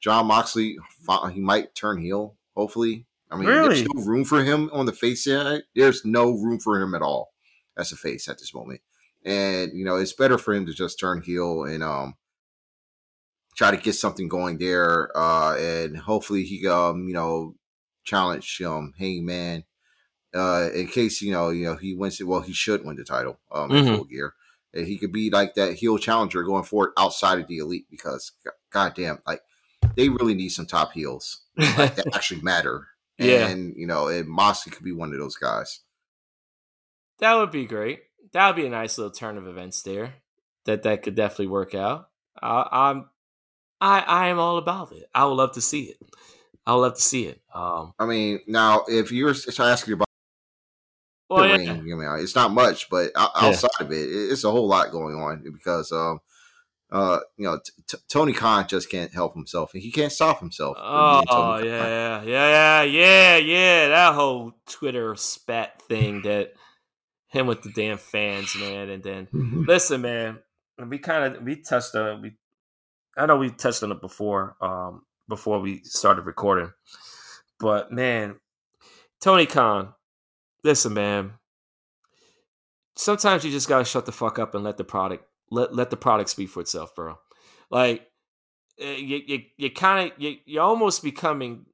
[0.00, 0.76] Jon Moxley
[1.32, 2.36] he might turn heel.
[2.56, 3.68] Hopefully, I mean, Really?
[3.68, 5.62] there's no room for him on the face side.
[5.74, 7.32] There's no room for him at all
[7.76, 8.80] as a face at this moment
[9.24, 12.14] and you know it's better for him to just turn heel and um
[13.56, 17.54] try to get something going there uh and hopefully he um you know
[18.04, 19.64] challenge um hangman
[20.34, 23.04] uh in case you know you know he wins it well he should win the
[23.04, 23.84] title um in Mhm.
[23.84, 24.34] full gear
[24.74, 28.32] and he could be like that heel challenger going forward outside of the elite because
[28.70, 29.42] goddamn like
[29.96, 31.42] they really need some top heels
[31.76, 32.88] like, that actually matter
[33.18, 33.46] Yeah.
[33.46, 35.80] and you know and moxley could be one of those guys
[37.18, 38.00] that would be great.
[38.32, 40.14] That would be a nice little turn of events there.
[40.64, 42.08] That that could definitely work out.
[42.40, 43.10] I, I'm,
[43.80, 45.04] I I am all about it.
[45.14, 45.98] I would love to see it.
[46.66, 47.40] I would love to see it.
[47.54, 50.06] Um, i mean now if you're asking about
[51.28, 51.56] well, the yeah.
[51.56, 51.68] ring.
[51.70, 53.48] I mean, it's not much, but o- Yeah.
[53.48, 56.20] outside of it, it- it's a whole lot going on because, um,
[56.90, 60.40] uh, you know, t- t- Tony Khan just can't help himself, and he can't stop
[60.40, 60.76] himself.
[60.78, 61.64] Oh Khan.
[61.64, 63.88] yeah, yeah, yeah, yeah, yeah.
[63.88, 66.52] That whole Twitter spat thing that
[67.28, 68.90] him with the damn fans, man.
[68.90, 69.28] And then
[69.66, 70.38] listen, man,
[70.86, 72.32] we kind of we touched on we.
[73.16, 75.02] I know we touched on it before, um,
[75.32, 76.70] before we started recording,
[77.58, 78.36] but man,
[79.20, 79.94] Tony Khan,
[80.62, 81.32] listen, man.
[82.96, 85.96] Sometimes you just gotta shut the fuck up and let the product let let the
[85.96, 87.18] product speak for itself, bro.
[87.70, 88.06] Like
[88.78, 91.64] eh, you you you kind of you you're almost becoming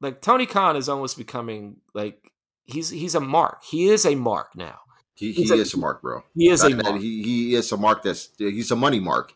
[0.00, 2.32] like Tony Khan is almost becoming like
[2.64, 3.62] he's he's a mark.
[3.64, 4.78] He is a mark now.
[5.14, 6.22] He, he a- is a mark, bro.
[6.34, 7.00] He is a That- that- mark.
[7.02, 9.34] he, he is a mark that's he's a money mark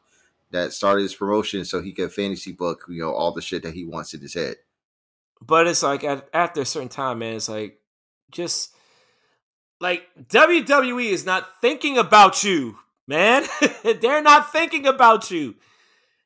[0.51, 3.75] that started his promotion so he could fantasy book, you know, all the shit that
[3.75, 4.57] he wants in his head.
[5.41, 7.81] But it's like at, after a certain time, man, it's like
[8.31, 8.75] just
[9.81, 13.45] like WWE is not thinking about you, man.
[14.01, 15.55] They're not thinking about you.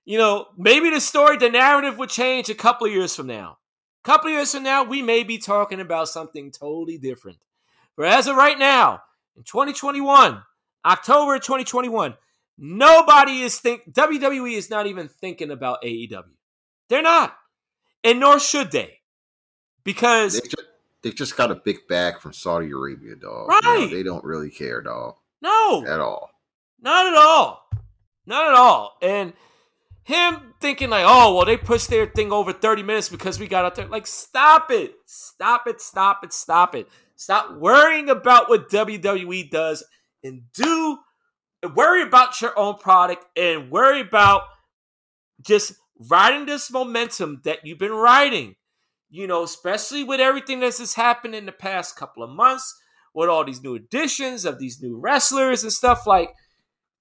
[0.04, 3.58] You know, maybe the story, the narrative would change a couple of years from now.
[4.04, 7.38] A couple of years from now, we may be talking about something totally different.
[7.96, 9.02] But as of right now,
[9.36, 10.42] in 2021,
[10.84, 12.14] October 2021,
[12.58, 16.24] nobody is think WWE is not even thinking about AEW.
[16.88, 17.36] They're not.
[18.02, 18.98] And nor should they.
[19.84, 20.68] Because They just,
[21.02, 23.50] they just got a big bag from Saudi Arabia, dog.
[23.50, 23.90] You know, Right.
[23.90, 26.30] they don't really care, dog, no, at all.
[26.80, 27.68] not at all.
[28.26, 28.96] Not at all.
[29.02, 29.34] And
[30.04, 33.66] him thinking like, oh, well, they pushed their thing over 30 minutes because we got
[33.66, 33.86] out there.
[33.86, 34.94] Like, stop it.
[35.04, 35.80] Stop it.
[35.82, 36.32] Stop it.
[36.32, 36.88] Stop it.
[37.16, 39.84] Stop worrying about what WWE does
[40.22, 40.98] and do
[41.68, 44.42] worry about your own product and worry about
[45.40, 45.74] just
[46.10, 48.56] riding this momentum that you've been riding.
[49.10, 52.74] You know, especially with everything that's has happened in the past couple of months,
[53.14, 56.34] with all these new additions of these new wrestlers and stuff like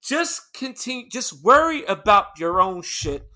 [0.02, 3.26] just continue just worry about your own shit.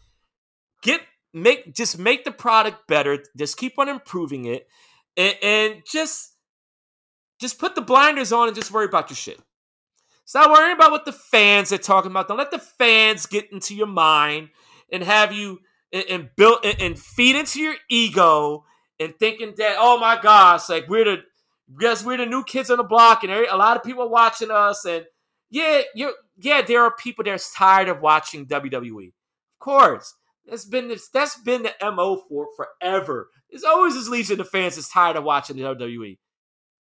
[0.83, 1.01] Get
[1.35, 3.19] make just make the product better.
[3.37, 4.69] Just keep on improving it
[5.17, 6.35] and, and just
[7.41, 9.41] just put the blinders on and just worry about your shit
[10.29, 13.75] stop worrying about what the fans are talking about don't let the fans get into
[13.75, 14.49] your mind
[14.93, 15.59] and have you
[15.93, 18.65] and, and build and, and feed into your ego
[19.01, 21.17] and thinking that oh my gosh like we're the
[21.81, 24.51] yes we're the new kids on the block and a lot of people are watching
[24.51, 25.05] us and
[25.51, 29.09] yeah, you yeah, there are people that's tired of watching WWE.
[29.09, 30.15] Of course.
[30.47, 33.29] That's been that's been the MO for forever.
[33.51, 36.19] There's always this legion of fans that's tired of watching the WWE.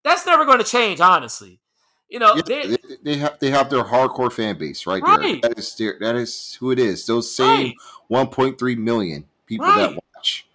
[0.04, 1.60] That's never going to change, honestly.
[2.08, 5.40] You know, Yeah, they- they, they have they have their hardcore fan base right, Right.
[5.42, 5.50] there.
[5.50, 7.04] That is their, that is who it is.
[7.06, 7.74] Those same
[8.10, 8.28] Right.
[8.30, 9.76] 1.3 million people Right.
[9.94, 10.46] that watch.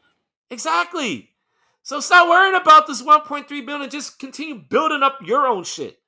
[0.49, 1.29] Exactly.
[1.83, 3.89] So stop worrying about this 1.3 billion.
[3.89, 5.99] Just continue building up your own shit.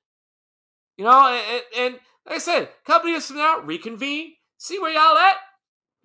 [0.98, 1.94] You know, and, and
[2.26, 5.36] like I said, a couple years from now, reconvene, see where y'all at.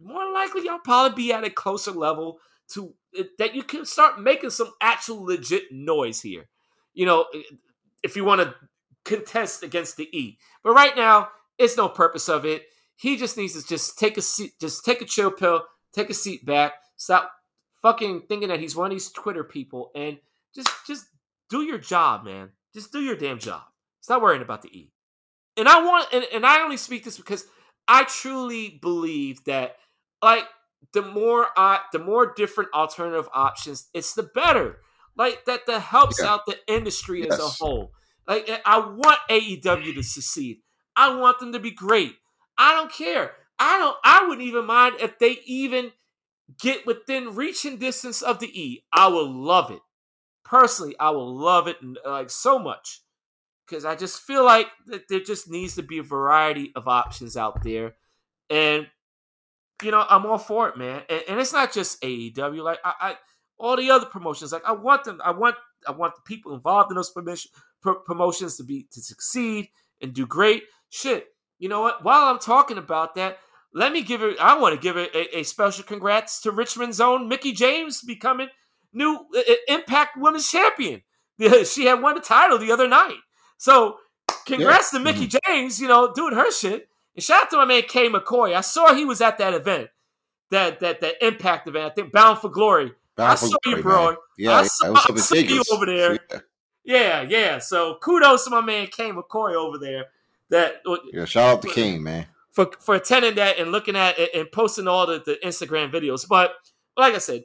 [0.02, 2.40] More likely, y'all probably be at a closer level
[2.72, 6.48] to eh, that you can start making some actual legit noise here.
[6.94, 7.42] You know, eh,
[8.02, 8.54] if you want to
[9.16, 10.38] contest against the E.
[10.62, 11.28] But right now,
[11.58, 12.64] it's no purpose of it.
[12.96, 15.64] He just needs to just take a seat, just take a chill pill,
[15.94, 17.32] take a seat back, stop
[17.82, 20.18] fucking thinking that he's one of these Twitter people, and
[20.54, 21.06] just just
[21.48, 22.50] do your job, man.
[22.72, 23.62] Just do your damn job.
[24.00, 24.92] Stop worrying about the E.
[25.56, 27.44] And I want, and, and I only speak this because
[27.88, 29.76] I truly believe that,
[30.22, 30.44] like,
[30.92, 34.78] the more I, the more different alternative options, it's the better.
[35.16, 36.28] Like that, that helps yeah.
[36.28, 37.32] out the industry yes.
[37.32, 37.92] as a whole.
[38.26, 40.58] Like eh, I want AEW to succeed.
[40.96, 42.14] I want them to be great.
[42.58, 43.32] I don't care.
[43.58, 43.96] I don't.
[44.04, 45.92] I wouldn't even mind if they even
[46.58, 48.84] get within reaching distance of the E.
[48.92, 49.80] I will love it.
[50.44, 53.02] Personally, I will love it like so much
[53.66, 57.36] because I just feel like that there just needs to be a variety of options
[57.36, 57.94] out there,
[58.48, 58.88] and
[59.82, 61.02] you know I'm all for it, man.
[61.08, 62.64] And, and it's not just AEW.
[62.64, 63.16] Like I, I,
[63.58, 65.20] all the other promotions, like I want them.
[65.24, 65.56] I want
[65.86, 67.10] I want the people involved in those
[67.80, 69.68] promotion, promotions to be to succeed
[70.00, 70.64] and do great.
[70.88, 71.28] Shit,
[71.58, 72.04] you know what?
[72.04, 73.38] While I'm talking about that,
[73.72, 74.38] let me give it.
[74.40, 78.48] I want to give it a, a, special congrats to Richmond's own Mickie James becoming
[78.92, 81.02] new uh, Impact Women's Champion.
[81.64, 83.16] She had won the title the other night.
[83.56, 83.96] So,
[84.44, 84.98] congrats yeah.
[84.98, 85.38] to Mickie mm-hmm.
[85.46, 85.80] James.
[85.80, 86.88] You know, doing her shit.
[87.14, 88.54] And shout out to my man Kay McCoy.
[88.54, 89.88] I saw he was at that event,
[90.50, 91.86] that that that Impact event.
[91.86, 92.92] I think Bound for Glory.
[93.16, 94.06] Bound I saw glory, you, bro.
[94.06, 94.16] Man.
[94.38, 96.18] Yeah, I saw, I saw you over there.
[96.30, 96.40] Yeah.
[96.84, 97.58] Yeah, yeah.
[97.58, 100.06] So kudos to my man Kay McCoy over there.
[100.48, 104.18] That uh, yeah, shout out to King, man for for attending that and looking at
[104.18, 106.28] it and posting all the, the Instagram videos.
[106.28, 106.52] But
[106.96, 107.44] like I said,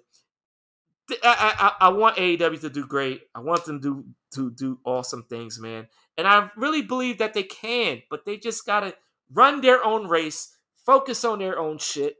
[1.23, 3.21] I, I, I want AEW to do great.
[3.33, 5.87] I want them to to do awesome things, man.
[6.17, 8.95] And I really believe that they can, but they just gotta
[9.31, 12.17] run their own race, focus on their own shit,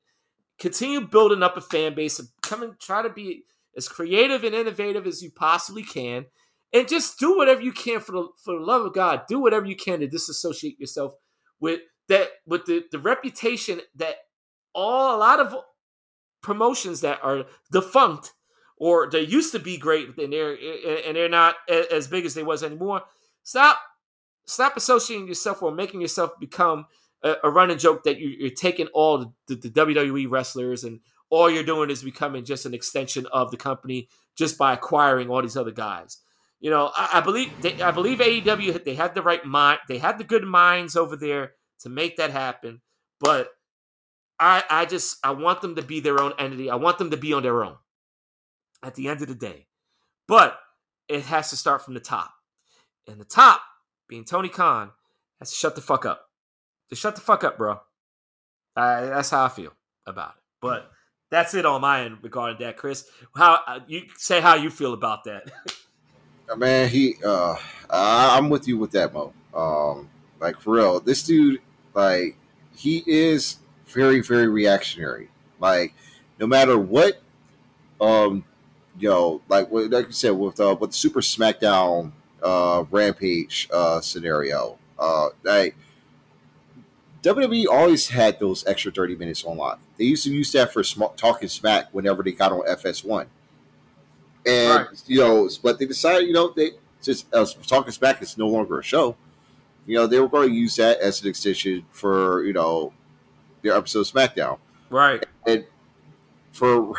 [0.60, 4.56] continue building up a fan base, and come and try to be as creative and
[4.56, 6.26] innovative as you possibly can,
[6.76, 9.22] and just do whatever you can for the for the love of God.
[9.28, 11.14] Do whatever you can to disassociate yourself
[11.60, 11.80] with
[12.10, 14.16] that with the, the reputation that
[14.74, 15.56] all a lot of
[16.44, 18.34] promotions that are defunct
[18.78, 20.58] or they used to be great and they're
[21.08, 23.04] and they're not as big as they was anymore.
[23.44, 23.80] Stop
[24.46, 26.88] stop associating yourself or making yourself become
[27.24, 31.00] a, a running joke that you, are taking all the, the, the, WWE wrestlers and
[31.32, 35.42] all you're doing is becoming just an extension of the company just by acquiring all
[35.42, 36.20] these other guys.
[36.66, 40.00] You know, I, I believe they, I believe AEW they had the right mind, they
[40.00, 41.52] had the good minds over there
[41.82, 42.82] to make that happen.
[43.20, 43.50] But
[44.40, 46.72] I I just I want them to be their own entity.
[46.72, 47.76] I want them to be on their own
[48.82, 49.68] at the end of the day.
[50.28, 50.58] But
[51.08, 52.34] it has to start from the top.
[53.08, 53.62] And the top,
[54.10, 54.90] being Tony Khan,
[55.38, 56.32] has to shut the fuck up.
[56.90, 57.74] Just shut the fuck up, bro.
[58.76, 59.74] Uh, that's how I feel
[60.08, 60.42] about it.
[60.64, 60.90] But
[61.30, 63.08] that's it on my end regarding that, Chris.
[63.36, 65.52] How uh, you say how you feel about that?
[66.58, 67.56] Man, he, uh,
[67.90, 69.34] I'm with you with that, Mo.
[69.54, 70.10] Um,
[70.40, 71.62] like for real, this dude
[71.94, 72.38] like
[72.76, 73.58] he is
[73.88, 75.30] very, very reactionary.
[75.60, 75.94] Like
[76.40, 77.22] no matter what,
[78.00, 78.44] um,
[79.00, 82.12] you know, like like you said with uh, with Super SmackDown
[82.44, 85.76] uh, Rampage uh, scenario, uh, like
[87.24, 89.78] WWE always had those extra thirty minutes on live.
[89.98, 93.28] They used to use that for sm- talking smack whenever they got on FS1,
[94.46, 95.04] and right.
[95.08, 98.80] you know, but they decided, you know, they just uh, talking smack is no longer
[98.80, 99.16] a show
[99.86, 102.94] you know, they were going to use that as an extension for, you know,
[103.62, 104.58] their episode of SmackDown.
[104.90, 105.24] Right.
[105.46, 105.66] And
[106.52, 106.96] for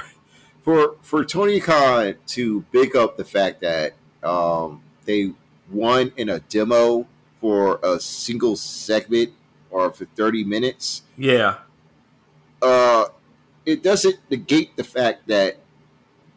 [0.62, 5.32] for for Tony Khan to big up the fact that um, they
[5.70, 7.06] won in a demo
[7.40, 9.32] for a single segment
[9.70, 11.02] or for 30 minutes.
[11.16, 11.58] Yeah.
[12.62, 13.06] Uh,
[13.64, 15.58] it doesn't negate the fact that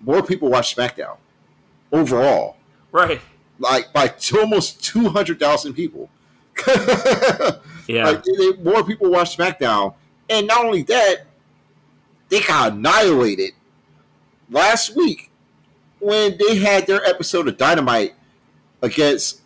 [0.01, 1.17] more people watch SmackDown
[1.91, 2.57] overall.
[2.91, 3.21] Right.
[3.59, 6.09] Like by almost 200,000 people.
[7.87, 8.05] yeah.
[8.05, 9.93] Like, they, more people watch SmackDown.
[10.29, 11.25] And not only that,
[12.29, 13.53] they got annihilated
[14.49, 15.31] last week
[15.99, 18.13] when they had their episode of Dynamite
[18.81, 19.41] against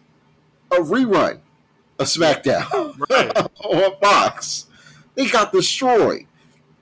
[0.71, 1.39] a rerun
[1.97, 3.35] of SmackDown right.
[3.63, 4.67] on Fox.
[5.15, 6.25] They got destroyed.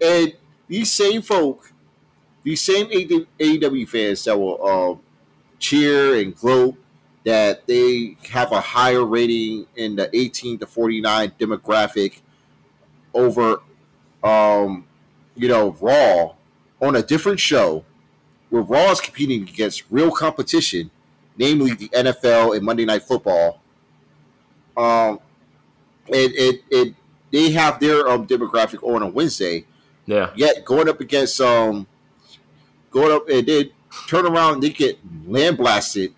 [0.02, 0.34] And
[0.68, 1.71] these same folk,
[2.44, 5.00] these same AEW fans that will um,
[5.60, 6.76] cheer and gloat
[7.24, 12.22] that they have a higher rating in the 18 to 49 demographic
[13.14, 13.62] over,
[14.24, 14.88] um,
[15.36, 16.34] you know, Raw
[16.82, 17.86] on a different show
[18.50, 20.90] where Raw is competing against real competition,
[21.38, 23.62] namely the NFL and Monday Night Football.
[24.76, 25.20] Um,
[26.08, 26.96] it, it, it
[27.32, 29.66] they have their um, demographic on a Wednesday.
[30.06, 30.32] Yeah.
[30.36, 31.88] Yet going up against um,
[32.92, 33.70] going up and then
[34.08, 36.14] turn around, and they get land blasted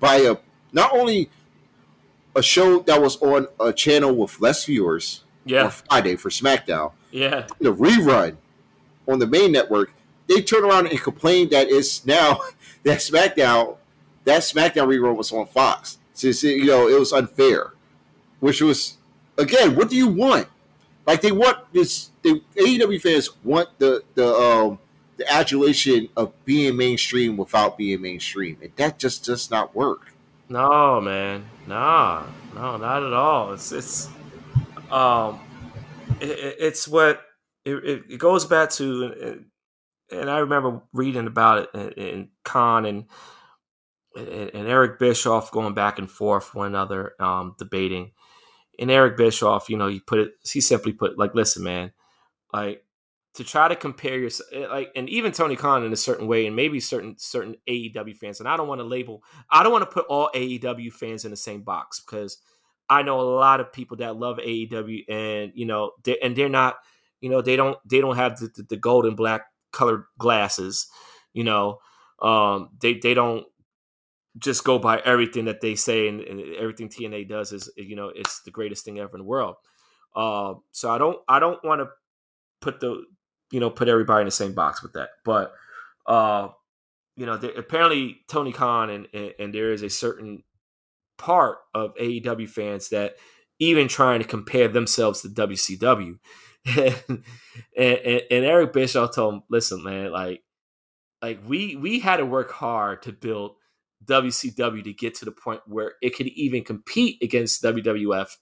[0.00, 0.36] by a
[0.72, 1.28] not only
[2.34, 5.64] a show that was on a channel with less viewers Yeah.
[5.64, 7.46] on Friday for SmackDown, Yeah.
[7.60, 8.36] the rerun
[9.06, 9.92] on the main network,
[10.28, 12.40] they turn around and complain that it's now
[12.84, 13.76] that SmackDown
[14.24, 15.98] that SmackDown rerun was on Fox.
[16.14, 17.72] It's, you know it was unfair,
[18.40, 18.96] which was
[19.36, 20.46] again, what do you want?
[21.06, 22.10] Like they want this.
[22.22, 24.78] The AEW fans want the the um
[25.24, 30.12] the adulation of being mainstream without being mainstream, and that just does not work.
[30.48, 31.44] No, man.
[31.66, 32.24] Nah.
[32.54, 33.52] No, not at all.
[33.52, 34.08] It's it's
[34.90, 35.40] um
[36.20, 37.22] it, it- it's what
[37.64, 39.44] it, it, goes back to
[40.10, 43.04] and I remember reading about it in, Khan and,
[44.16, 48.10] and and Eric Bischoff going back and forth one another um debating
[48.78, 51.92] and Eric Bischoff, you know, he put it he simply put like listen, man,
[52.52, 52.84] like
[53.34, 56.54] to try to compare yourself like and even Tony Khan in a certain way and
[56.54, 59.90] maybe certain certain AEW fans and I don't want to label I don't want to
[59.90, 62.38] put all AEW fans in the same box because
[62.88, 66.48] I know a lot of people that love AEW and you know they, and they're
[66.48, 66.76] not
[67.20, 69.42] you know they don't they don't have the, the, the gold and black
[69.72, 70.88] colored glasses
[71.32, 71.78] you know?
[72.20, 73.46] Um they they don't
[74.38, 78.08] just go by everything that they say and, and everything TNA does is you know
[78.14, 79.56] it's the greatest thing ever in the world.
[80.14, 81.88] Uh, so I don't I don't want to
[82.60, 83.04] put the
[83.52, 85.52] you know put everybody in the same box with that but
[86.06, 86.48] uh
[87.16, 90.42] you know apparently Tony Khan and, and and there is a certain
[91.18, 93.14] part of AEW fans that
[93.62, 96.18] even trying to compare themselves to WCW.
[96.76, 97.24] and,
[97.76, 100.42] and, and Eric Bischoff told him, listen, man, like,
[101.22, 103.52] like we we had to work hard to build
[104.04, 108.36] WCW to get to the point where it could even compete against WWF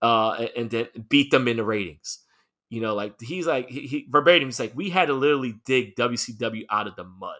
[0.00, 2.20] uh, and, and then beat them in the ratings.
[2.68, 4.48] You know, like he's like he, he verbatim.
[4.48, 7.36] He's like, we had to literally dig WCW out of the mud.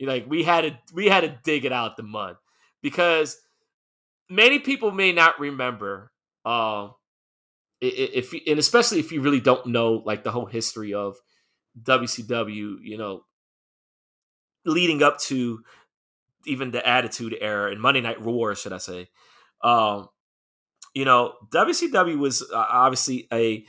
[0.00, 2.36] Like we had to we had to dig it out the mud
[2.82, 3.38] because
[4.30, 6.12] many people may not remember
[6.44, 6.88] uh,
[7.80, 11.16] if and especially if you really don't know like the whole history of
[11.80, 13.22] WCW, you know,
[14.64, 15.60] leading up to
[16.46, 19.08] even the Attitude Era and Monday Night Raw, should I say?
[19.62, 20.08] Um,
[20.94, 23.64] you know, WCW was uh, obviously a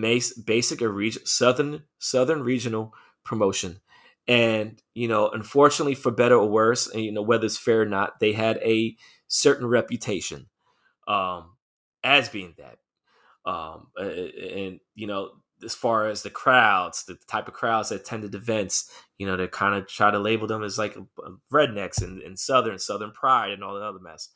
[0.00, 2.92] basic a region, southern southern regional
[3.24, 3.80] promotion,
[4.28, 7.86] and you know, unfortunately, for better or worse, and you know whether it's fair or
[7.86, 8.96] not, they had a
[9.28, 10.46] certain reputation
[11.08, 11.56] um,
[12.02, 12.78] as being that.
[13.50, 15.30] Um, and you know,
[15.64, 19.46] as far as the crowds, the type of crowds that attended events, you know, they
[19.46, 20.96] kind of try to label them as like
[21.52, 24.28] rednecks and, and Southern, Southern pride and all that other mess.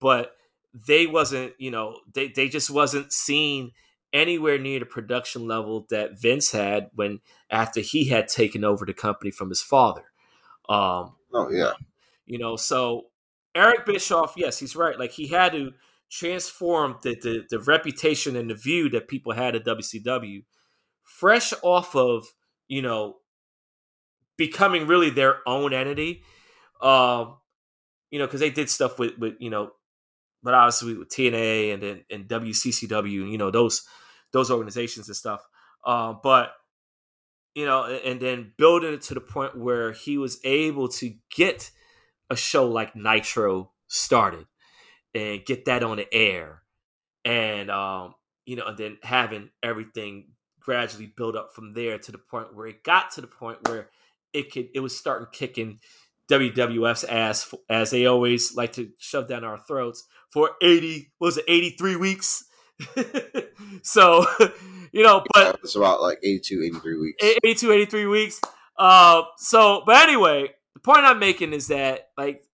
[0.00, 0.32] But
[0.74, 3.72] they wasn't, you know, they, they just wasn't seen
[4.12, 7.20] anywhere near the production level that Vince had when
[7.50, 10.04] after he had taken over the company from his father.
[10.68, 11.72] Um, oh yeah,
[12.26, 13.06] you know, so
[13.54, 14.98] Eric Bischoff, yes, he's right.
[14.98, 15.72] Like he had to
[16.10, 20.44] transform the, the, the reputation and the view that people had of WCW,
[21.02, 22.26] fresh off of
[22.68, 23.16] you know
[24.36, 26.22] becoming really their own entity.
[26.80, 27.36] Um,
[28.10, 29.70] you know, because they did stuff with with you know,
[30.42, 33.86] but obviously with TNA and and, and WCCW, you know those
[34.32, 35.46] those organizations and stuff.
[35.84, 36.52] Uh, but
[37.54, 41.70] you know, and then building it to the point where he was able to get
[42.30, 44.46] a show like Nitro started
[45.14, 46.62] and get that on the air
[47.24, 48.14] and um
[48.46, 50.28] you know and then having everything
[50.60, 53.90] gradually build up from there to the point where it got to the point where
[54.32, 55.78] it could it was starting kicking
[56.30, 61.44] WWF's ass as they always like to shove down our throats for 80 was it
[61.46, 62.44] 83 weeks
[63.82, 64.24] so
[64.92, 67.24] you know but it's about like 82 83 weeks.
[67.44, 68.40] 82 83 weeks.
[68.76, 72.44] Uh so but anyway the point i'm making is that like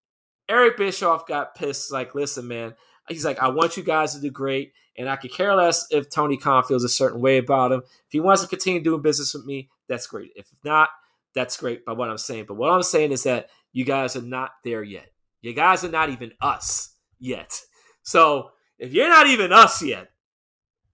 [0.49, 2.75] eric bischoff got pissed like listen man
[3.09, 6.11] he's like i want you guys to do great and i could care less if
[6.11, 7.81] tony khan feels a certain way about him.
[7.81, 10.33] If he wants to continue doing business with me that's great.
[10.37, 10.91] If not
[11.35, 11.85] that's great.
[11.85, 14.83] By what i'm saying but what i'm saying is that you guys are not there
[14.83, 15.11] yet.
[15.41, 17.61] You guys are not even us yet.
[18.03, 20.11] So if you're not even us yet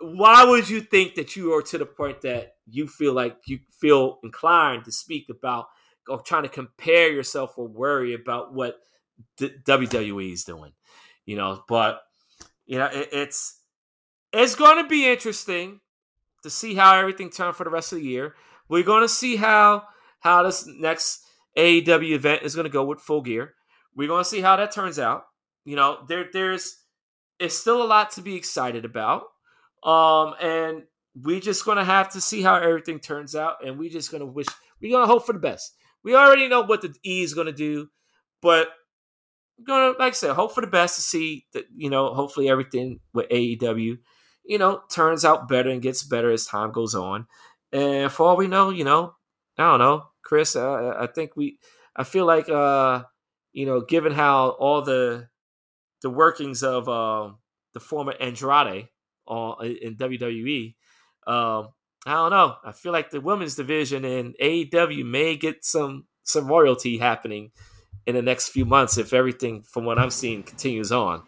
[0.04, 3.60] why would you think that you are to the point that you feel like you
[3.80, 5.66] feel inclined to speak about
[6.08, 8.78] or trying to compare yourself or worry about what
[9.38, 10.72] the WWE is doing?
[11.24, 12.02] You know, but
[12.66, 13.60] you know, it, it's
[14.32, 15.80] it's going to be interesting
[16.42, 18.34] to see how everything turns for the rest of the year.
[18.68, 19.84] We're going to see how
[20.20, 21.24] how this next
[21.56, 23.54] AEW event is going to go with Full Gear.
[23.94, 25.24] We're going to see how that turns out.
[25.64, 26.76] You know, there there's
[27.38, 29.24] it's still a lot to be excited about.
[29.84, 30.82] Um, and
[31.14, 34.46] we're just gonna have to see how everything turns out, and we're just gonna wish
[34.80, 35.74] we're gonna hope for the best.
[36.02, 37.88] We already know what the E is gonna do,
[38.42, 38.68] but
[39.62, 42.14] gonna like I said, hope for the best to see that you know.
[42.14, 43.98] Hopefully, everything with AEW,
[44.44, 47.26] you know, turns out better and gets better as time goes on.
[47.72, 49.14] And for all we know, you know,
[49.58, 50.56] I don't know, Chris.
[50.56, 51.58] Uh, I think we,
[51.96, 53.02] I feel like, uh,
[53.52, 55.28] you know, given how all the
[56.02, 57.32] the workings of uh,
[57.72, 58.88] the former Andrade
[59.28, 60.74] in WWE,
[61.26, 61.68] um,
[62.06, 62.56] I don't know.
[62.64, 67.50] I feel like the women's division in AEW may get some some royalty happening
[68.06, 71.22] in the next few months if everything from what I'm seeing continues on.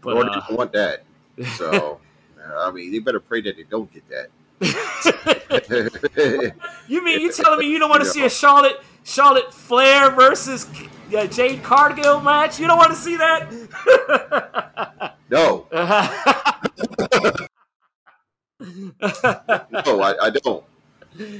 [0.00, 1.04] But Lord, uh, want that.
[1.56, 2.00] So
[2.56, 4.28] I mean, they better pray that they don't get that.
[6.88, 10.68] you mean you telling me you don't want to see a Charlotte Charlotte Flair versus
[11.16, 12.60] uh, Jade Cargill match?
[12.60, 13.52] You don't want to see that?
[15.30, 15.66] no.
[18.60, 20.64] No, I, I, don't.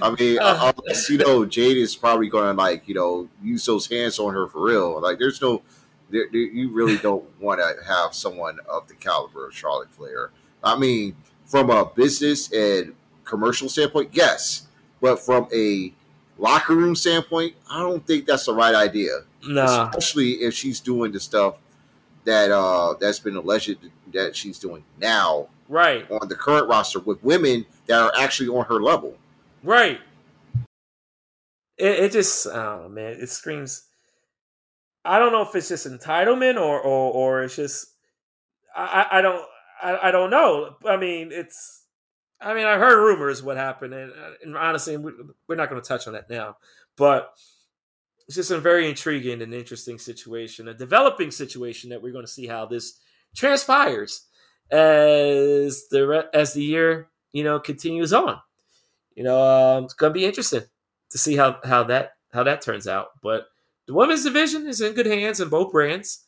[0.01, 3.87] I mean, unless, you know, Jade is probably going to like, you know, use those
[3.87, 5.01] hands on her for real.
[5.01, 5.63] Like, there's no,
[6.11, 10.31] there, there, you really don't want to have someone of the caliber of Charlotte Flair.
[10.63, 11.17] I mean,
[11.47, 12.95] from a business and
[13.25, 14.67] commercial standpoint, yes,
[15.01, 15.93] but from a
[16.39, 19.21] locker room standpoint, I don't think that's the right idea.
[19.47, 21.57] No, especially if she's doing the stuff
[22.25, 23.77] that uh that's been alleged
[24.13, 28.65] that she's doing now, right, on the current roster with women that are actually on
[28.67, 29.17] her level,
[29.63, 30.01] right.
[31.79, 33.85] It, it just, oh man, it screams.
[35.05, 37.87] I don't know if it's just entitlement or or or it's just
[38.77, 39.45] I I don't
[39.83, 40.77] I, I don't know.
[40.87, 41.83] I mean, it's
[42.41, 44.13] I mean, I heard rumors what happened, and,
[44.43, 46.57] and honestly, we're not going to touch on that now.
[46.97, 47.33] But
[48.27, 52.31] it's just a very intriguing and interesting situation, a developing situation that we're going to
[52.31, 52.99] see how this
[53.35, 54.27] transpires
[54.73, 58.41] as the as the year you know continues on.
[59.15, 60.63] You know, um, it's going to be interesting
[61.11, 63.09] to see how how that how that turns out.
[63.23, 63.45] But
[63.87, 66.25] the women's division is in good hands in both brands.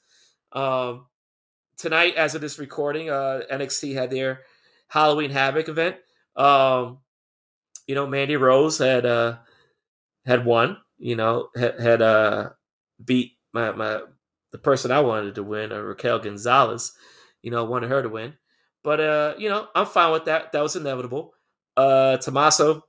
[0.53, 1.07] Um,
[1.79, 4.43] tonight, as of this recording, uh, NXT had their
[4.89, 5.97] Halloween Havoc event.
[6.37, 6.99] Um,
[7.87, 9.39] you know, Mandy Rose had uh
[10.27, 10.77] had won.
[10.99, 12.51] You know, had, had uh
[13.03, 14.03] beat my my
[14.53, 16.93] the person I wanted to win, uh, Raquel Gonzalez.
[17.45, 18.35] You know, wanted her to win,
[18.83, 20.53] but uh, you know, I'm fine with that.
[20.53, 21.35] That was inevitable.
[21.77, 22.83] Uh, Tommaso,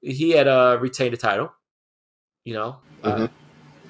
[0.00, 1.52] he had uh retained the title.
[2.44, 3.22] You know, uh, mm-hmm.
[3.24, 3.28] uh,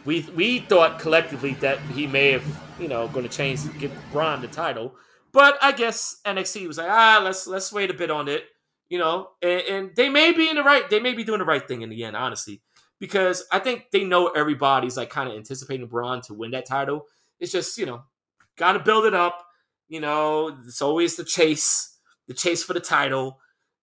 [0.05, 2.45] we we thought collectively that he may have
[2.81, 4.95] you know going to change give Bron the title
[5.33, 8.45] but I guess NXT was like, ah, let's let's wait a bit on it,
[8.89, 9.31] you know.
[9.41, 11.83] And, and, they may be in the right, they may be doing the right thing
[11.83, 12.63] in the end, honestly,
[13.01, 17.07] because I think they know everybody's like kind of anticipating Bron to win that title.
[17.41, 18.03] It's just you know,
[18.57, 19.45] got to build it up.
[19.89, 21.99] You know, it's always the chase,
[22.29, 23.39] the chase for the title.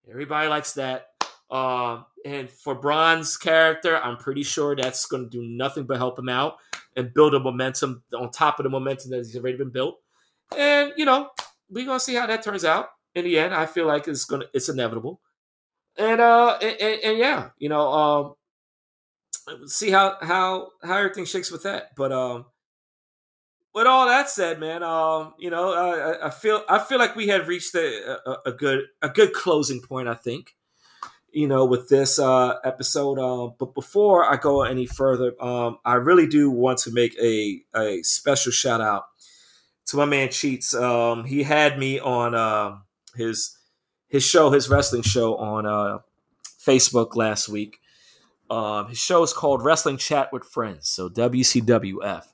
[0.09, 1.07] Everybody likes that.
[1.51, 6.17] Uh, and for Bron's character, I'm pretty sure that's going to do nothing but help
[6.17, 6.57] him out
[6.95, 9.99] and build a momentum on top of the momentum that he's already been built.
[10.57, 11.29] And you know,
[11.69, 12.89] we're gonna see how that turns out.
[13.15, 15.21] In the end, I feel like it's gonna it's inevitable.
[15.97, 21.51] And uh and, and, and yeah, you know, um see how how how everything shakes
[21.51, 21.95] with that.
[21.95, 22.45] But um
[23.73, 27.27] with all that said, man, um, you know, I, I feel I feel like we
[27.27, 30.07] have reached a, a, a, good a good closing point.
[30.07, 30.55] I think,
[31.31, 33.19] you know, with this uh, episode.
[33.19, 37.61] Uh, but before I go any further, um, I really do want to make a
[37.75, 39.05] a special shout out
[39.87, 40.73] to my man Cheats.
[40.73, 42.77] Um, he had me on uh,
[43.15, 43.55] his
[44.07, 45.99] his show, his wrestling show on uh,
[46.59, 47.79] Facebook last week.
[48.49, 52.25] Um, his show is called Wrestling Chat with Friends, so WCWF.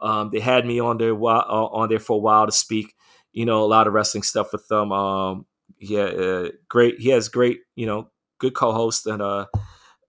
[0.00, 2.94] Um, they had me on there uh, on there for a while to speak.
[3.32, 4.92] You know, a lot of wrestling stuff with them.
[4.92, 5.46] Um,
[5.78, 7.00] yeah, uh, great.
[7.00, 9.46] He has great, you know, good co-host and uh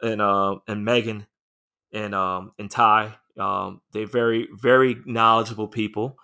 [0.01, 1.27] and uh and Megan
[1.93, 3.15] and um and Ty.
[3.37, 6.17] Um, they're very very knowledgeable people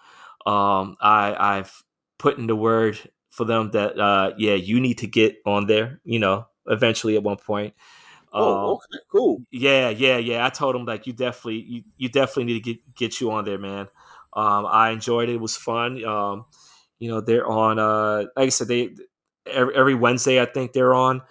[0.46, 1.84] um, I I've
[2.20, 3.00] put in the word
[3.30, 6.02] for them that uh, yeah, you need to get on there.
[6.04, 7.74] You know, eventually at one point.
[8.34, 9.42] Oh, um, okay, cool.
[9.52, 10.46] Yeah, yeah, yeah.
[10.46, 13.46] I told him like you definitely you, you definitely need to get get you on
[13.46, 13.88] there, man.
[14.34, 15.36] Um, I enjoyed it.
[15.36, 16.04] It was fun.
[16.04, 16.46] Um,
[17.00, 17.80] you know, they're on.
[17.80, 18.90] Uh, like I said, they
[19.46, 20.42] every, every Wednesday.
[20.42, 21.22] I think they're on.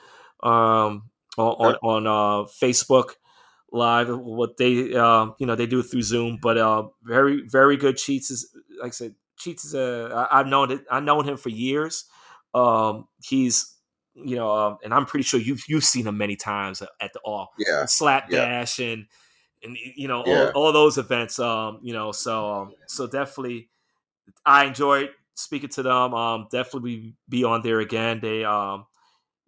[0.43, 3.15] Um, on on, on uh, Facebook
[3.73, 7.97] live what they uh, you know they do through zoom but uh very very good
[7.97, 11.49] cheats is like i said cheats is a i've known it i've known him for
[11.49, 12.05] years
[12.55, 13.72] um he's
[14.15, 17.21] you know um, and i'm pretty sure you've you've seen him many times at the
[17.25, 18.87] all yeah slapdash yeah.
[18.87, 19.07] and
[19.63, 20.51] and you know yeah.
[20.55, 23.69] all, all, those events um you know so um so definitely
[24.45, 28.85] i enjoyed speaking to them um definitely be on there again they um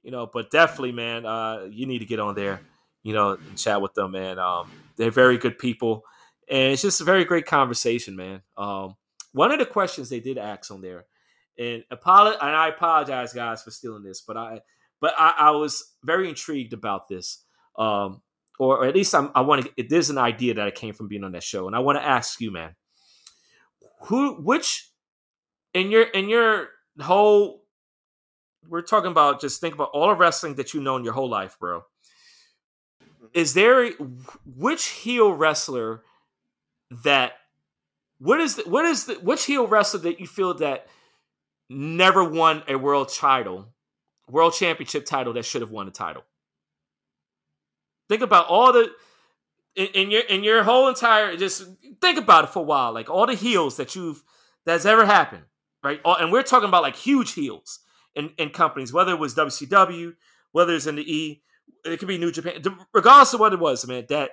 [0.03, 2.61] you know but definitely man uh you need to get on there
[3.05, 4.16] you know, chat with them.
[4.16, 6.03] And um, they're very good people.
[6.51, 8.43] and it's just a very great conversation, man.
[8.57, 8.97] Um,
[9.32, 11.05] one of the questions they did ask on there,
[11.59, 14.60] and apolo- and I apologize, guys, for stealing this, but I
[15.01, 17.44] but I, I was very intrigued about this.
[17.76, 18.22] Um,
[18.59, 19.82] or, or at least I'm, I want to.
[19.82, 22.05] There's an idea that I came from being on that show, and I want to
[22.05, 22.74] ask you, man,
[24.02, 24.90] who, which,
[25.72, 26.68] in your in your
[27.01, 27.64] whole,
[28.68, 31.28] we're talking about just think about all the wrestling that you know in your whole
[31.28, 31.82] life, bro.
[33.32, 33.90] Is there
[34.44, 36.02] which heel wrestler
[37.02, 37.32] that
[38.18, 40.86] what is the, what is the which heel wrestler that you feel that
[41.75, 43.69] never won a world title,
[44.29, 46.25] world championship title that should have won a title?
[48.09, 48.91] Think about all the
[49.77, 51.67] in, in, your in your whole entire just
[52.01, 54.23] think about it for a while, like all the heels that you've
[54.65, 55.45] that's ever happened,
[55.83, 56.01] right?
[56.05, 57.81] and we're talking about like huge heels
[58.15, 60.15] in, in companies, whether it was WCW,
[60.53, 61.43] whether it's in the E,
[61.85, 64.07] it could be New Japan, regardless of what it was, man.
[64.09, 64.31] That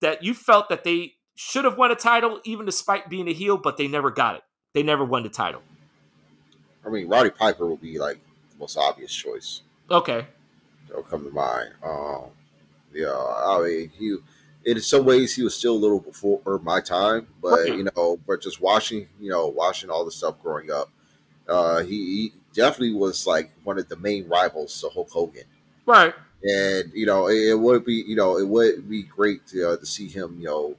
[0.00, 3.56] that you felt that they should have won a title, even despite being a heel,
[3.56, 4.42] but they never got it.
[4.72, 5.62] They never won the title.
[6.86, 8.18] I mean, Roddy Piper would be like
[8.50, 9.62] the most obvious choice.
[9.90, 10.26] Okay,
[10.88, 11.70] that'll come to mind.
[11.82, 12.26] Um,
[12.92, 14.16] yeah, I mean, he
[14.64, 17.76] in some ways he was still a little before my time, but right.
[17.76, 20.90] you know, but just watching, you know, watching all the stuff growing up,
[21.48, 25.42] uh, he, he, definitely was like one of the main rivals to Hulk Hogan.
[25.86, 26.14] Right.
[26.44, 29.76] And you know, it, it would be, you know, it would be great to, uh,
[29.76, 30.76] to see him, you know,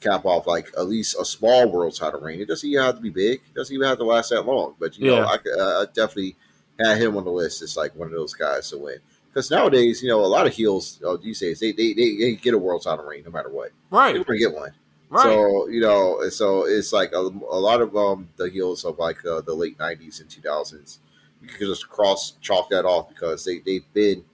[0.00, 2.40] cap off like at least a small world title reign.
[2.40, 3.40] It doesn't even have to be big.
[3.40, 4.74] It doesn't even have to last that long.
[4.78, 5.20] But you yeah.
[5.20, 6.36] know, I, uh, I definitely
[6.78, 7.62] had him on the list.
[7.62, 8.98] It's like one of those guys to win.
[9.28, 12.34] Because nowadays, you know, a lot of heels uh, these days they, they they, they
[12.36, 13.70] get a world title reign no matter what.
[13.90, 14.72] Right, they're gonna get one.
[15.10, 15.22] Right.
[15.22, 19.24] So you know, so it's like a, a lot of um the heels of like
[19.24, 20.98] uh, the late '90s and 2000s.
[21.42, 24.24] You can just cross chalk that off because they they've been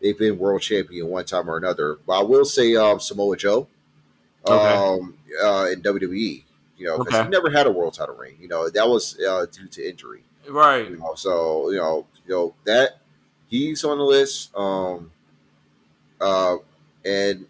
[0.00, 1.98] they've been world champion one time or another.
[2.06, 3.68] But I will say um, Samoa Joe,
[4.46, 4.74] okay.
[4.74, 6.44] um, uh, in WWE.
[6.76, 7.24] You know, because okay.
[7.24, 8.36] he never had a world title reign.
[8.40, 10.22] You know, that was uh, due to injury.
[10.48, 10.88] Right.
[10.88, 13.00] You know, so you know, you know that
[13.48, 14.50] he's on the list.
[14.56, 15.12] Um,
[16.20, 16.56] uh,
[17.04, 17.46] and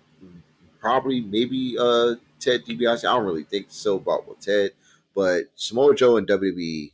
[0.81, 3.05] probably maybe uh Ted DiBiase.
[3.05, 4.73] I don't really think so about with Ted,
[5.15, 6.93] but Samoa Joe and WWE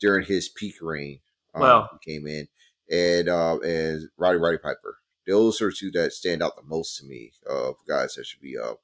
[0.00, 1.20] during his peak reign,
[1.54, 2.46] um, well, came in,
[2.90, 4.98] and uh, and Roddy Roddy Piper.
[5.26, 8.58] Those are two that stand out the most to me of guys that should be
[8.58, 8.74] uh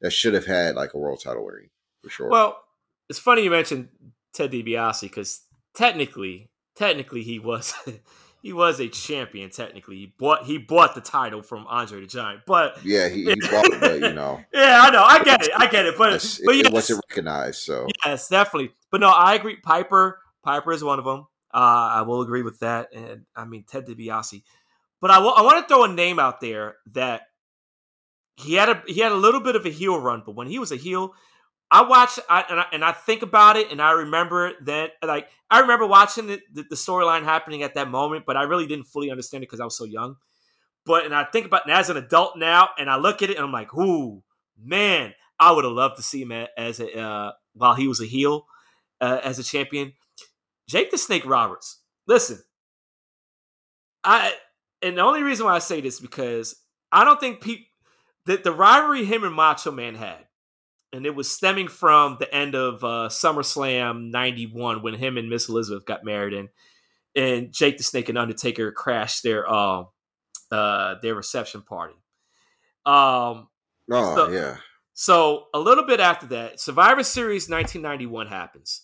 [0.00, 1.70] that should have had like a world title reign
[2.02, 2.28] for sure.
[2.28, 2.62] Well,
[3.08, 3.88] it's funny you mentioned
[4.32, 5.42] Ted DiBiase because
[5.74, 7.74] technically, technically he was
[8.42, 9.96] he was a champion technically.
[9.96, 13.66] He bought he bought the title from Andre the Giant, but yeah, he, he bought
[13.66, 16.10] it, but you know, yeah, I know, I get it, I get it, but
[16.44, 17.60] but yes, it wasn't recognized.
[17.60, 18.72] So yes, definitely.
[18.90, 19.56] But no, I agree.
[19.56, 21.26] Piper, Piper is one of them.
[21.52, 24.42] Uh, I will agree with that, and I mean Ted DiBiase.
[25.00, 27.22] But I, will, I want to throw a name out there that
[28.40, 30.58] he had a he had a little bit of a heel run, but when he
[30.58, 31.14] was a heel,
[31.70, 35.28] I watch I, and, I, and I think about it, and I remember that like
[35.50, 38.86] I remember watching the, the, the storyline happening at that moment, but I really didn't
[38.86, 40.16] fully understand it because I was so young.
[40.84, 43.36] But and I think about it as an adult now, and I look at it,
[43.36, 44.22] and I'm like, "Ooh,
[44.58, 48.06] man, I would have loved to see him as a uh, while he was a
[48.06, 48.46] heel
[49.00, 49.92] uh, as a champion."
[50.68, 51.80] Jake the Snake Roberts.
[52.06, 52.38] Listen,
[54.02, 54.32] I
[54.82, 56.56] and the only reason why I say this because
[56.90, 57.66] I don't think people
[58.30, 60.26] that the rivalry him and Macho Man had
[60.92, 65.48] and it was stemming from the end of uh, SummerSlam '91 when him and Miss
[65.48, 66.48] Elizabeth got married, and
[67.14, 69.84] and Jake the Snake and Undertaker crashed their uh,
[70.50, 71.94] uh, their reception party.
[72.86, 73.48] Um,
[73.90, 74.56] oh so, yeah.
[74.94, 78.82] So a little bit after that, Survivor Series 1991 happens.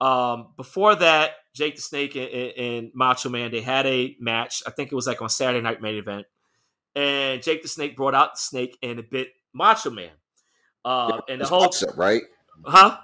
[0.00, 4.62] Um, before that, Jake the Snake and, and, Macho Man they had a match.
[4.66, 6.26] I think it was like on Saturday Night Main Event,
[6.94, 10.10] and Jake the Snake brought out the Snake and it bit Macho Man.
[10.84, 12.22] Uh, and the whole bicep, right?
[12.64, 12.98] Huh?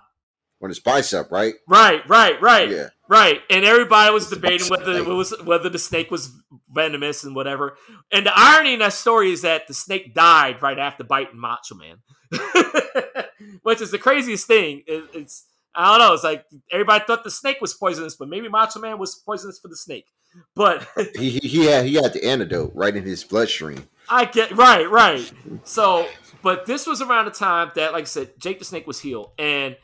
[0.59, 1.55] When it's bicep, right?
[1.67, 2.69] Right, right, right.
[2.69, 2.89] Yeah.
[3.09, 3.41] Right.
[3.51, 6.31] And everybody was it's debating whether it was whether the snake was
[6.71, 7.77] venomous and whatever.
[8.13, 11.75] And the irony in that story is that the snake died right after biting Macho
[11.75, 11.97] Man.
[13.63, 14.83] Which is the craziest thing.
[14.87, 16.15] It, it's I don't know.
[16.15, 19.69] It's like everybody thought the snake was poisonous, but maybe Macho Man was poisonous for
[19.69, 20.07] the snake.
[20.55, 20.87] But
[21.17, 23.89] he, he had he had the antidote right in his bloodstream.
[24.09, 25.31] I get right, right.
[25.65, 26.09] So
[26.43, 29.31] but this was around the time that, like I said, Jake the Snake was heeled,
[29.39, 29.77] and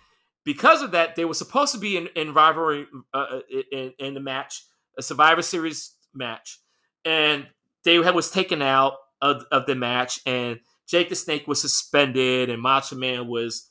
[0.45, 3.41] because of that, they were supposed to be in, in rivalry uh, uh
[3.73, 4.65] in, in the match,
[4.97, 6.61] a Survivor Series match,
[7.05, 7.47] and
[7.85, 12.49] they had, was taken out of, of the match, and Jake the Snake was suspended,
[12.49, 13.71] and Macho Man was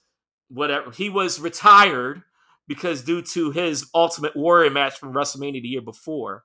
[0.50, 2.24] whatever he was retired
[2.68, 6.44] because due to his Ultimate Warrior match from WrestleMania the year before,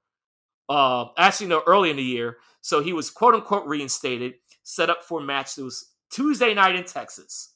[0.69, 5.03] uh, actually no, early in the year, so he was quote unquote reinstated, set up
[5.03, 7.55] for a match that was Tuesday night in Texas,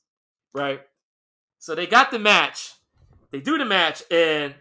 [0.53, 0.81] right?
[1.59, 2.75] So they got the match.
[3.31, 4.55] They do the match, and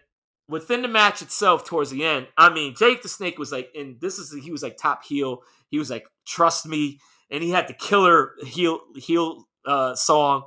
[0.48, 4.00] within the match itself, towards the end, I mean, Jake the Snake was like, and
[4.00, 5.42] this is he was like top heel.
[5.70, 7.00] He was like, "Trust me,"
[7.30, 10.44] and he had the killer heel heel uh, song.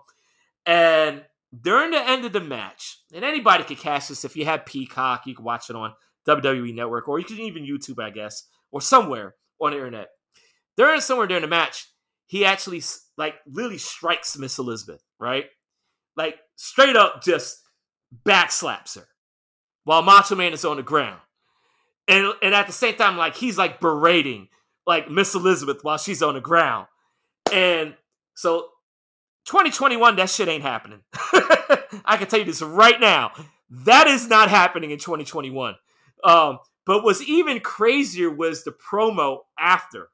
[0.68, 1.24] And
[1.60, 5.26] during the end of the match, and anybody could catch this if you have Peacock,
[5.26, 5.94] you can watch it on
[6.28, 10.10] WWE Network, or you can even YouTube, I guess, or somewhere on the internet.
[10.76, 11.88] During somewhere during the match,
[12.28, 12.84] he actually
[13.18, 15.46] like really strikes Miss Elizabeth, right?
[16.18, 17.64] Like straight up just
[18.26, 19.08] backslaps her
[19.86, 21.22] while Macho Man is on the ground.
[22.10, 24.50] And and at the same time, like he's like berating
[24.86, 26.88] like Miss Elizabeth while she's on the ground.
[27.52, 27.96] And
[28.36, 28.68] so
[29.48, 31.00] 2021, that shit ain't happening.
[32.06, 33.32] I can tell you this right now.
[33.70, 35.76] That is not happening in 2021.
[36.24, 40.10] Um, but what's even crazier was the promo after.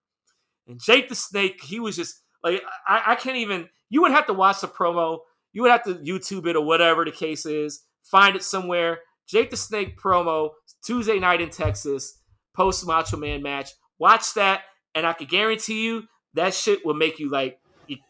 [0.67, 4.27] And Jake the Snake, he was just like, I, I can't even, you would have
[4.27, 5.19] to watch the promo.
[5.51, 8.99] You would have to YouTube it or whatever the case is, find it somewhere.
[9.27, 10.49] Jake the Snake promo,
[10.83, 12.19] Tuesday night in Texas,
[12.55, 13.71] post Macho Man match.
[13.99, 14.61] Watch that,
[14.95, 16.03] and I can guarantee you
[16.33, 17.59] that shit will make you like,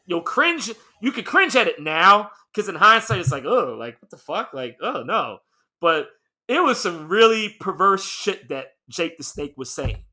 [0.06, 0.72] you'll cringe.
[1.04, 4.16] You could cringe at it now because in hindsight, it's like, oh, like what the
[4.16, 5.40] fuck, like oh no.
[5.82, 6.08] But
[6.48, 10.06] it was some really perverse shit that Jake the Snake was saying.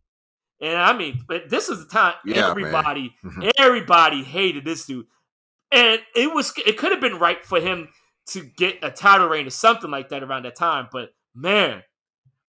[0.60, 3.50] And I mean, but this is the time yeah, everybody, mm-hmm.
[3.56, 5.06] everybody hated this dude.
[5.70, 7.90] And it was it could have been right for him
[8.30, 10.88] to get a title reign or something like that around that time.
[10.90, 11.84] But man,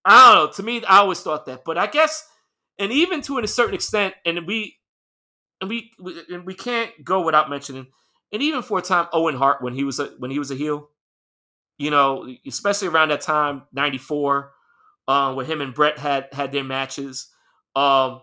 [0.03, 0.51] I don't know.
[0.53, 1.63] To me, I always thought that.
[1.63, 2.27] But I guess,
[2.79, 4.79] and even to a certain extent, and we
[5.61, 7.85] and we, we and we can't go without mentioning,
[8.31, 10.55] and even for a time, Owen Hart when he was a when he was a
[10.55, 10.89] heel,
[11.77, 14.51] you know, especially around that time, '94,
[15.07, 17.27] uh, when him and Bret had had their matches,
[17.75, 18.21] um,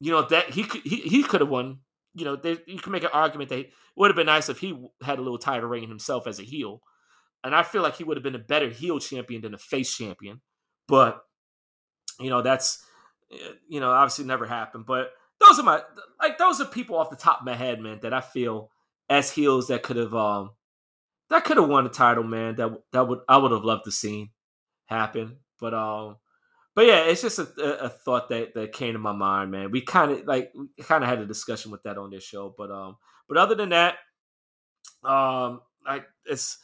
[0.00, 1.80] you know that he could he, he could have won.
[2.14, 4.58] You know, they, you can make an argument that it would have been nice if
[4.58, 6.80] he had a little title reign himself as a heel,
[7.44, 9.96] and I feel like he would have been a better heel champion than a face
[9.96, 10.40] champion.
[10.86, 11.22] But
[12.20, 12.84] you know, that's
[13.68, 14.86] you know obviously never happened.
[14.86, 15.10] But
[15.40, 15.82] those are my
[16.20, 18.70] like those are people off the top of my head, man, that I feel
[19.08, 20.50] as heels that could have um
[21.30, 22.56] that could have won the title, man.
[22.56, 24.30] That that would I would have loved to see
[24.86, 25.38] happen.
[25.60, 26.16] But um
[26.78, 29.72] but yeah, it's just a, a, thought that, that came to my mind, man.
[29.72, 30.52] We kind of like
[30.82, 32.98] kind of had a discussion with that on this show, but um,
[33.28, 33.94] but other than that,
[35.02, 36.56] um, I it's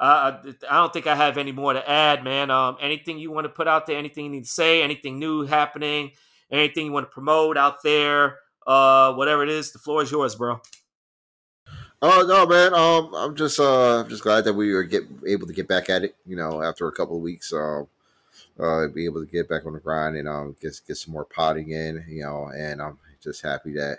[0.00, 0.38] uh,
[0.70, 2.50] I don't think I have any more to add, man.
[2.50, 5.44] Um, anything you want to put out there, anything you need to say, anything new
[5.44, 6.12] happening,
[6.50, 10.34] anything you want to promote out there, uh, whatever it is, the floor is yours,
[10.34, 10.62] bro.
[12.00, 12.74] Oh no, man.
[12.74, 15.90] Um, I'm just uh, I'm just glad that we were get able to get back
[15.90, 16.16] at it.
[16.26, 17.88] You know, after a couple of weeks, um,
[18.58, 21.24] uh, be able to get back on the grind and um, get get some more
[21.24, 22.04] potting in.
[22.08, 23.98] You know, and I'm just happy that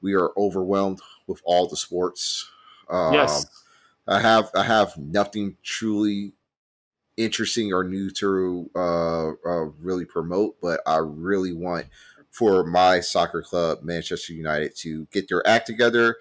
[0.00, 2.50] we are overwhelmed with all the sports.
[2.88, 3.46] Um, yes,
[4.08, 6.32] I have I have nothing truly
[7.16, 11.86] interesting or new to uh, uh, really promote, but I really want
[12.30, 16.16] for my soccer club, Manchester United, to get their act together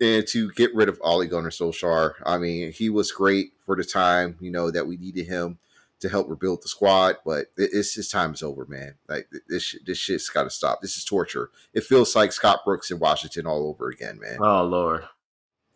[0.00, 2.14] and to get rid of Ole Gunnar Solskjaer.
[2.24, 5.58] I mean, he was great for the time, you know, that we needed him
[6.00, 8.94] to help rebuild the squad, but it's his time is over, man.
[9.08, 10.80] Like this, this shit's got to stop.
[10.80, 11.50] This is torture.
[11.74, 14.38] It feels like Scott Brooks in Washington all over again, man.
[14.40, 15.04] Oh Lord.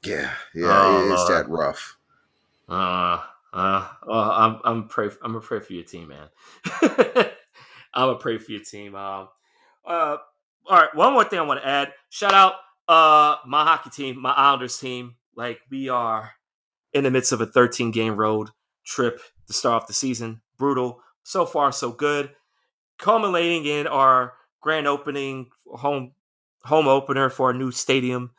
[0.02, 1.96] Yeah, yeah, oh, it's that rough.
[2.68, 3.20] Uh,
[3.52, 6.28] uh, well, I'm I'm pray I'm gonna pray for your team, man.
[7.94, 8.94] I'm gonna pray for your team.
[8.94, 9.28] Um,
[9.86, 10.16] uh,
[10.66, 10.94] all right.
[10.94, 11.92] One more thing I want to add.
[12.10, 12.54] Shout out
[12.88, 15.16] uh my hockey team, my Islanders team.
[15.36, 16.32] Like we are
[16.92, 18.50] in the midst of a 13 game road
[18.84, 20.42] trip to start off the season.
[20.58, 21.00] Brutal.
[21.22, 22.30] So far, so good.
[22.98, 26.12] Culminating in our grand opening home
[26.64, 28.30] home opener for our new stadium,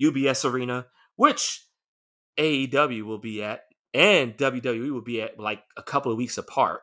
[0.00, 0.86] UBS Arena,
[1.16, 1.64] which
[2.38, 3.62] AEW will be at
[3.92, 6.82] and WWE will be at like a couple of weeks apart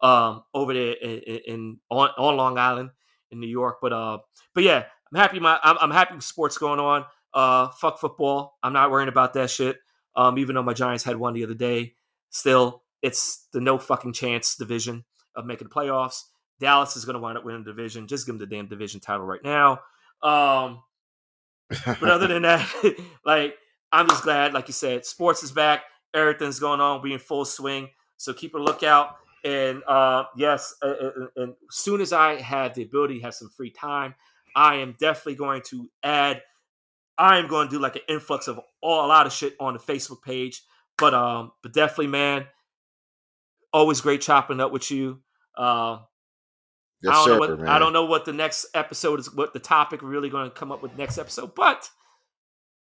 [0.00, 2.90] um, over there in, in, on, on Long Island
[3.30, 3.76] in New York.
[3.82, 4.18] But uh,
[4.54, 5.40] but yeah, I'm happy.
[5.40, 7.04] My I'm, I'm happy with sports going on.
[7.32, 8.56] Uh, fuck football.
[8.62, 9.78] I'm not worrying about that shit.
[10.14, 11.94] Um, even though my Giants had one the other day,
[12.30, 15.04] still it's the no fucking chance division
[15.34, 16.22] of making the playoffs.
[16.58, 18.08] Dallas is going to wind up winning the division.
[18.08, 19.80] Just give them the damn division title right now.
[20.22, 20.82] Um,
[21.68, 22.66] but other than that,
[23.26, 23.56] like
[23.92, 25.82] I'm just glad, like you said, sports is back
[26.16, 27.02] everything's going on.
[27.02, 27.90] We in full swing.
[28.16, 29.16] So keep a lookout.
[29.44, 33.70] And uh, yes, uh, uh and soon as I have the ability, have some free
[33.70, 34.14] time,
[34.56, 36.42] I am definitely going to add.
[37.18, 39.74] I am going to do like an influx of all a lot of shit on
[39.74, 40.62] the Facebook page.
[40.98, 42.46] But um, but definitely, man,
[43.72, 45.20] always great chopping up with you.
[45.56, 45.98] Uh,
[47.02, 47.68] yes, I don't sir, know what man.
[47.68, 50.72] I don't know what the next episode is, what the topic really going to come
[50.72, 51.54] up with next episode.
[51.54, 51.90] But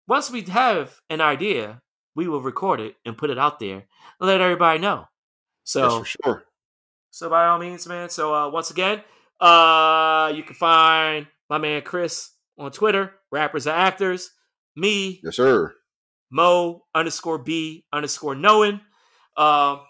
[0.06, 1.82] once we have an idea,
[2.14, 3.76] we will record it and put it out there
[4.20, 5.04] and let everybody know.
[5.64, 6.44] So yes, for sure.
[7.10, 8.08] So by all means, man.
[8.08, 9.02] So uh, once again,
[9.38, 14.30] uh, you can find my man Chris on Twitter, rappers and actors.
[14.76, 15.74] Me, yes, sir.
[16.30, 18.80] Mo underscore B underscore knowing.
[19.36, 19.80] Um,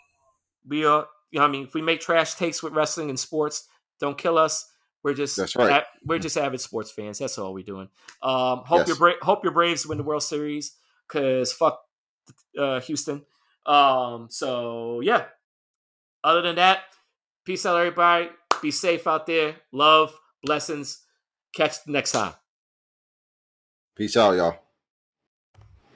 [0.67, 3.67] we are, you know, I mean, if we make trash takes with wrestling and sports,
[4.01, 4.71] don't kill us.
[5.03, 5.85] We're just that's right.
[6.05, 7.19] we're just avid sports fans.
[7.19, 7.89] That's all we're doing.
[8.23, 8.89] Um, hope yes.
[8.89, 10.75] your Bra- hope your Braves win the World Series
[11.07, 11.81] because fuck
[12.59, 13.25] uh, Houston.
[13.65, 15.25] Um, so yeah.
[16.25, 16.81] Other than that,
[17.45, 18.31] peace out, everybody.
[18.61, 19.57] Be safe out there.
[19.73, 20.13] Love,
[20.43, 21.05] blessings.
[21.55, 22.35] Catch next time.
[23.97, 24.68] Peace out, y'all.